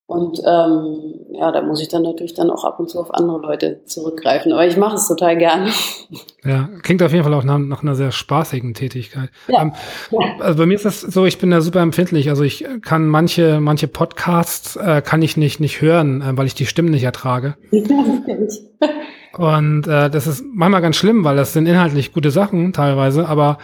[0.10, 0.96] Und ähm,
[1.34, 4.52] ja, da muss ich dann natürlich dann auch ab und zu auf andere Leute zurückgreifen.
[4.52, 5.70] Aber ich mache es total gerne.
[6.44, 9.30] Ja, klingt auf jeden Fall auch nach, nach einer sehr spaßigen Tätigkeit.
[9.50, 9.62] Ja.
[9.62, 9.74] Ähm,
[10.40, 12.30] also bei mir ist das so, ich bin da super empfindlich.
[12.30, 16.56] Also ich kann manche, manche Podcasts äh, kann ich nicht, nicht hören, äh, weil ich
[16.56, 17.56] die Stimmen nicht ertrage.
[19.38, 23.58] und äh, das ist manchmal ganz schlimm, weil das sind inhaltlich gute Sachen teilweise, aber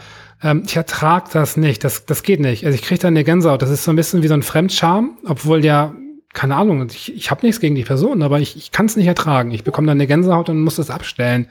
[0.44, 1.84] ähm, ich ertrage das nicht.
[1.84, 2.66] Das, das geht nicht.
[2.66, 3.62] Also ich kriege da eine Gänsehaut.
[3.62, 5.96] Das ist so ein bisschen wie so ein Fremdscham, obwohl der
[6.36, 9.08] keine Ahnung, ich, ich habe nichts gegen die Person, aber ich, ich kann es nicht
[9.08, 9.52] ertragen.
[9.52, 11.48] Ich bekomme dann eine Gänsehaut und muss das abstellen.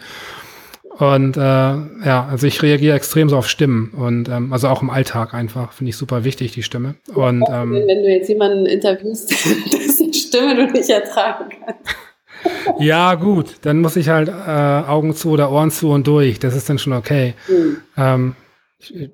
[0.98, 4.90] Und äh, ja, also ich reagiere extrem so auf Stimmen und ähm, also auch im
[4.90, 6.94] Alltag einfach finde ich super wichtig die Stimme.
[7.12, 9.31] Und ähm, wenn, wenn du jetzt jemanden interviewst,
[9.73, 11.97] dessen Stimme du nicht ertragen kannst.
[12.78, 16.39] ja gut, dann muss ich halt äh, Augen zu oder Ohren zu und durch.
[16.39, 17.35] Das ist dann schon okay.
[17.48, 17.77] Mhm.
[17.97, 18.36] Ähm,
[18.78, 19.11] ich,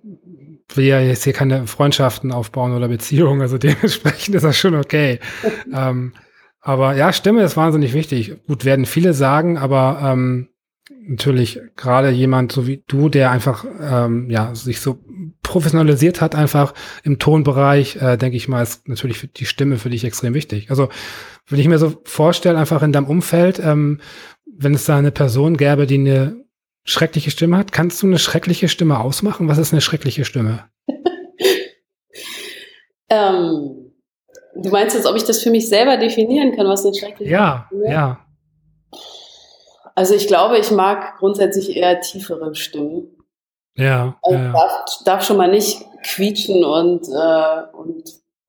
[0.77, 5.21] will ja jetzt hier keine Freundschaften aufbauen oder Beziehungen, also dementsprechend ist das schon okay.
[5.75, 6.13] ähm,
[6.61, 8.37] aber ja, Stimme ist wahnsinnig wichtig.
[8.47, 10.49] Gut, werden viele sagen, aber ähm,
[11.07, 14.99] natürlich gerade jemand so wie du, der einfach ähm, ja sich so
[15.43, 20.05] professionalisiert hat, einfach im Tonbereich, äh, denke ich mal, ist natürlich die Stimme für dich
[20.05, 20.71] extrem wichtig.
[20.71, 20.89] Also
[21.49, 24.01] wenn ich mir so vorstelle, einfach in deinem Umfeld, ähm,
[24.57, 26.37] wenn es da eine Person gäbe, die eine
[26.85, 27.73] schreckliche Stimme hat.
[27.73, 29.49] Kannst du eine schreckliche Stimme ausmachen?
[29.49, 30.69] Was ist eine schreckliche Stimme?
[33.09, 33.93] ähm,
[34.55, 37.67] du meinst jetzt, ob ich das für mich selber definieren kann, was eine schreckliche ja,
[37.69, 37.91] Stimme ist?
[37.91, 38.27] Ja, ja.
[39.95, 43.17] Also ich glaube, ich mag grundsätzlich eher tiefere Stimmen.
[43.75, 44.19] Ja.
[44.23, 44.53] Also ja.
[44.53, 48.05] Darf, darf, schon mal nicht quietschen und, äh, und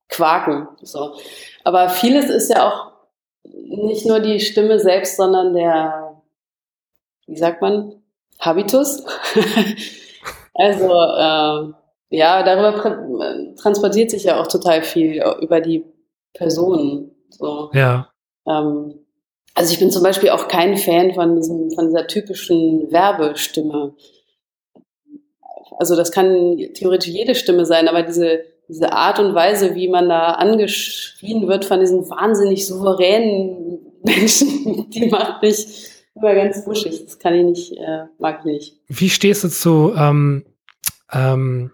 [0.08, 0.68] quaken.
[0.82, 1.16] So.
[1.64, 2.92] Aber vieles ist ja auch
[3.44, 6.22] nicht nur die Stimme selbst, sondern der,
[7.26, 8.01] wie sagt man,
[8.42, 9.04] Habitus.
[10.54, 11.72] also äh,
[12.10, 15.84] ja, darüber transportiert sich ja auch total viel über die
[16.34, 17.10] Personen.
[17.30, 17.70] So.
[17.72, 18.10] Ja.
[18.46, 18.94] Ähm,
[19.54, 23.94] also ich bin zum Beispiel auch kein Fan von diesem, von dieser typischen Werbestimme.
[25.78, 30.08] Also das kann theoretisch jede Stimme sein, aber diese, diese Art und Weise, wie man
[30.08, 37.04] da angeschrien wird von diesen wahnsinnig souveränen Menschen, die macht mich immer ganz wuschig.
[37.04, 38.80] Das kann ich nicht, äh, mag ich nicht.
[38.88, 40.44] Wie stehst du zu ähm,
[41.12, 41.72] ähm,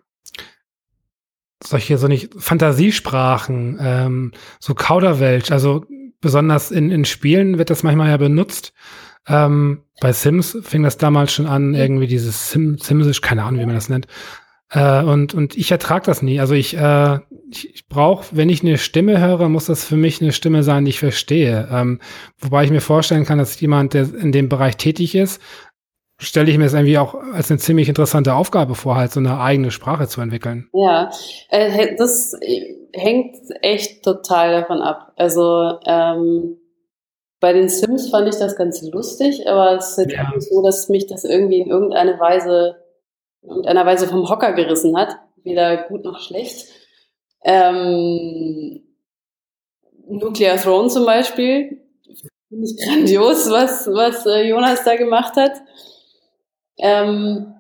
[1.63, 5.85] solche so nicht Fantasiesprachen, ähm, so Kauderwelsch, also
[6.21, 8.73] besonders in, in Spielen wird das manchmal ja benutzt.
[9.27, 13.67] Ähm, bei Sims fing das damals schon an, irgendwie dieses Sim, Simsisch, keine Ahnung, wie
[13.67, 14.07] man das nennt.
[14.71, 16.41] Äh, und, und ich ertrage das nie.
[16.41, 17.19] Also ich, äh,
[17.51, 20.85] ich, ich brauche, wenn ich eine Stimme höre, muss das für mich eine Stimme sein,
[20.85, 21.69] die ich verstehe.
[21.71, 22.01] Ähm,
[22.39, 25.41] wobei ich mir vorstellen kann, dass jemand, der in dem Bereich tätig ist,
[26.21, 29.41] stelle ich mir das irgendwie auch als eine ziemlich interessante Aufgabe vor, halt so eine
[29.41, 30.69] eigene Sprache zu entwickeln.
[30.73, 31.11] Ja,
[31.49, 32.35] äh, das
[32.93, 35.13] hängt echt total davon ab.
[35.17, 36.59] Also ähm,
[37.41, 40.29] bei den Sims fand ich das ganz lustig, aber es ist ja.
[40.35, 42.77] nicht so, dass mich das irgendwie in irgendeine Weise
[43.43, 46.69] in irgendeiner Weise vom Hocker gerissen hat, weder gut noch schlecht.
[47.43, 48.83] Ähm,
[50.09, 51.83] Nuclear Throne zum Beispiel,
[52.49, 55.53] finde ich grandios, was, was äh, Jonas da gemacht hat.
[56.79, 57.55] Ähm,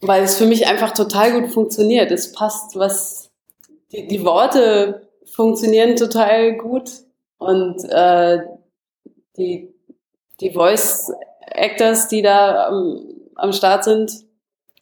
[0.00, 2.10] weil es für mich einfach total gut funktioniert.
[2.10, 3.30] Es passt, was
[3.90, 6.90] die, die Worte funktionieren total gut
[7.38, 8.40] und äh,
[9.36, 9.74] die,
[10.40, 14.12] die Voice Actors, die da am, am Start sind,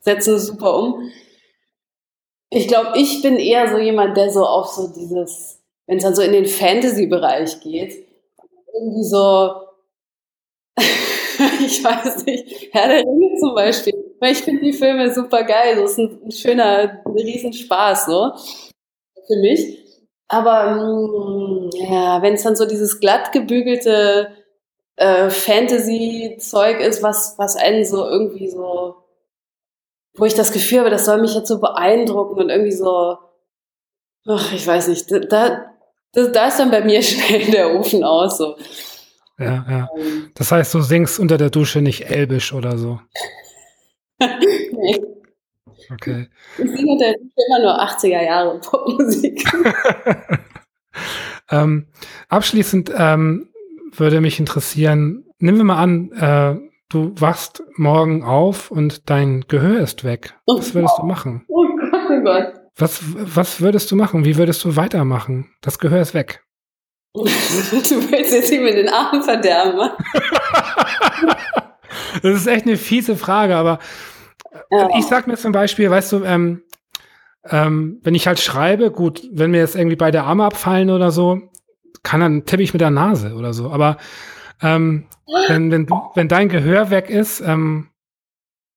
[0.01, 1.11] setzen es super um.
[2.51, 6.15] Ich glaube, ich bin eher so jemand, der so auf so dieses, wenn es dann
[6.15, 8.07] so in den Fantasy-Bereich geht,
[8.75, 9.53] irgendwie so,
[11.65, 13.95] ich weiß nicht, Herr der Ringe zum Beispiel.
[14.21, 18.33] Ich finde die Filme super geil, so ist ein, ein schöner, ein Riesenspaß, so.
[19.27, 19.79] Für mich.
[20.29, 24.31] Aber, mm, ja, wenn es dann so dieses glatt gebügelte
[24.97, 29.03] äh, Fantasy-Zeug ist, was, was einen so irgendwie so
[30.15, 33.19] wo ich das Gefühl habe, das soll mich jetzt so beeindrucken und irgendwie so,
[34.27, 35.75] ach, ich weiß nicht, da,
[36.13, 38.39] da, da ist dann bei mir schnell der Ofen aus.
[38.39, 38.57] So.
[39.39, 39.89] Ja, ja.
[39.97, 40.31] Ähm.
[40.35, 43.01] Das heißt, du singst unter der Dusche nicht Elbisch oder so.
[44.21, 45.03] nee.
[45.91, 46.29] Okay.
[46.59, 49.45] Ich singe unter der Dusche immer nur 80er Jahre Popmusik.
[51.51, 51.89] ähm,
[52.29, 53.52] abschließend ähm,
[53.93, 56.57] würde mich interessieren, nehmen wir mal an, äh,
[56.89, 60.35] du wachst morgen auf und dein Gehör ist weg.
[60.47, 61.45] Was würdest du machen?
[61.49, 62.55] Oh Gott, oh Gott.
[62.77, 64.25] Was, was würdest du machen?
[64.25, 65.51] Wie würdest du weitermachen?
[65.61, 66.45] Das Gehör ist weg.
[67.15, 69.91] du willst jetzt hier mit den Armen verderben.
[72.23, 73.79] das ist echt eine fiese Frage, aber
[74.71, 74.89] ja.
[74.99, 76.63] ich sag mir zum Beispiel, weißt du, ähm,
[77.45, 81.51] ähm, wenn ich halt schreibe, gut, wenn mir jetzt irgendwie beide Arme abfallen oder so,
[82.03, 83.71] kann dann tippe ich mit der Nase oder so.
[83.71, 83.97] Aber
[84.63, 85.07] ähm,
[85.49, 87.89] wenn, wenn, du, wenn dein Gehör weg ist, ähm,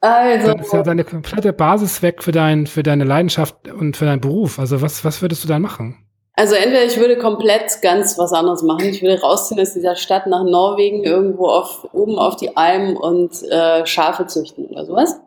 [0.01, 0.47] also.
[0.47, 4.21] dann ist ja deine komplette Basis weg für, dein, für deine Leidenschaft und für deinen
[4.21, 4.59] Beruf.
[4.59, 6.05] Also was, was würdest du dann machen?
[6.33, 8.85] Also entweder ich würde komplett ganz was anderes machen.
[8.89, 13.41] Ich würde rausziehen aus dieser Stadt nach Norwegen, irgendwo auf, oben auf die Alm und
[13.43, 15.19] äh, Schafe züchten oder sowas.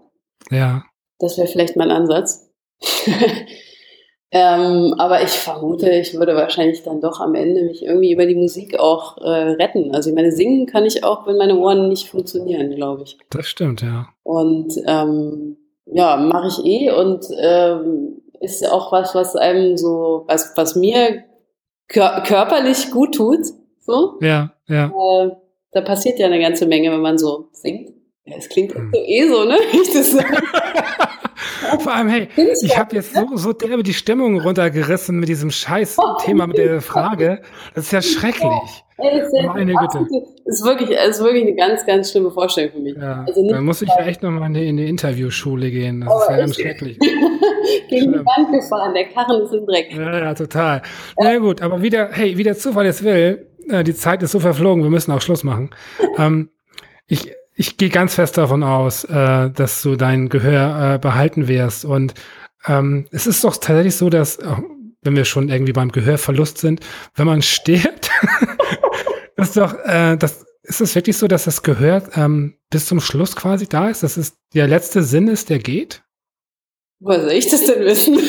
[0.50, 0.84] Ja.
[1.18, 2.50] Das wäre vielleicht mein Ansatz.
[4.30, 8.34] Ähm, aber ich vermute, ich würde wahrscheinlich dann doch am Ende mich irgendwie über die
[8.34, 9.94] Musik auch äh, retten.
[9.94, 13.18] Also ich meine, singen kann ich auch, wenn meine Ohren nicht funktionieren, glaube ich.
[13.30, 14.08] Das stimmt, ja.
[14.24, 15.56] Und ähm,
[15.86, 21.24] ja, mache ich eh und ähm, ist auch was, was einem so, was, was mir
[21.88, 23.46] kör körperlich gut tut.
[23.80, 24.18] So.
[24.20, 24.86] Ja, ja.
[24.88, 25.30] Äh,
[25.72, 27.92] da passiert ja eine ganze Menge, wenn man so singt.
[28.36, 28.90] Es klingt hm.
[28.92, 29.58] so eh so, ne?
[29.72, 30.16] Ich das
[31.80, 32.28] Vor allem, hey,
[32.62, 36.80] ich habe jetzt so, so derbe die Stimmung runtergerissen mit diesem scheiß Thema mit der
[36.80, 37.42] Frage.
[37.74, 38.84] Das ist ja schrecklich.
[39.46, 40.06] Meine Güte.
[40.44, 42.96] Ist wirklich, ist wirklich eine ganz, ganz schlimme Vorstellung für mich.
[42.96, 46.00] Ja, also dann muss ich ja echt nochmal in, in die Interviewschule gehen.
[46.00, 46.98] Das ist ja ganz schrecklich.
[47.88, 49.94] Gegen die Wand gefahren, der Karren ist im Dreck.
[49.94, 50.82] Ja, ja, total.
[51.18, 54.32] Na ja, gut, aber wieder, hey, wie der Zufall es will, äh, die Zeit ist
[54.32, 55.70] so verflogen, wir müssen auch Schluss machen.
[56.16, 56.50] ähm,
[57.06, 61.84] ich, ich gehe ganz fest davon aus, äh, dass du dein Gehör äh, behalten wirst.
[61.84, 62.14] Und
[62.66, 64.54] ähm, es ist doch tatsächlich so, dass, äh,
[65.02, 66.86] wenn wir schon irgendwie beim Gehörverlust sind,
[67.16, 68.12] wenn man stirbt,
[69.36, 73.34] ist doch, äh, das, ist es wirklich so, dass das Gehör ähm, bis zum Schluss
[73.34, 74.04] quasi da ist?
[74.04, 76.04] Dass es der letzte Sinn ist, der geht?
[77.00, 78.18] Woher soll ich das denn wissen?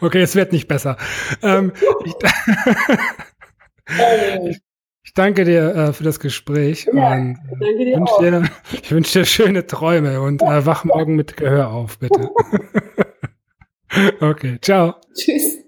[0.00, 0.96] okay, es wird nicht besser.
[1.42, 1.72] Ähm,
[2.04, 2.14] ich,
[4.48, 4.62] ich,
[5.12, 8.50] ich danke dir äh, für das Gespräch ja, und danke dir wünsch dir,
[8.82, 12.30] ich wünsche dir schöne Träume und äh, wach morgen mit Gehör auf, bitte.
[14.20, 14.94] okay, ciao.
[15.14, 15.58] Tschüss.